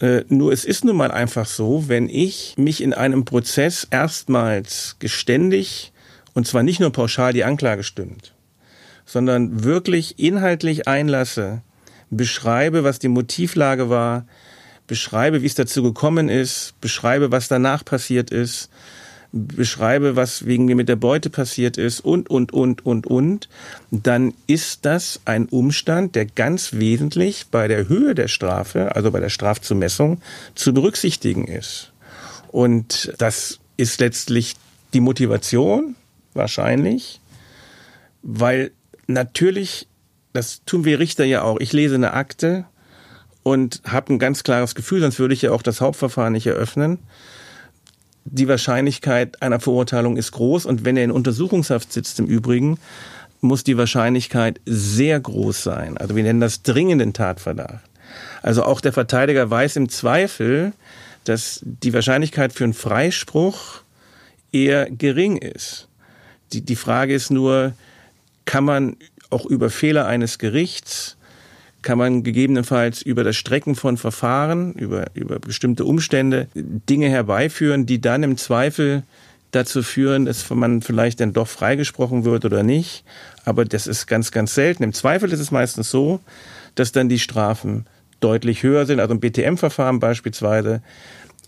Äh, 0.00 0.24
nur 0.28 0.52
es 0.52 0.64
ist 0.64 0.84
nun 0.84 0.96
mal 0.96 1.10
einfach 1.10 1.46
so, 1.46 1.88
wenn 1.88 2.08
ich 2.08 2.54
mich 2.58 2.82
in 2.82 2.92
einem 2.92 3.24
Prozess 3.24 3.86
erstmals 3.90 4.96
geständig, 4.98 5.92
und 6.34 6.46
zwar 6.46 6.62
nicht 6.62 6.80
nur 6.80 6.90
pauschal 6.90 7.32
die 7.32 7.44
Anklage 7.44 7.84
stimmt, 7.84 8.34
sondern 9.06 9.64
wirklich 9.64 10.18
inhaltlich 10.18 10.88
einlasse, 10.88 11.62
beschreibe, 12.10 12.84
was 12.84 12.98
die 12.98 13.08
Motivlage 13.08 13.88
war, 13.88 14.26
beschreibe, 14.86 15.42
wie 15.42 15.46
es 15.46 15.54
dazu 15.54 15.82
gekommen 15.82 16.28
ist, 16.28 16.74
beschreibe, 16.80 17.30
was 17.30 17.48
danach 17.48 17.84
passiert 17.84 18.30
ist, 18.30 18.70
beschreibe, 19.32 20.14
was 20.14 20.44
wegen 20.44 20.66
mir 20.66 20.76
mit 20.76 20.88
der 20.88 20.96
Beute 20.96 21.30
passiert 21.30 21.78
ist 21.78 22.00
und, 22.00 22.28
und, 22.28 22.52
und, 22.52 22.84
und, 22.84 23.06
und, 23.06 23.48
dann 23.90 24.34
ist 24.46 24.84
das 24.84 25.20
ein 25.24 25.46
Umstand, 25.46 26.14
der 26.14 26.26
ganz 26.26 26.74
wesentlich 26.74 27.46
bei 27.50 27.66
der 27.66 27.88
Höhe 27.88 28.14
der 28.14 28.28
Strafe, 28.28 28.94
also 28.94 29.10
bei 29.10 29.20
der 29.20 29.30
Strafzumessung, 29.30 30.20
zu 30.54 30.74
berücksichtigen 30.74 31.46
ist. 31.46 31.92
Und 32.48 33.14
das 33.16 33.58
ist 33.78 34.00
letztlich 34.00 34.54
die 34.92 35.00
Motivation, 35.00 35.96
wahrscheinlich, 36.34 37.20
weil 38.22 38.70
natürlich, 39.06 39.88
das 40.34 40.62
tun 40.66 40.84
wir 40.84 40.98
Richter 40.98 41.24
ja 41.24 41.42
auch, 41.42 41.58
ich 41.58 41.72
lese 41.72 41.94
eine 41.94 42.12
Akte 42.12 42.66
und 43.42 43.80
habe 43.86 44.12
ein 44.12 44.18
ganz 44.18 44.44
klares 44.44 44.74
Gefühl, 44.74 45.00
sonst 45.00 45.18
würde 45.18 45.32
ich 45.32 45.42
ja 45.42 45.52
auch 45.52 45.62
das 45.62 45.80
Hauptverfahren 45.80 46.34
nicht 46.34 46.46
eröffnen 46.46 46.98
die 48.24 48.48
Wahrscheinlichkeit 48.48 49.42
einer 49.42 49.60
Verurteilung 49.60 50.16
ist 50.16 50.32
groß 50.32 50.66
und 50.66 50.84
wenn 50.84 50.96
er 50.96 51.04
in 51.04 51.10
Untersuchungshaft 51.10 51.92
sitzt 51.92 52.18
im 52.20 52.26
Übrigen, 52.26 52.78
muss 53.40 53.64
die 53.64 53.76
Wahrscheinlichkeit 53.76 54.60
sehr 54.64 55.18
groß 55.18 55.62
sein. 55.62 55.98
Also 55.98 56.14
wir 56.14 56.22
nennen 56.22 56.40
das 56.40 56.62
dringenden 56.62 57.12
Tatverdacht. 57.12 57.82
Also 58.40 58.62
auch 58.64 58.80
der 58.80 58.92
Verteidiger 58.92 59.50
weiß 59.50 59.76
im 59.76 59.88
Zweifel, 59.88 60.72
dass 61.24 61.60
die 61.62 61.92
Wahrscheinlichkeit 61.92 62.52
für 62.52 62.64
einen 62.64 62.74
Freispruch 62.74 63.82
eher 64.52 64.90
gering 64.90 65.36
ist. 65.36 65.88
Die, 66.52 66.60
die 66.60 66.76
Frage 66.76 67.14
ist 67.14 67.30
nur, 67.30 67.72
kann 68.44 68.64
man 68.64 68.96
auch 69.30 69.46
über 69.46 69.70
Fehler 69.70 70.06
eines 70.06 70.38
Gerichts 70.38 71.16
kann 71.82 71.98
man 71.98 72.22
gegebenenfalls 72.22 73.02
über 73.02 73.24
das 73.24 73.36
Strecken 73.36 73.74
von 73.74 73.96
Verfahren, 73.96 74.72
über, 74.74 75.06
über 75.14 75.38
bestimmte 75.38 75.84
Umstände 75.84 76.48
Dinge 76.54 77.08
herbeiführen, 77.08 77.86
die 77.86 78.00
dann 78.00 78.22
im 78.22 78.36
Zweifel 78.36 79.02
dazu 79.50 79.82
führen, 79.82 80.24
dass 80.24 80.48
man 80.50 80.80
vielleicht 80.80 81.20
dann 81.20 81.32
doch 81.32 81.48
freigesprochen 81.48 82.24
wird 82.24 82.44
oder 82.44 82.62
nicht. 82.62 83.04
Aber 83.44 83.64
das 83.64 83.86
ist 83.86 84.06
ganz, 84.06 84.30
ganz 84.30 84.54
selten. 84.54 84.82
Im 84.82 84.92
Zweifel 84.92 85.30
ist 85.32 85.40
es 85.40 85.50
meistens 85.50 85.90
so, 85.90 86.20
dass 86.74 86.92
dann 86.92 87.08
die 87.08 87.18
Strafen 87.18 87.86
deutlich 88.20 88.62
höher 88.62 88.86
sind. 88.86 89.00
Also 89.00 89.14
im 89.14 89.20
BTM-Verfahren 89.20 90.00
beispielsweise 90.00 90.82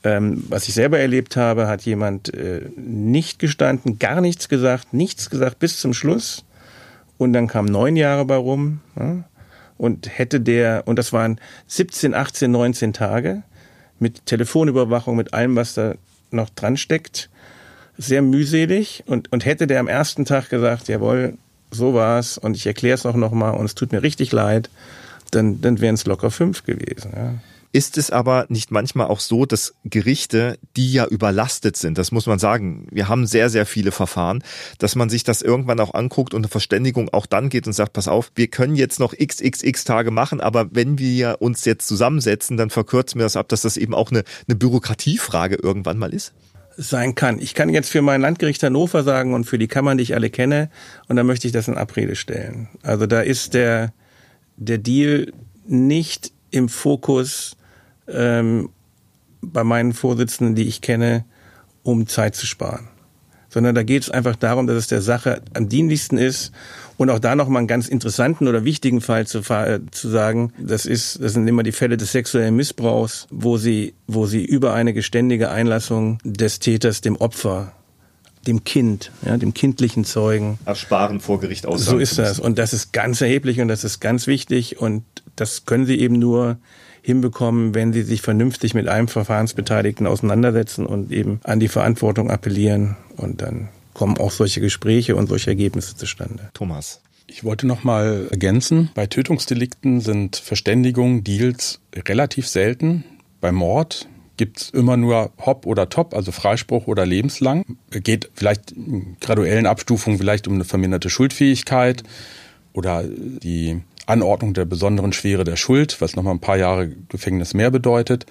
Ähm, 0.06 0.44
was 0.50 0.68
ich 0.68 0.74
selber 0.74 0.98
erlebt 0.98 1.34
habe, 1.34 1.66
hat 1.66 1.80
jemand 1.82 2.32
äh, 2.34 2.68
nicht 2.76 3.38
gestanden, 3.38 3.98
gar 3.98 4.20
nichts 4.20 4.50
gesagt, 4.50 4.92
nichts 4.92 5.30
gesagt 5.30 5.58
bis 5.58 5.80
zum 5.80 5.94
Schluss. 5.94 6.44
Und 7.16 7.32
dann 7.32 7.48
kamen 7.48 7.72
neun 7.72 7.96
Jahre 7.96 8.26
bei 8.26 8.36
rum. 8.36 8.80
Ja? 8.96 9.24
Und 9.76 10.18
hätte 10.18 10.40
der, 10.40 10.84
und 10.86 10.98
das 10.98 11.12
waren 11.12 11.40
17, 11.66 12.14
18, 12.14 12.50
19 12.50 12.92
Tage 12.92 13.42
mit 13.98 14.26
Telefonüberwachung, 14.26 15.16
mit 15.16 15.34
allem, 15.34 15.56
was 15.56 15.74
da 15.74 15.94
noch 16.30 16.50
dran 16.50 16.76
steckt, 16.76 17.30
sehr 17.96 18.22
mühselig. 18.22 19.02
Und, 19.06 19.32
und 19.32 19.44
hätte 19.44 19.66
der 19.66 19.80
am 19.80 19.88
ersten 19.88 20.24
Tag 20.24 20.48
gesagt, 20.48 20.88
jawohl, 20.88 21.36
so 21.70 21.94
war's 21.94 22.38
und 22.38 22.56
ich 22.56 22.66
erkläre 22.66 22.94
es 22.94 23.06
auch 23.06 23.16
nochmal 23.16 23.54
und 23.54 23.64
es 23.64 23.74
tut 23.74 23.92
mir 23.92 24.02
richtig 24.02 24.32
leid, 24.32 24.70
dann, 25.32 25.60
dann 25.60 25.80
wären 25.80 25.94
es 25.96 26.06
locker 26.06 26.30
fünf 26.30 26.64
gewesen. 26.64 27.12
Ja. 27.14 27.34
Ist 27.74 27.98
es 27.98 28.12
aber 28.12 28.46
nicht 28.50 28.70
manchmal 28.70 29.08
auch 29.08 29.18
so, 29.18 29.46
dass 29.46 29.74
Gerichte, 29.82 30.60
die 30.76 30.92
ja 30.92 31.06
überlastet 31.06 31.76
sind, 31.76 31.98
das 31.98 32.12
muss 32.12 32.26
man 32.26 32.38
sagen, 32.38 32.86
wir 32.92 33.08
haben 33.08 33.26
sehr, 33.26 33.50
sehr 33.50 33.66
viele 33.66 33.90
Verfahren, 33.90 34.44
dass 34.78 34.94
man 34.94 35.10
sich 35.10 35.24
das 35.24 35.42
irgendwann 35.42 35.80
auch 35.80 35.92
anguckt 35.92 36.34
und 36.34 36.42
eine 36.42 36.48
Verständigung 36.48 37.08
auch 37.12 37.26
dann 37.26 37.48
geht 37.48 37.66
und 37.66 37.72
sagt, 37.72 37.92
pass 37.92 38.06
auf, 38.06 38.30
wir 38.36 38.46
können 38.46 38.76
jetzt 38.76 39.00
noch 39.00 39.12
xxx 39.12 39.82
Tage 39.82 40.12
machen, 40.12 40.40
aber 40.40 40.68
wenn 40.70 41.00
wir 41.00 41.38
uns 41.40 41.64
jetzt 41.64 41.88
zusammensetzen, 41.88 42.56
dann 42.56 42.70
verkürzen 42.70 43.18
wir 43.18 43.24
das 43.24 43.34
ab, 43.34 43.48
dass 43.48 43.62
das 43.62 43.76
eben 43.76 43.92
auch 43.92 44.12
eine, 44.12 44.22
eine 44.46 44.54
Bürokratiefrage 44.54 45.56
irgendwann 45.56 45.98
mal 45.98 46.14
ist? 46.14 46.32
sein 46.76 47.16
kann. 47.16 47.40
Ich 47.40 47.54
kann 47.54 47.70
jetzt 47.70 47.90
für 47.90 48.02
mein 48.02 48.20
Landgericht 48.20 48.62
Hannover 48.62 49.02
sagen 49.02 49.34
und 49.34 49.46
für 49.46 49.58
die 49.58 49.68
Kammern, 49.68 49.98
die 49.98 50.02
ich 50.02 50.14
alle 50.14 50.30
kenne, 50.30 50.70
und 51.08 51.16
da 51.16 51.24
möchte 51.24 51.48
ich 51.48 51.52
das 51.52 51.66
in 51.66 51.76
Abrede 51.76 52.14
stellen. 52.14 52.68
Also 52.82 53.06
da 53.06 53.20
ist 53.20 53.54
der, 53.54 53.92
der 54.56 54.78
Deal 54.78 55.32
nicht 55.66 56.32
im 56.50 56.68
Fokus 56.68 57.56
ähm, 58.08 58.70
bei 59.40 59.64
meinen 59.64 59.92
Vorsitzenden, 59.92 60.54
die 60.54 60.66
ich 60.66 60.80
kenne, 60.80 61.24
um 61.82 62.06
Zeit 62.06 62.34
zu 62.34 62.46
sparen. 62.46 62.88
Sondern 63.48 63.74
da 63.74 63.82
geht 63.84 64.02
es 64.02 64.10
einfach 64.10 64.34
darum, 64.34 64.66
dass 64.66 64.76
es 64.76 64.88
der 64.88 65.02
Sache 65.02 65.42
am 65.54 65.68
dienlichsten 65.68 66.18
ist 66.18 66.50
und 66.96 67.10
auch 67.10 67.20
da 67.20 67.36
nochmal 67.36 67.60
einen 67.60 67.68
ganz 67.68 67.88
interessanten 67.88 68.48
oder 68.48 68.64
wichtigen 68.64 69.00
Fall 69.00 69.26
zu, 69.26 69.38
äh, 69.38 69.80
zu 69.90 70.08
sagen, 70.08 70.52
das 70.58 70.86
ist, 70.86 71.22
das 71.22 71.34
sind 71.34 71.46
immer 71.46 71.62
die 71.62 71.72
Fälle 71.72 71.96
des 71.96 72.12
sexuellen 72.12 72.56
Missbrauchs, 72.56 73.28
wo 73.30 73.56
sie, 73.56 73.94
wo 74.06 74.26
sie 74.26 74.44
über 74.44 74.74
eine 74.74 74.92
geständige 74.92 75.50
Einlassung 75.50 76.18
des 76.24 76.58
Täters 76.58 77.00
dem 77.00 77.16
Opfer 77.16 77.72
dem 78.46 78.64
Kind, 78.64 79.10
ja, 79.24 79.36
dem 79.36 79.54
kindlichen 79.54 80.04
Zeugen. 80.04 80.58
Ersparen 80.64 81.20
vor 81.20 81.40
Gericht 81.40 81.66
aus. 81.66 81.84
So 81.84 81.98
ist 81.98 82.18
das. 82.18 82.38
Und 82.38 82.58
das 82.58 82.72
ist 82.72 82.92
ganz 82.92 83.20
erheblich 83.20 83.60
und 83.60 83.68
das 83.68 83.84
ist 83.84 84.00
ganz 84.00 84.26
wichtig. 84.26 84.78
Und 84.80 85.04
das 85.36 85.64
können 85.64 85.86
sie 85.86 85.98
eben 85.98 86.18
nur 86.18 86.58
hinbekommen, 87.04 87.74
wenn 87.74 87.92
sie 87.92 88.02
sich 88.02 88.22
vernünftig 88.22 88.72
mit 88.72 88.88
einem 88.88 89.08
Verfahrensbeteiligten 89.08 90.06
auseinandersetzen 90.06 90.86
und 90.86 91.12
eben 91.12 91.38
an 91.44 91.60
die 91.60 91.68
Verantwortung 91.68 92.30
appellieren. 92.30 92.96
Und 93.18 93.42
dann 93.42 93.68
kommen 93.92 94.16
auch 94.16 94.30
solche 94.30 94.62
Gespräche 94.62 95.14
und 95.14 95.28
solche 95.28 95.50
Ergebnisse 95.50 95.96
zustande. 95.96 96.48
Thomas. 96.54 97.02
Ich 97.26 97.44
wollte 97.44 97.66
noch 97.66 97.84
mal 97.84 98.28
ergänzen, 98.30 98.90
bei 98.94 99.06
Tötungsdelikten 99.06 100.00
sind 100.00 100.36
Verständigungen, 100.36 101.24
Deals 101.24 101.80
relativ 101.94 102.48
selten. 102.48 103.04
Bei 103.40 103.52
Mord 103.52 104.08
gibt 104.38 104.62
es 104.62 104.70
immer 104.70 104.96
nur 104.96 105.30
Hop 105.44 105.66
oder 105.66 105.90
Top, 105.90 106.14
also 106.14 106.32
Freispruch 106.32 106.86
oder 106.86 107.04
lebenslang. 107.04 107.64
Geht 107.90 108.30
vielleicht 108.34 108.72
in 108.72 109.16
graduellen 109.20 109.66
Abstufungen 109.66 110.18
vielleicht 110.18 110.48
um 110.48 110.54
eine 110.54 110.64
verminderte 110.64 111.10
Schuldfähigkeit 111.10 112.02
oder 112.72 113.04
die 113.04 113.82
Anordnung 114.06 114.54
der 114.54 114.64
besonderen 114.64 115.12
Schwere 115.12 115.44
der 115.44 115.56
Schuld, 115.56 116.00
was 116.00 116.16
nochmal 116.16 116.34
ein 116.34 116.40
paar 116.40 116.56
Jahre 116.56 116.88
Gefängnis 117.08 117.54
mehr 117.54 117.70
bedeutet. 117.70 118.26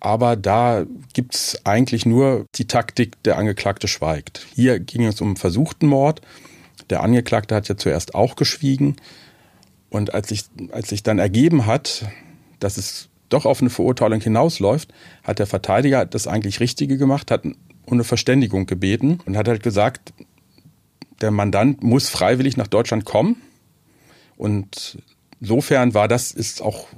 Aber 0.00 0.36
da 0.36 0.84
gibt's 1.14 1.58
eigentlich 1.64 2.06
nur 2.06 2.46
die 2.54 2.66
Taktik, 2.66 3.22
der 3.24 3.38
Angeklagte 3.38 3.88
schweigt. 3.88 4.46
Hier 4.54 4.78
ging 4.78 5.04
es 5.04 5.20
um 5.20 5.36
versuchten 5.36 5.86
Mord. 5.86 6.20
Der 6.90 7.02
Angeklagte 7.02 7.54
hat 7.54 7.68
ja 7.68 7.76
zuerst 7.76 8.14
auch 8.14 8.36
geschwiegen. 8.36 8.96
Und 9.88 10.14
als 10.14 10.28
sich, 10.28 10.44
als 10.70 10.90
sich 10.90 11.02
dann 11.02 11.18
ergeben 11.18 11.66
hat, 11.66 12.04
dass 12.60 12.76
es 12.76 13.08
doch 13.28 13.46
auf 13.46 13.60
eine 13.60 13.70
Verurteilung 13.70 14.20
hinausläuft, 14.20 14.92
hat 15.24 15.38
der 15.38 15.46
Verteidiger 15.46 16.04
das 16.04 16.26
eigentlich 16.26 16.60
Richtige 16.60 16.98
gemacht, 16.98 17.30
hat 17.30 17.44
um 17.44 17.54
eine 17.88 18.04
Verständigung 18.04 18.66
gebeten 18.66 19.18
und 19.24 19.36
hat 19.36 19.48
halt 19.48 19.62
gesagt, 19.62 20.12
der 21.20 21.30
Mandant 21.30 21.82
muss 21.82 22.08
freiwillig 22.08 22.56
nach 22.56 22.66
Deutschland 22.66 23.04
kommen 23.04 23.36
und 24.36 24.98
insofern 25.40 25.94
war 25.94 26.08
das, 26.08 26.32
ist 26.32 26.62
auch 26.62 26.88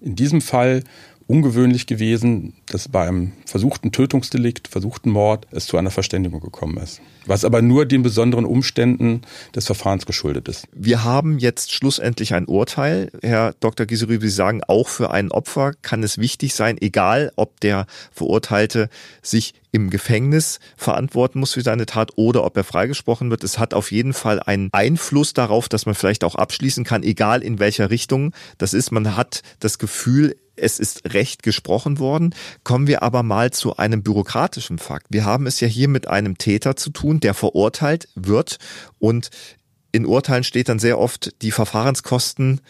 in 0.00 0.16
diesem 0.16 0.40
Fall 0.40 0.82
ungewöhnlich 1.26 1.86
gewesen, 1.86 2.54
dass 2.66 2.88
bei 2.88 3.06
einem 3.06 3.32
versuchten 3.44 3.90
Tötungsdelikt, 3.90 4.68
versuchten 4.68 5.10
Mord 5.10 5.46
es 5.50 5.66
zu 5.66 5.76
einer 5.76 5.90
Verständigung 5.90 6.40
gekommen 6.40 6.76
ist. 6.78 7.00
Was 7.26 7.44
aber 7.44 7.62
nur 7.62 7.86
den 7.86 8.02
besonderen 8.02 8.44
Umständen 8.44 9.22
des 9.54 9.66
Verfahrens 9.66 10.06
geschuldet 10.06 10.46
ist. 10.46 10.68
Wir 10.72 11.02
haben 11.02 11.38
jetzt 11.38 11.72
schlussendlich 11.72 12.34
ein 12.34 12.46
Urteil. 12.46 13.10
Herr 13.22 13.54
Dr. 13.58 13.86
Giserü, 13.86 14.20
Sie 14.20 14.28
sagen, 14.28 14.62
auch 14.68 14.88
für 14.88 15.10
ein 15.10 15.32
Opfer 15.32 15.72
kann 15.82 16.04
es 16.04 16.18
wichtig 16.18 16.54
sein, 16.54 16.78
egal 16.80 17.32
ob 17.34 17.58
der 17.60 17.86
Verurteilte 18.12 18.88
sich 19.22 19.54
im 19.72 19.90
Gefängnis 19.90 20.60
verantworten 20.76 21.40
muss 21.40 21.54
für 21.54 21.62
seine 21.62 21.86
Tat 21.86 22.12
oder 22.14 22.44
ob 22.44 22.56
er 22.56 22.64
freigesprochen 22.64 23.30
wird. 23.30 23.42
Es 23.42 23.58
hat 23.58 23.74
auf 23.74 23.90
jeden 23.90 24.12
Fall 24.12 24.40
einen 24.40 24.68
Einfluss 24.72 25.34
darauf, 25.34 25.68
dass 25.68 25.84
man 25.84 25.96
vielleicht 25.96 26.22
auch 26.22 26.36
abschließen 26.36 26.84
kann, 26.84 27.02
egal 27.02 27.42
in 27.42 27.58
welcher 27.58 27.90
Richtung 27.90 28.32
das 28.58 28.72
ist. 28.72 28.92
Man 28.92 29.16
hat 29.16 29.42
das 29.58 29.78
Gefühl, 29.78 30.36
es 30.56 30.78
ist 30.78 31.12
Recht 31.12 31.42
gesprochen 31.42 31.98
worden. 31.98 32.34
Kommen 32.64 32.86
wir 32.86 33.02
aber 33.02 33.22
mal 33.22 33.50
zu 33.50 33.76
einem 33.76 34.02
bürokratischen 34.02 34.78
Fakt. 34.78 35.06
Wir 35.10 35.24
haben 35.24 35.46
es 35.46 35.60
ja 35.60 35.68
hier 35.68 35.88
mit 35.88 36.08
einem 36.08 36.38
Täter 36.38 36.76
zu 36.76 36.90
tun, 36.90 37.20
der 37.20 37.34
verurteilt 37.34 38.08
wird 38.14 38.58
und 38.98 39.30
in 39.92 40.04
Urteilen 40.04 40.44
steht 40.44 40.68
dann 40.68 40.78
sehr 40.78 40.98
oft, 40.98 41.34
die 41.40 41.50
Verfahrenskosten 41.50 42.60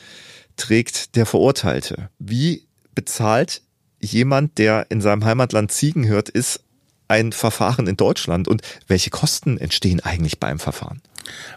trägt 0.57 1.17
der 1.17 1.27
Verurteilte. 1.27 2.09
Wie 2.19 2.63
bezahlt 2.95 3.63
jemand, 4.01 4.59
der 4.59 4.87
in 4.91 5.01
seinem 5.01 5.25
Heimatland 5.25 5.73
Ziegen 5.73 6.07
hört, 6.07 6.29
ist 6.29 6.61
ein 7.09 7.33
Verfahren 7.33 7.87
in 7.87 7.97
Deutschland 7.97 8.49
und 8.49 8.63
welche 8.87 9.11
Kosten 9.11 9.59
entstehen 9.59 10.01
eigentlich 10.01 10.39
beim 10.39 10.59
Verfahren? 10.59 11.03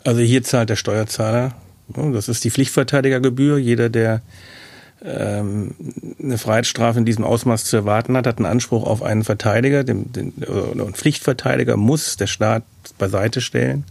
Also 0.04 0.22
hier 0.22 0.44
zahlt 0.44 0.70
der 0.70 0.76
Steuerzahler. 0.76 1.56
Das 1.88 2.30
ist 2.30 2.44
die 2.44 2.52
Pflichtverteidigergebühr. 2.52 3.58
Jeder, 3.58 3.90
der 3.90 4.22
ähm, 5.04 5.76
eine 6.22 6.38
Freiheitsstrafe 6.38 7.00
in 7.00 7.06
diesem 7.06 7.24
Ausmaß 7.24 7.66
zu 7.66 7.78
erwarten 7.78 8.18
hat, 8.18 8.28
hat 8.28 8.38
einen 8.38 8.46
Anspruch 8.46 8.86
auf 8.86 9.02
einen 9.02 9.24
Verteidiger, 9.24 9.84
den, 9.84 10.12
den 10.12 10.34
einen 10.48 10.94
Pflichtverteidiger 10.94 11.78
muss 11.78 12.18
der 12.18 12.28
Staat 12.28 12.64
beiseite 12.98 13.42
stellen. 13.42 13.86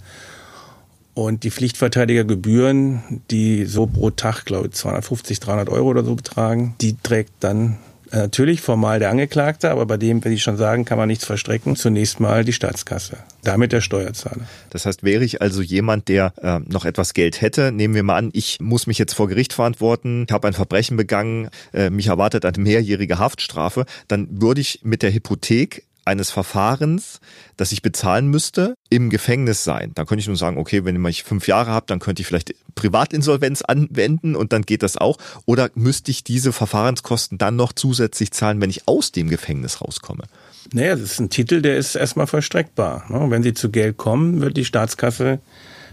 Und 1.14 1.42
die 1.42 1.50
Pflichtverteidigergebühren, 1.50 3.22
die 3.30 3.64
so 3.64 3.86
pro 3.86 4.10
Tag, 4.10 4.44
glaube 4.44 4.68
ich, 4.68 4.74
250, 4.74 5.40
300 5.40 5.68
Euro 5.68 5.88
oder 5.88 6.04
so 6.04 6.14
betragen, 6.14 6.76
die 6.80 6.96
trägt 6.96 7.32
dann 7.40 7.78
natürlich 8.12 8.60
formal 8.60 8.98
der 8.98 9.10
Angeklagte, 9.10 9.70
aber 9.70 9.86
bei 9.86 9.96
dem, 9.96 10.24
wenn 10.24 10.32
ich 10.32 10.42
schon 10.42 10.56
sagen, 10.56 10.84
kann 10.84 10.98
man 10.98 11.08
nichts 11.08 11.24
verstrecken, 11.24 11.76
zunächst 11.76 12.20
mal 12.20 12.44
die 12.44 12.52
Staatskasse. 12.52 13.18
Damit 13.42 13.72
der 13.72 13.80
Steuerzahler. 13.80 14.46
Das 14.70 14.86
heißt, 14.86 15.02
wäre 15.02 15.24
ich 15.24 15.40
also 15.42 15.62
jemand, 15.62 16.08
der 16.08 16.32
äh, 16.42 16.60
noch 16.70 16.84
etwas 16.84 17.14
Geld 17.14 17.40
hätte, 17.40 17.72
nehmen 17.72 17.94
wir 17.94 18.02
mal 18.02 18.16
an, 18.16 18.30
ich 18.32 18.58
muss 18.60 18.86
mich 18.86 18.98
jetzt 18.98 19.14
vor 19.14 19.28
Gericht 19.28 19.52
verantworten, 19.52 20.24
ich 20.28 20.32
habe 20.32 20.48
ein 20.48 20.54
Verbrechen 20.54 20.96
begangen, 20.96 21.48
äh, 21.72 21.90
mich 21.90 22.08
erwartet 22.08 22.44
eine 22.44 22.58
mehrjährige 22.58 23.18
Haftstrafe, 23.18 23.84
dann 24.06 24.28
würde 24.40 24.60
ich 24.60 24.80
mit 24.82 25.02
der 25.02 25.12
Hypothek 25.12 25.87
eines 26.08 26.30
Verfahrens, 26.30 27.20
das 27.56 27.70
ich 27.70 27.82
bezahlen 27.82 28.26
müsste, 28.26 28.74
im 28.90 29.10
Gefängnis 29.10 29.62
sein. 29.62 29.92
Dann 29.94 30.06
könnte 30.06 30.20
ich 30.20 30.26
nur 30.26 30.36
sagen, 30.36 30.58
okay, 30.58 30.84
wenn 30.84 31.04
ich 31.06 31.22
fünf 31.22 31.46
Jahre 31.46 31.70
habe, 31.70 31.86
dann 31.86 32.00
könnte 32.00 32.22
ich 32.22 32.26
vielleicht 32.26 32.54
Privatinsolvenz 32.74 33.62
anwenden 33.62 34.34
und 34.34 34.52
dann 34.52 34.62
geht 34.62 34.82
das 34.82 34.96
auch. 34.96 35.18
Oder 35.46 35.70
müsste 35.74 36.10
ich 36.10 36.24
diese 36.24 36.52
Verfahrenskosten 36.52 37.38
dann 37.38 37.56
noch 37.56 37.72
zusätzlich 37.72 38.32
zahlen, 38.32 38.60
wenn 38.60 38.70
ich 38.70 38.88
aus 38.88 39.12
dem 39.12 39.28
Gefängnis 39.28 39.80
rauskomme? 39.80 40.24
Naja, 40.72 40.96
das 40.96 41.12
ist 41.12 41.20
ein 41.20 41.30
Titel, 41.30 41.62
der 41.62 41.76
ist 41.76 41.94
erstmal 41.94 42.26
vollstreckbar. 42.26 43.04
Ne? 43.08 43.30
Wenn 43.30 43.42
Sie 43.42 43.54
zu 43.54 43.70
Geld 43.70 43.96
kommen, 43.96 44.40
wird 44.40 44.56
die 44.56 44.64
Staatskasse 44.64 45.40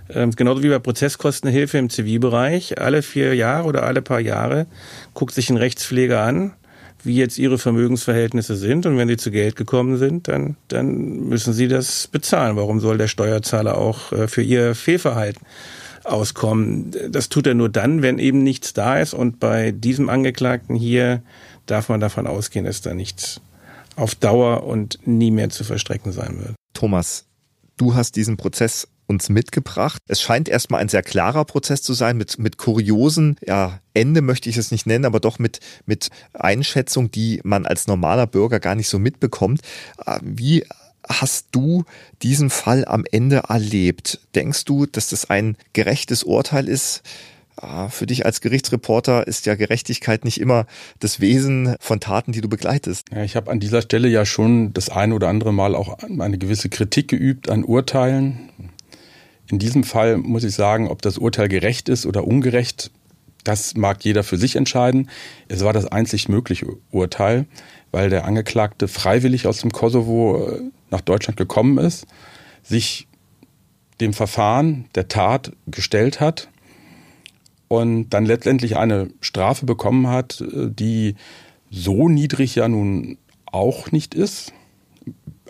ähm, 0.10 0.32
genauso 0.32 0.62
wie 0.62 0.70
bei 0.70 0.80
Prozesskostenhilfe 0.80 1.78
im 1.78 1.90
Zivilbereich, 1.90 2.80
alle 2.80 3.02
vier 3.02 3.34
Jahre 3.34 3.68
oder 3.68 3.84
alle 3.84 4.02
paar 4.02 4.20
Jahre 4.20 4.68
guckt 5.14 5.34
sich 5.34 5.50
ein 5.50 5.58
Rechtspfleger 5.58 6.22
an, 6.22 6.54
wie 7.06 7.16
jetzt 7.16 7.38
ihre 7.38 7.58
Vermögensverhältnisse 7.58 8.56
sind. 8.56 8.86
Und 8.86 8.98
wenn 8.98 9.08
sie 9.08 9.18
zu 9.18 9.32
Geld 9.32 9.56
gekommen 9.56 9.98
sind, 9.98 10.28
dann, 10.28 10.56
dann 10.68 11.28
müssen 11.28 11.54
sie 11.54 11.68
das 11.68 12.08
bezahlen. 12.08 12.56
Warum 12.56 12.80
soll 12.80 12.98
der 12.98 13.08
Steuerzahler 13.08 13.78
auch 13.78 14.12
äh, 14.12 14.28
für 14.28 14.42
ihr 14.42 14.76
Fehlverhalten 14.76 15.46
auskommen? 16.04 16.92
Das 17.10 17.30
tut 17.30 17.48
er 17.48 17.54
nur 17.54 17.70
dann, 17.70 18.02
wenn 18.02 18.20
eben 18.20 18.44
nichts 18.44 18.74
da 18.74 19.00
ist. 19.00 19.14
Und 19.14 19.40
bei 19.40 19.72
diesem 19.72 20.10
Angeklagten 20.10 20.76
hier 20.76 21.22
darf 21.66 21.90
man 21.90 22.00
davon 22.00 22.28
ausgehen, 22.28 22.66
dass 22.66 22.82
da 22.82 22.94
nichts 22.94 23.42
auf 23.96 24.16
Dauer 24.16 24.64
und 24.64 25.00
nie 25.06 25.32
mehr 25.32 25.50
zu 25.50 25.64
verstrecken 25.64 26.12
sein 26.12 26.40
wird. 26.40 26.56
Thomas, 26.74 27.26
du 27.78 27.96
hast 27.96 28.16
diesen 28.16 28.38
Prozess 28.38 28.88
uns 29.08 29.30
mitgebracht. 29.30 30.02
Es 30.08 30.22
scheint 30.22 30.50
erstmal 30.50 30.82
ein 30.82 30.90
sehr 30.90 31.04
klarer 31.04 31.46
Prozess 31.46 31.82
zu 31.82 31.94
sein, 31.94 32.18
mit, 32.18 32.40
mit 32.40 32.58
kuriosen, 32.58 33.38
ja, 33.46 33.80
Ende 33.94 34.22
möchte 34.22 34.50
ich 34.50 34.58
es 34.58 34.72
nicht 34.72 34.86
nennen, 34.86 35.06
aber 35.06 35.20
doch 35.20 35.40
mit, 35.40 35.60
mit 35.86 36.10
Einschätzung, 36.34 37.12
die 37.12 37.40
man 37.44 37.66
als 37.66 37.88
normaler 37.88 38.28
Bürger 38.28 38.60
gar 38.60 38.76
nicht 38.76 38.90
so 38.90 39.00
mitbekommt. 39.00 39.62
Äh, 40.06 40.20
wie 40.22 40.66
hast 41.08 41.48
du 41.52 41.86
diesen 42.22 42.50
Fall 42.50 42.86
am 42.86 43.06
Ende 43.12 43.44
erlebt? 43.48 44.20
Denkst 44.34 44.66
du, 44.66 44.86
dass 44.86 45.10
das 45.10 45.30
ein 45.30 45.58
gerechtes 45.74 46.24
Urteil 46.24 46.68
ist? 46.68 47.04
Ah, 47.58 47.88
für 47.88 48.06
dich 48.06 48.26
als 48.26 48.42
Gerichtsreporter 48.42 49.28
ist 49.28 49.46
ja 49.46 49.56
Gerechtigkeit 49.56 50.26
nicht 50.26 50.42
immer 50.42 50.66
das 51.00 51.22
Wesen 51.22 51.76
von 51.80 52.02
Taten, 52.02 52.34
die 52.34 52.42
du 52.42 52.50
begleitest. 52.50 53.08
Ja, 53.14 53.24
ich 53.24 53.38
habe 53.38 53.50
an 53.50 53.62
dieser 53.62 53.82
Stelle 53.82 54.10
ja 54.10 54.26
schon 54.26 54.74
das 54.74 54.90
ein 54.90 55.14
oder 55.14 55.30
andere 55.30 55.54
Mal 55.54 55.74
auch 55.74 55.98
eine 56.00 56.38
gewisse 56.38 56.68
Kritik 56.68 57.08
geübt 57.08 57.50
an 57.50 57.64
Urteilen. 57.64 58.50
In 59.50 59.60
diesem 59.60 59.84
Fall 59.84 60.18
muss 60.18 60.44
ich 60.44 60.56
sagen, 60.56 60.88
ob 60.88 61.02
das 61.02 61.18
Urteil 61.18 61.48
gerecht 61.48 61.90
ist 61.90 62.06
oder 62.06 62.26
ungerecht, 62.26 62.92
das 63.44 63.76
mag 63.76 64.04
jeder 64.04 64.24
für 64.24 64.38
sich 64.38 64.56
entscheiden. 64.56 65.10
Es 65.48 65.64
war 65.64 65.72
das 65.72 65.86
einzig 65.86 66.28
mögliche 66.28 66.66
Urteil, 66.92 67.46
weil 67.92 68.10
der 68.10 68.26
Angeklagte 68.26 68.88
freiwillig 68.88 69.46
aus 69.48 69.60
dem 69.60 69.72
Kosovo 69.72 70.50
äh, 70.50 70.62
nach 70.90 71.02
Deutschland 71.02 71.38
gekommen 71.38 71.78
ist, 71.78 72.08
sich 72.64 73.08
dem 74.02 74.14
Verfahren 74.14 74.86
der 74.96 75.08
Tat 75.08 75.52
gestellt 75.68 76.20
hat 76.20 76.50
und 77.68 78.10
dann 78.10 78.26
letztendlich 78.26 78.78
eine 78.78 79.10
Strafe 79.22 79.66
bekommen 79.66 80.08
hat, 80.08 80.42
äh, 80.42 80.70
die 80.70 81.16
so 81.70 82.10
niedrig 82.10 82.56
ja 82.56 82.68
nun 82.68 83.18
auch 83.46 83.92
nicht 83.92 84.16
ist. 84.16 84.54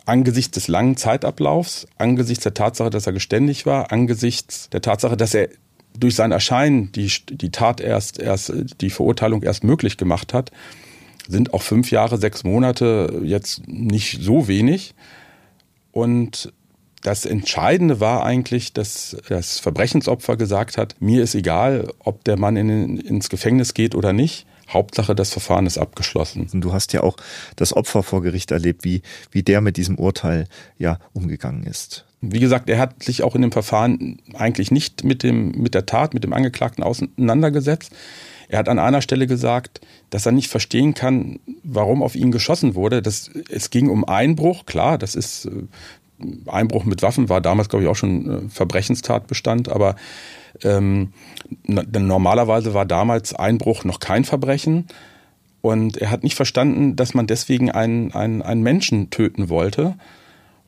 Angesichts 0.06 0.52
des 0.52 0.68
langen 0.68 0.98
Zeitablaufs, 0.98 1.88
angesichts 1.98 2.44
der 2.44 2.54
Tatsache, 2.54 2.90
dass 2.90 3.08
er 3.08 3.14
geständig 3.14 3.66
war, 3.66 3.92
angesichts 3.92 4.70
der 4.70 4.82
Tatsache, 4.82 5.18
dass 5.18 5.34
er 5.34 5.50
durch 5.98 6.16
sein 6.16 6.32
Erscheinen 6.32 6.92
die, 6.92 7.12
die 7.30 7.52
Tat 7.52 7.82
erst, 7.82 8.20
erst, 8.20 8.54
die 8.82 8.90
Verurteilung 8.90 9.44
erst 9.44 9.64
möglich 9.64 9.98
gemacht 9.98 10.34
hat, 10.34 10.52
sind 11.28 11.54
auch 11.54 11.62
fünf 11.62 11.92
Jahre, 11.92 12.18
sechs 12.18 12.44
Monate 12.44 13.22
jetzt 13.24 13.68
nicht 13.68 14.22
so 14.22 14.48
wenig. 14.48 14.94
Und 15.92 16.54
das 17.02 17.26
Entscheidende 17.26 18.00
war 18.00 18.24
eigentlich, 18.26 18.74
dass 18.74 19.18
das 19.30 19.60
Verbrechensopfer 19.60 20.38
gesagt 20.38 20.78
hat, 20.78 20.96
mir 21.00 21.24
ist 21.24 21.36
egal, 21.36 21.92
ob 22.00 22.24
der 22.24 22.38
Mann 22.38 22.58
in, 22.58 23.00
ins 23.00 23.30
Gefängnis 23.30 23.74
geht 23.74 23.96
oder 23.96 24.12
nicht. 24.12 24.46
Hauptsache, 24.70 25.16
das 25.16 25.32
Verfahren 25.32 25.66
ist 25.66 25.78
abgeschlossen. 25.78 26.48
Du 26.54 26.74
hast 26.74 26.94
ja 26.94 27.04
auch 27.04 27.18
das 27.56 27.74
Opfer 27.74 28.04
vor 28.04 28.22
Gericht 28.22 28.52
erlebt, 28.52 28.84
wie, 28.84 29.02
wie 29.32 29.44
der 29.44 29.62
mit 29.62 29.78
diesem 29.78 29.98
Urteil 29.98 30.48
ja 30.78 31.00
umgegangen 31.14 31.64
ist. 31.64 32.06
Wie 32.22 32.40
gesagt, 32.40 32.70
er 32.70 32.80
hat 32.80 33.04
sich 33.04 33.24
auch 33.24 33.36
in 33.36 33.44
dem 33.44 33.52
Verfahren 33.52 34.20
eigentlich 34.34 34.72
nicht 34.72 35.04
mit, 35.04 35.22
dem, 35.22 35.52
mit 35.52 35.76
der 35.76 35.86
Tat, 35.86 36.14
mit 36.14 36.24
dem 36.24 36.34
Angeklagten 36.34 36.84
auseinandergesetzt. 36.84 37.92
Er 38.48 38.60
hat 38.60 38.70
an 38.70 38.80
einer 38.80 39.02
Stelle 39.02 39.28
gesagt, 39.28 39.82
dass 40.10 40.26
er 40.26 40.32
nicht 40.32 40.50
verstehen 40.50 40.94
kann, 40.94 41.40
warum 41.64 42.02
auf 42.02 42.16
ihn 42.16 42.32
geschossen 42.32 42.76
wurde. 42.76 43.02
Das, 43.02 43.30
es 43.50 43.70
ging 43.70 43.90
um 43.90 44.06
Einbruch, 44.06 44.66
klar, 44.66 44.98
das 44.98 45.16
ist 45.16 45.46
äh, 45.46 45.52
Einbruch 46.48 46.86
mit 46.86 47.02
Waffen 47.02 47.30
war 47.30 47.42
damals, 47.42 47.70
glaube 47.70 47.84
ich, 47.84 47.90
auch 47.90 47.96
schon 47.96 48.46
äh, 48.46 48.50
Verbrechenstatbestand, 48.50 49.70
aber 49.70 49.96
ähm, 50.64 51.14
normalerweise 51.68 52.74
war 52.74 52.86
damals 52.86 53.34
Einbruch 53.34 53.84
noch 53.84 54.00
kein 54.00 54.24
Verbrechen. 54.24 54.88
Und 55.62 55.98
er 55.98 56.12
hat 56.12 56.24
nicht 56.24 56.36
verstanden, 56.36 56.96
dass 56.96 57.14
man 57.14 57.26
deswegen 57.26 57.72
einen, 57.72 58.12
einen, 58.14 58.42
einen 58.42 58.62
Menschen 58.62 59.10
töten 59.10 59.50
wollte. 59.50 59.96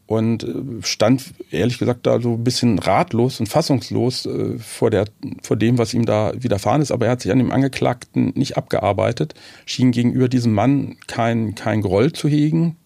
Und 0.08 0.44
äh, 0.44 0.82
stand, 0.82 1.34
ehrlich 1.52 1.78
gesagt, 1.78 2.08
da 2.08 2.20
so 2.22 2.34
ein 2.34 2.44
bisschen 2.44 2.80
ratlos 2.80 3.40
und 3.40 3.48
fassungslos 3.48 4.26
äh, 4.26 4.58
vor, 4.58 4.90
der, 4.90 5.06
vor 5.44 5.58
dem, 5.58 5.78
was 5.78 5.94
ihm 5.94 6.06
da 6.06 6.32
widerfahren 6.36 6.82
ist. 6.82 6.92
Aber 6.92 7.06
er 7.06 7.12
hat 7.12 7.22
sich 7.22 7.32
an 7.32 7.38
dem 7.38 7.52
Angeklagten 7.52 8.32
nicht 8.36 8.58
abgearbeitet, 8.58 9.36
schien 9.66 9.92
gegenüber 9.92 10.30
diesem 10.30 10.54
Mann 10.54 10.96
kein, 11.08 11.56
kein 11.56 11.82
Groll 11.82 12.14
zu 12.14 12.30
hegen, 12.30 12.78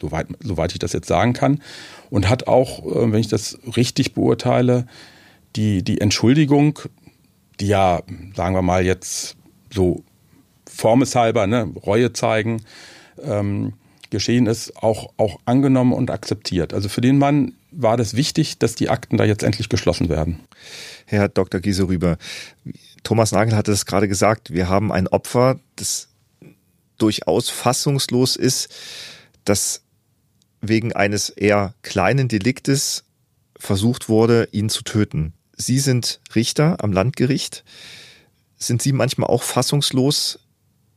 soweit, 0.00 0.28
soweit 0.40 0.72
ich 0.72 0.78
das 0.78 0.92
jetzt 0.92 1.08
sagen 1.08 1.32
kann. 1.32 1.60
Und 2.08 2.28
hat 2.28 2.46
auch, 2.46 2.86
äh, 2.86 3.12
wenn 3.12 3.20
ich 3.20 3.28
das 3.28 3.58
richtig 3.76 4.14
beurteile, 4.14 4.86
die, 5.56 5.82
die 5.82 6.00
Entschuldigung, 6.00 6.78
die 7.60 7.68
ja, 7.68 8.02
sagen 8.34 8.54
wir 8.54 8.62
mal 8.62 8.84
jetzt 8.84 9.36
so 9.72 10.04
formeshalber, 10.68 11.46
ne, 11.46 11.72
Reue 11.84 12.12
zeigen, 12.12 12.62
ähm, 13.22 13.74
geschehen 14.10 14.46
ist, 14.46 14.76
auch, 14.76 15.12
auch 15.16 15.40
angenommen 15.44 15.92
und 15.92 16.10
akzeptiert. 16.10 16.72
Also 16.72 16.88
für 16.88 17.00
den 17.00 17.18
Mann 17.18 17.54
war 17.70 17.96
das 17.96 18.14
wichtig, 18.14 18.58
dass 18.58 18.74
die 18.74 18.88
Akten 18.88 19.16
da 19.16 19.24
jetzt 19.24 19.42
endlich 19.42 19.68
geschlossen 19.68 20.08
werden. 20.08 20.40
Herr 21.06 21.28
Dr. 21.28 21.60
Gieserüber, 21.60 22.18
Thomas 23.02 23.32
Nagel 23.32 23.56
hatte 23.56 23.72
es 23.72 23.86
gerade 23.86 24.08
gesagt, 24.08 24.52
wir 24.52 24.68
haben 24.68 24.92
ein 24.92 25.08
Opfer, 25.08 25.58
das 25.76 26.08
durchaus 26.98 27.50
fassungslos 27.50 28.36
ist, 28.36 28.68
das 29.44 29.82
wegen 30.60 30.92
eines 30.92 31.28
eher 31.28 31.74
kleinen 31.82 32.28
Deliktes 32.28 33.04
versucht 33.58 34.08
wurde, 34.08 34.48
ihn 34.52 34.68
zu 34.68 34.82
töten. 34.82 35.34
Sie 35.56 35.78
sind 35.78 36.20
Richter 36.34 36.82
am 36.82 36.92
Landgericht. 36.92 37.64
Sind 38.56 38.82
Sie 38.82 38.92
manchmal 38.92 39.28
auch 39.28 39.42
fassungslos, 39.42 40.38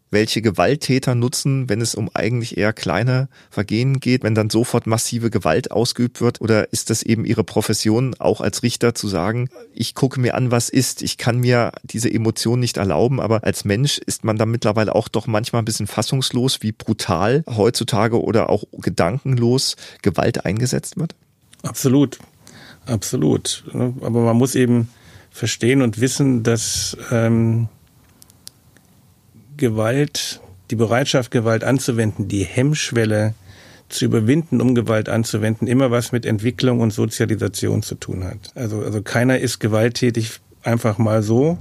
welche 0.09 0.41
Gewalttäter 0.41 1.15
nutzen, 1.15 1.67
wenn 1.67 1.81
es 1.81 1.95
um 1.95 2.09
eigentlich 2.13 2.57
eher 2.57 2.71
kleine 2.71 3.27
Vergehen 3.49 3.99
geht, 3.99 4.23
wenn 4.23 4.35
dann 4.35 4.49
sofort 4.49 4.87
massive 4.87 5.29
Gewalt 5.29 5.71
ausgeübt 5.71 6.21
wird? 6.21 6.39
Oder 6.39 6.71
ist 6.71 6.89
das 6.89 7.03
eben 7.03 7.25
Ihre 7.25 7.43
Profession, 7.43 8.15
auch 8.19 8.39
als 8.39 8.63
Richter 8.63 8.95
zu 8.95 9.07
sagen, 9.07 9.49
ich 9.73 9.95
gucke 9.95 10.19
mir 10.19 10.35
an, 10.35 10.49
was 10.49 10.69
ist, 10.69 11.01
ich 11.01 11.17
kann 11.17 11.39
mir 11.39 11.71
diese 11.83 12.11
Emotion 12.11 12.59
nicht 12.59 12.77
erlauben, 12.77 13.19
aber 13.19 13.43
als 13.43 13.65
Mensch 13.65 13.97
ist 13.97 14.23
man 14.23 14.37
da 14.37 14.45
mittlerweile 14.45 14.95
auch 14.95 15.09
doch 15.09 15.27
manchmal 15.27 15.61
ein 15.61 15.65
bisschen 15.65 15.87
fassungslos, 15.87 16.61
wie 16.61 16.71
brutal 16.71 17.43
heutzutage 17.47 18.21
oder 18.21 18.49
auch 18.49 18.63
gedankenlos 18.77 19.75
Gewalt 20.01 20.45
eingesetzt 20.45 20.97
wird? 20.97 21.15
Absolut, 21.63 22.19
absolut. 22.87 23.63
Aber 23.73 24.21
man 24.21 24.37
muss 24.37 24.55
eben 24.55 24.89
verstehen 25.29 25.81
und 25.81 26.01
wissen, 26.01 26.43
dass 26.43 26.97
ähm, 27.11 27.67
Gewalt, 29.57 30.41
die 30.71 30.75
Bereitschaft, 30.75 31.31
Gewalt 31.31 31.63
anzuwenden, 31.63 32.27
die 32.27 32.43
Hemmschwelle 32.43 33.33
zu 33.89 34.05
überwinden, 34.05 34.61
um 34.61 34.75
Gewalt 34.75 35.09
anzuwenden, 35.09 35.67
immer 35.67 35.91
was 35.91 36.11
mit 36.11 36.25
Entwicklung 36.25 36.81
und 36.81 36.91
Sozialisation 36.91 37.83
zu 37.83 37.95
tun 37.95 38.23
hat. 38.23 38.51
Also, 38.55 38.81
also 38.81 39.01
keiner 39.01 39.39
ist 39.39 39.59
gewalttätig 39.59 40.39
einfach 40.63 40.97
mal 40.97 41.23
so, 41.23 41.57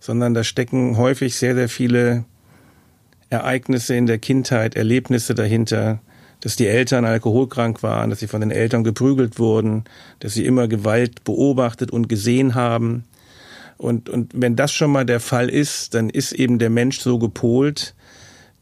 sondern 0.00 0.34
da 0.34 0.44
stecken 0.44 0.96
häufig 0.96 1.36
sehr, 1.36 1.54
sehr 1.54 1.68
viele 1.68 2.24
Ereignisse 3.30 3.94
in 3.94 4.06
der 4.06 4.18
Kindheit, 4.18 4.74
Erlebnisse 4.74 5.34
dahinter, 5.34 6.00
dass 6.44 6.56
die 6.56 6.68
Eltern 6.68 7.04
alkoholkrank 7.04 7.82
waren, 7.82 8.10
dass 8.10 8.20
sie 8.20 8.28
von 8.28 8.42
den 8.42 8.50
Eltern 8.50 8.84
geprügelt 8.84 9.38
wurden, 9.38 9.84
dass 10.20 10.34
sie 10.34 10.44
immer 10.44 10.68
Gewalt 10.68 11.24
beobachtet 11.24 11.90
und 11.90 12.08
gesehen 12.08 12.54
haben, 12.54 13.04
und, 13.76 14.08
und 14.08 14.30
wenn 14.34 14.56
das 14.56 14.72
schon 14.72 14.92
mal 14.92 15.04
der 15.04 15.20
Fall 15.20 15.48
ist, 15.48 15.94
dann 15.94 16.08
ist 16.08 16.32
eben 16.32 16.58
der 16.58 16.70
Mensch 16.70 17.00
so 17.00 17.18
gepolt, 17.18 17.94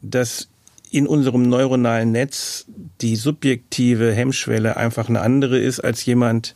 dass 0.01 0.47
in 0.91 1.07
unserem 1.07 1.47
neuronalen 1.49 2.11
Netz 2.11 2.65
die 3.01 3.15
subjektive 3.15 4.11
Hemmschwelle 4.13 4.75
einfach 4.77 5.09
eine 5.09 5.21
andere 5.21 5.59
ist 5.59 5.79
als 5.79 6.05
jemand, 6.05 6.55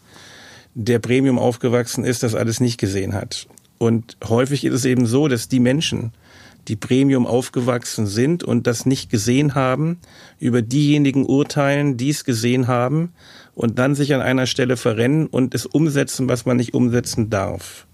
der 0.73 0.99
Premium 0.99 1.39
aufgewachsen 1.39 2.03
ist, 2.03 2.23
das 2.23 2.35
alles 2.35 2.59
nicht 2.59 2.79
gesehen 2.79 3.13
hat. 3.13 3.47
Und 3.79 4.17
häufig 4.27 4.63
ist 4.63 4.73
es 4.73 4.85
eben 4.85 5.05
so, 5.05 5.27
dass 5.27 5.49
die 5.49 5.59
Menschen, 5.59 6.11
die 6.67 6.75
Premium 6.75 7.25
aufgewachsen 7.25 8.07
sind 8.07 8.43
und 8.43 8.67
das 8.67 8.85
nicht 8.85 9.09
gesehen 9.09 9.55
haben, 9.55 9.99
über 10.39 10.61
diejenigen 10.61 11.25
urteilen, 11.25 11.97
die 11.97 12.09
es 12.09 12.23
gesehen 12.25 12.67
haben 12.67 13.13
und 13.55 13.79
dann 13.79 13.95
sich 13.95 14.13
an 14.13 14.21
einer 14.21 14.45
Stelle 14.45 14.77
verrennen 14.77 15.27
und 15.27 15.55
es 15.55 15.65
umsetzen, 15.65 16.27
was 16.27 16.45
man 16.45 16.57
nicht 16.57 16.73
umsetzen 16.73 17.29
darf. 17.29 17.87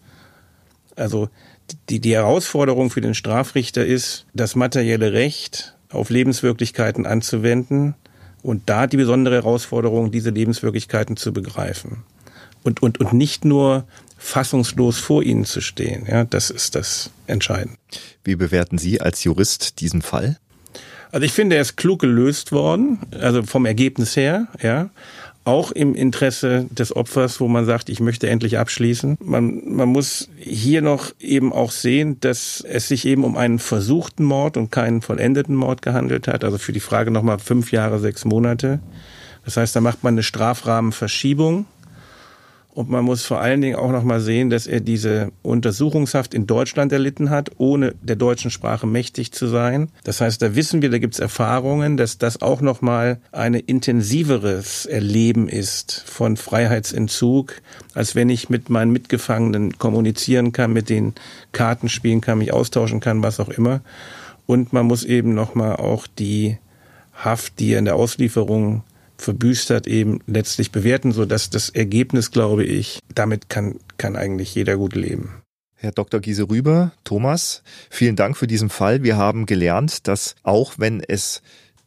Also 0.96 1.30
die, 1.90 2.00
die 2.00 2.14
Herausforderung 2.14 2.90
für 2.90 3.02
den 3.02 3.16
Strafrichter 3.16 3.86
ist, 3.86 4.26
das 4.34 4.56
materielle 4.56 5.14
Recht 5.14 5.76
auf 5.90 6.10
Lebenswirklichkeiten 6.10 7.06
anzuwenden 7.06 7.96
und 8.42 8.64
da 8.66 8.88
die 8.88 8.98
besondere 8.98 9.36
Herausforderung, 9.36 10.12
diese 10.12 10.32
Lebenswirklichkeiten 10.32 11.16
zu 11.16 11.32
begreifen. 11.32 12.04
Und, 12.64 12.82
und, 12.82 13.00
und 13.00 13.14
nicht 13.14 13.46
nur 13.46 13.86
fassungslos 14.24 15.00
vor 15.00 15.22
ihnen 15.24 15.46
zu 15.46 15.62
stehen. 15.62 16.06
Ja, 16.08 16.24
das 16.24 16.50
ist 16.50 16.76
das 16.76 17.12
Entscheidende. 17.28 17.78
Wie 18.24 18.36
bewerten 18.36 18.78
Sie 18.78 19.02
als 19.02 19.24
Jurist 19.24 19.82
diesen 19.82 20.02
Fall? 20.02 20.38
Also 21.12 21.26
ich 21.26 21.34
finde, 21.34 21.58
er 21.58 21.62
ist 21.62 21.76
klug 21.78 22.00
gelöst 22.00 22.52
worden, 22.52 23.00
also 23.20 23.44
vom 23.44 23.66
Ergebnis 23.66 24.16
her, 24.16 24.48
ja 24.62 24.90
auch 25.46 25.72
im 25.72 25.94
Interesse 25.94 26.68
des 26.70 26.96
Opfers, 26.96 27.40
wo 27.40 27.48
man 27.48 27.66
sagt, 27.66 27.90
ich 27.90 28.00
möchte 28.00 28.30
endlich 28.30 28.58
abschließen. 28.58 29.18
Man, 29.20 29.62
man 29.66 29.90
muss 29.90 30.30
hier 30.38 30.82
noch 30.82 31.12
eben 31.20 31.52
auch 31.52 31.72
sehen, 31.72 32.20
dass 32.22 32.64
es 32.66 32.88
sich 32.88 33.06
eben 33.06 33.24
um 33.24 33.36
einen 33.36 33.60
versuchten 33.60 34.24
Mord 34.24 34.56
und 34.56 34.72
keinen 34.72 35.02
vollendeten 35.02 35.56
Mord 35.56 35.82
gehandelt 35.82 36.28
hat. 36.28 36.44
Also 36.44 36.58
für 36.58 36.72
die 36.72 36.80
Frage 36.80 37.12
nochmal 37.12 37.40
fünf 37.40 37.72
Jahre, 37.72 38.00
sechs 38.00 38.24
Monate. 38.24 38.80
Das 39.44 39.58
heißt, 39.58 39.76
da 39.76 39.82
macht 39.82 40.04
man 40.04 40.14
eine 40.14 40.24
Strafrahmenverschiebung. 40.24 41.66
Und 42.74 42.90
man 42.90 43.06
muss 43.06 43.24
vor 43.24 43.40
allen 43.40 43.62
Dingen 43.62 43.76
auch 43.76 43.92
noch 43.92 44.04
mal 44.04 44.20
sehen, 44.20 44.50
dass 44.50 44.66
er 44.66 44.80
diese 44.80 45.32
Untersuchungshaft 45.44 46.34
in 46.34 46.48
Deutschland 46.48 46.92
erlitten 46.92 47.30
hat, 47.30 47.52
ohne 47.58 47.94
der 48.02 48.16
deutschen 48.16 48.50
Sprache 48.50 48.88
mächtig 48.88 49.32
zu 49.32 49.46
sein. 49.46 49.90
Das 50.04 50.22
heißt, 50.22 50.42
da 50.42 50.56
wissen 50.56 50.82
wir, 50.82 50.90
da 50.90 50.98
gibt 50.98 51.14
es 51.14 51.20
Erfahrungen, 51.20 51.98
dass 51.98 52.18
das 52.18 52.42
auch 52.42 52.62
noch 52.62 52.82
mal 52.82 53.20
ein 53.32 53.54
intensiveres 53.54 54.88
Erleben 54.88 55.48
ist 55.48 56.04
von 56.08 56.36
Freiheitsentzug, 56.36 57.62
als 57.94 58.16
wenn 58.16 58.30
ich 58.30 58.50
mit 58.50 58.72
meinen 58.72 58.92
Mitgefangenen 58.92 59.78
kommunizieren 59.78 60.52
kann, 60.52 60.74
mit 60.74 60.90
denen 60.90 61.14
Karten 61.52 61.90
spielen 61.90 62.22
kann, 62.22 62.40
mich 62.40 62.54
austauschen 62.54 63.00
kann, 63.00 63.22
was 63.22 63.40
auch 63.40 63.50
immer. 63.50 63.82
Und 64.48 64.74
man 64.74 64.88
muss 64.88 65.04
eben 65.04 65.36
noch 65.36 65.54
mal 65.54 65.76
auch 65.76 66.08
die 66.08 66.58
Haft, 67.14 67.60
die 67.60 67.74
er 67.74 67.80
in 67.80 67.86
der 67.86 67.96
Auslieferung 67.96 68.82
verbüßt 69.18 69.70
hat, 69.70 69.88
eben 69.88 70.20
letztlich 70.28 70.72
bewerten, 70.72 71.12
so 71.12 71.26
dass 71.26 71.50
das 71.50 71.70
Ergebnis, 71.70 72.32
glaube 72.32 72.64
ich, 72.64 73.00
damit 73.14 73.50
kann, 73.50 73.80
kann 73.98 74.16
eigentlich 74.16 74.54
jeder 74.56 74.78
gut 74.78 74.96
leben. 74.96 75.42
Herr 75.76 75.92
Dr. 75.92 76.22
Giese 76.22 76.50
Rüber, 76.50 76.94
Thomas, 77.04 77.62
vielen 77.90 78.16
Dank 78.16 78.38
für 78.38 78.48
diesen 78.48 78.70
Fall. 78.70 79.04
Wir 79.04 79.18
haben 79.18 79.46
gelernt, 79.46 80.08
dass 80.08 80.36
auch 80.44 80.76
wenn 80.78 81.02
es 81.02 81.42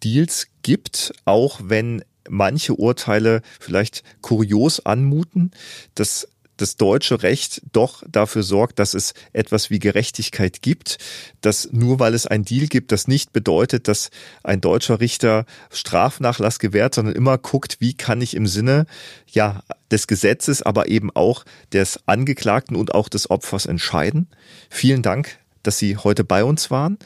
Deals 0.05 0.49
gibt, 0.63 1.15
auch 1.25 1.61
wenn 1.65 2.05
manche 2.29 2.75
Urteile 2.75 3.41
vielleicht 3.61 4.03
kurios 4.21 4.85
anmuten, 4.85 5.51
dass 5.95 6.29
das 6.57 6.77
deutsche 6.77 7.23
Recht 7.23 7.63
doch 7.73 8.03
dafür 8.09 8.43
sorgt, 8.43 8.79
dass 8.79 8.95
es 8.95 9.15
etwas 9.33 9.71
wie 9.71 9.79
Gerechtigkeit 9.79 10.63
gibt, 10.63 10.99
dass 11.41 11.71
nur 11.73 11.99
weil 11.99 12.15
es 12.15 12.27
ein 12.27 12.45
Deal 12.45 12.67
gibt, 12.67 12.93
das 12.93 13.09
nicht 13.09 13.33
bedeutet, 13.33 13.89
dass 13.89 14.11
ein 14.43 14.61
deutscher 14.61 15.01
Richter 15.01 15.47
Strafnachlass 15.71 16.59
gewährt, 16.59 16.95
sondern 16.95 17.15
immer 17.15 17.39
guckt, 17.39 17.77
wie 17.81 17.95
kann 17.95 18.21
ich 18.21 18.35
im 18.35 18.47
Sinne 18.47 18.87
ja 19.31 19.63
des 19.91 20.07
Gesetzes, 20.07 20.63
aber 20.63 20.89
eben 20.89 21.11
auch 21.15 21.45
des 21.73 22.01
Angeklagten 22.07 22.77
und 22.77 22.95
auch 22.95 23.09
des 23.09 23.31
Opfers 23.31 23.67
entscheiden. 23.67 24.29
Vielen 24.71 25.03
Dank, 25.03 25.39
dass 25.63 25.79
Sie 25.79 25.97
heute 25.97 26.25
bei 26.25 26.45
uns 26.45 26.71
waren. 26.71 26.99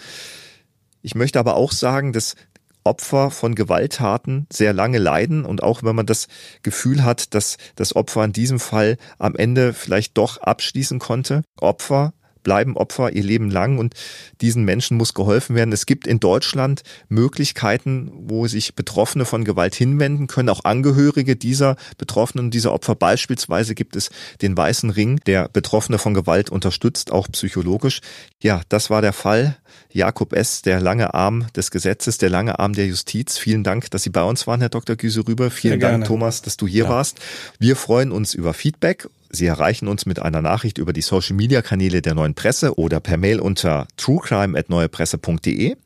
Ich 1.03 1.15
möchte 1.15 1.39
aber 1.39 1.57
auch 1.57 1.73
sagen, 1.73 2.13
dass 2.13 2.37
Opfer 2.85 3.31
von 3.31 3.55
Gewalttaten 3.55 4.47
sehr 4.53 4.73
lange 4.73 4.99
leiden 4.99 5.45
und 5.45 5.63
auch 5.63 5.83
wenn 5.83 5.97
man 5.97 6.07
das 6.07 6.29
Gefühl 6.63 7.05
hat, 7.05 7.35
dass 7.35 7.57
das 7.77 7.95
Opfer 7.95 8.25
in 8.25 8.33
diesem 8.33 8.61
Fall 8.61 8.97
am 9.19 9.37
Ende 9.37 9.73
vielleicht 9.73 10.17
doch 10.17 10.39
abschließen 10.39 10.99
konnte, 10.99 11.43
Opfer 11.61 12.13
bleiben 12.43 12.77
Opfer 12.77 13.13
ihr 13.13 13.23
Leben 13.23 13.51
lang 13.51 13.79
und 13.79 13.95
diesen 14.41 14.65
Menschen 14.65 14.97
muss 14.97 15.15
geholfen 15.15 15.55
werden. 15.55 15.73
Es 15.73 15.87
gibt 15.87 16.07
in 16.07 16.21
Deutschland 16.21 16.83
Möglichkeiten, 17.09 18.11
wo 18.15 18.47
sich 18.47 18.75
Betroffene 18.75 19.25
von 19.25 19.45
Gewalt 19.45 19.75
hinwenden 19.75 20.27
können, 20.27 20.49
auch 20.49 20.65
Angehörige 20.65 21.37
dieser 21.37 21.77
Betroffenen 21.99 22.47
und 22.47 22.55
dieser 22.55 22.73
Opfer. 22.73 22.95
Beispielsweise 22.95 23.75
gibt 23.75 23.97
es 23.97 24.11
den 24.43 24.57
Weißen 24.57 24.91
Ring, 24.91 25.21
der 25.27 25.49
Betroffene 25.49 25.99
von 25.99 26.15
Gewalt 26.15 26.51
unterstützt, 26.51 27.13
auch 27.13 27.29
psychologisch. 27.29 28.01
Ja, 28.43 28.63
das 28.69 28.91
war 28.91 29.03
der 29.03 29.13
Fall. 29.13 29.57
Jakob 29.93 30.33
S., 30.33 30.63
der 30.63 30.81
lange 30.81 31.15
Arm 31.15 31.47
des 31.57 31.71
Gesetzes, 31.71 32.19
der 32.19 32.31
lange 32.31 32.59
Arm 32.59 32.75
der 32.75 32.87
Justiz. 32.87 33.39
Vielen 33.39 33.65
Dank, 33.65 33.91
dass 33.91 34.03
Sie 34.03 34.11
bei 34.11 34.23
uns 34.23 34.47
waren, 34.47 34.61
Herr 34.61 34.69
Dr. 34.69 34.97
Güse 34.97 35.27
Rüber. 35.27 35.51
Vielen 35.51 35.81
Dank, 35.81 36.05
Thomas, 36.05 36.43
dass 36.43 36.57
du 36.57 36.67
hier 36.67 36.85
ja. 36.85 36.91
warst. 36.91 37.19
Wir 37.59 37.77
freuen 37.77 38.13
uns 38.13 38.35
über 38.35 38.55
Feedback 38.55 39.09
Sie 39.31 39.47
erreichen 39.47 39.87
uns 39.89 40.07
mit 40.07 40.21
einer 40.21 40.43
Nachricht 40.43 40.79
über 40.79 40.93
die 40.93 41.03
Social 41.03 41.37
Media 41.37 41.63
Kanäle 41.63 42.03
der 42.03 42.15
Neuen 42.15 42.35
Presse 42.35 42.77
oder 42.77 43.01
per 43.01 43.17
Mail 43.17 43.41
unter 43.41 43.87
truecrime@neuepresse.de. 43.97 45.77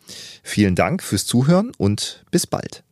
Vielen 0.43 0.75
Dank 0.75 1.03
fürs 1.03 1.27
Zuhören 1.27 1.73
und 1.77 2.25
bis 2.31 2.47
bald. 2.47 2.85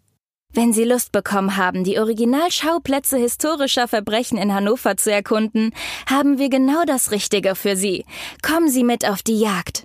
Wenn 0.54 0.74
Sie 0.74 0.84
Lust 0.84 1.12
bekommen 1.12 1.56
haben, 1.56 1.82
die 1.82 1.98
Originalschauplätze 1.98 3.16
historischer 3.16 3.88
Verbrechen 3.88 4.36
in 4.36 4.52
Hannover 4.52 4.98
zu 4.98 5.10
erkunden, 5.10 5.70
haben 6.06 6.38
wir 6.38 6.50
genau 6.50 6.84
das 6.86 7.10
Richtige 7.10 7.54
für 7.54 7.74
Sie. 7.74 8.04
Kommen 8.42 8.68
Sie 8.68 8.84
mit 8.84 9.08
auf 9.08 9.22
die 9.22 9.40
Jagd. 9.40 9.84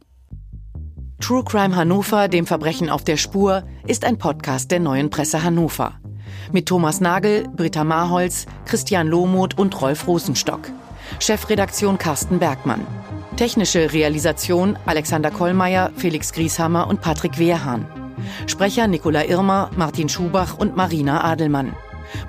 True 1.21 1.43
Crime 1.43 1.75
Hannover, 1.75 2.27
dem 2.27 2.47
Verbrechen 2.47 2.89
auf 2.89 3.03
der 3.03 3.15
Spur, 3.15 3.63
ist 3.85 4.05
ein 4.05 4.17
Podcast 4.17 4.71
der 4.71 4.79
neuen 4.79 5.11
Presse 5.11 5.43
Hannover. 5.43 5.93
Mit 6.51 6.65
Thomas 6.65 6.99
Nagel, 6.99 7.47
Britta 7.55 7.83
Marholz, 7.83 8.47
Christian 8.65 9.07
Lohmuth 9.07 9.57
und 9.57 9.79
Rolf 9.79 10.07
Rosenstock. 10.07 10.71
Chefredaktion 11.19 11.99
Carsten 11.99 12.39
Bergmann. 12.39 12.87
Technische 13.37 13.93
Realisation 13.93 14.77
Alexander 14.87 15.29
Kollmeier, 15.29 15.91
Felix 15.95 16.33
Grieshammer 16.33 16.87
und 16.87 17.01
Patrick 17.01 17.37
Wehrhahn. 17.37 17.85
Sprecher 18.47 18.87
Nicola 18.87 19.23
Irmer, 19.23 19.69
Martin 19.77 20.09
Schubach 20.09 20.57
und 20.57 20.75
Marina 20.75 21.23
Adelmann. 21.23 21.75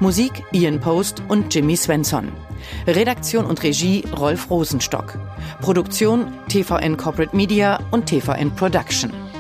Musik 0.01 0.45
Ian 0.53 0.81
Post 0.81 1.23
und 1.29 1.55
Jimmy 1.55 1.77
Svensson. 1.77 2.33
Redaktion 2.87 3.45
und 3.45 3.63
Regie 3.63 4.05
Rolf 4.19 4.51
Rosenstock. 4.51 5.19
Produktion 5.61 6.33
TVN 6.49 6.97
Corporate 6.97 7.35
Media 7.35 7.81
und 7.91 8.07
TVN 8.07 8.55
Production. 8.55 9.32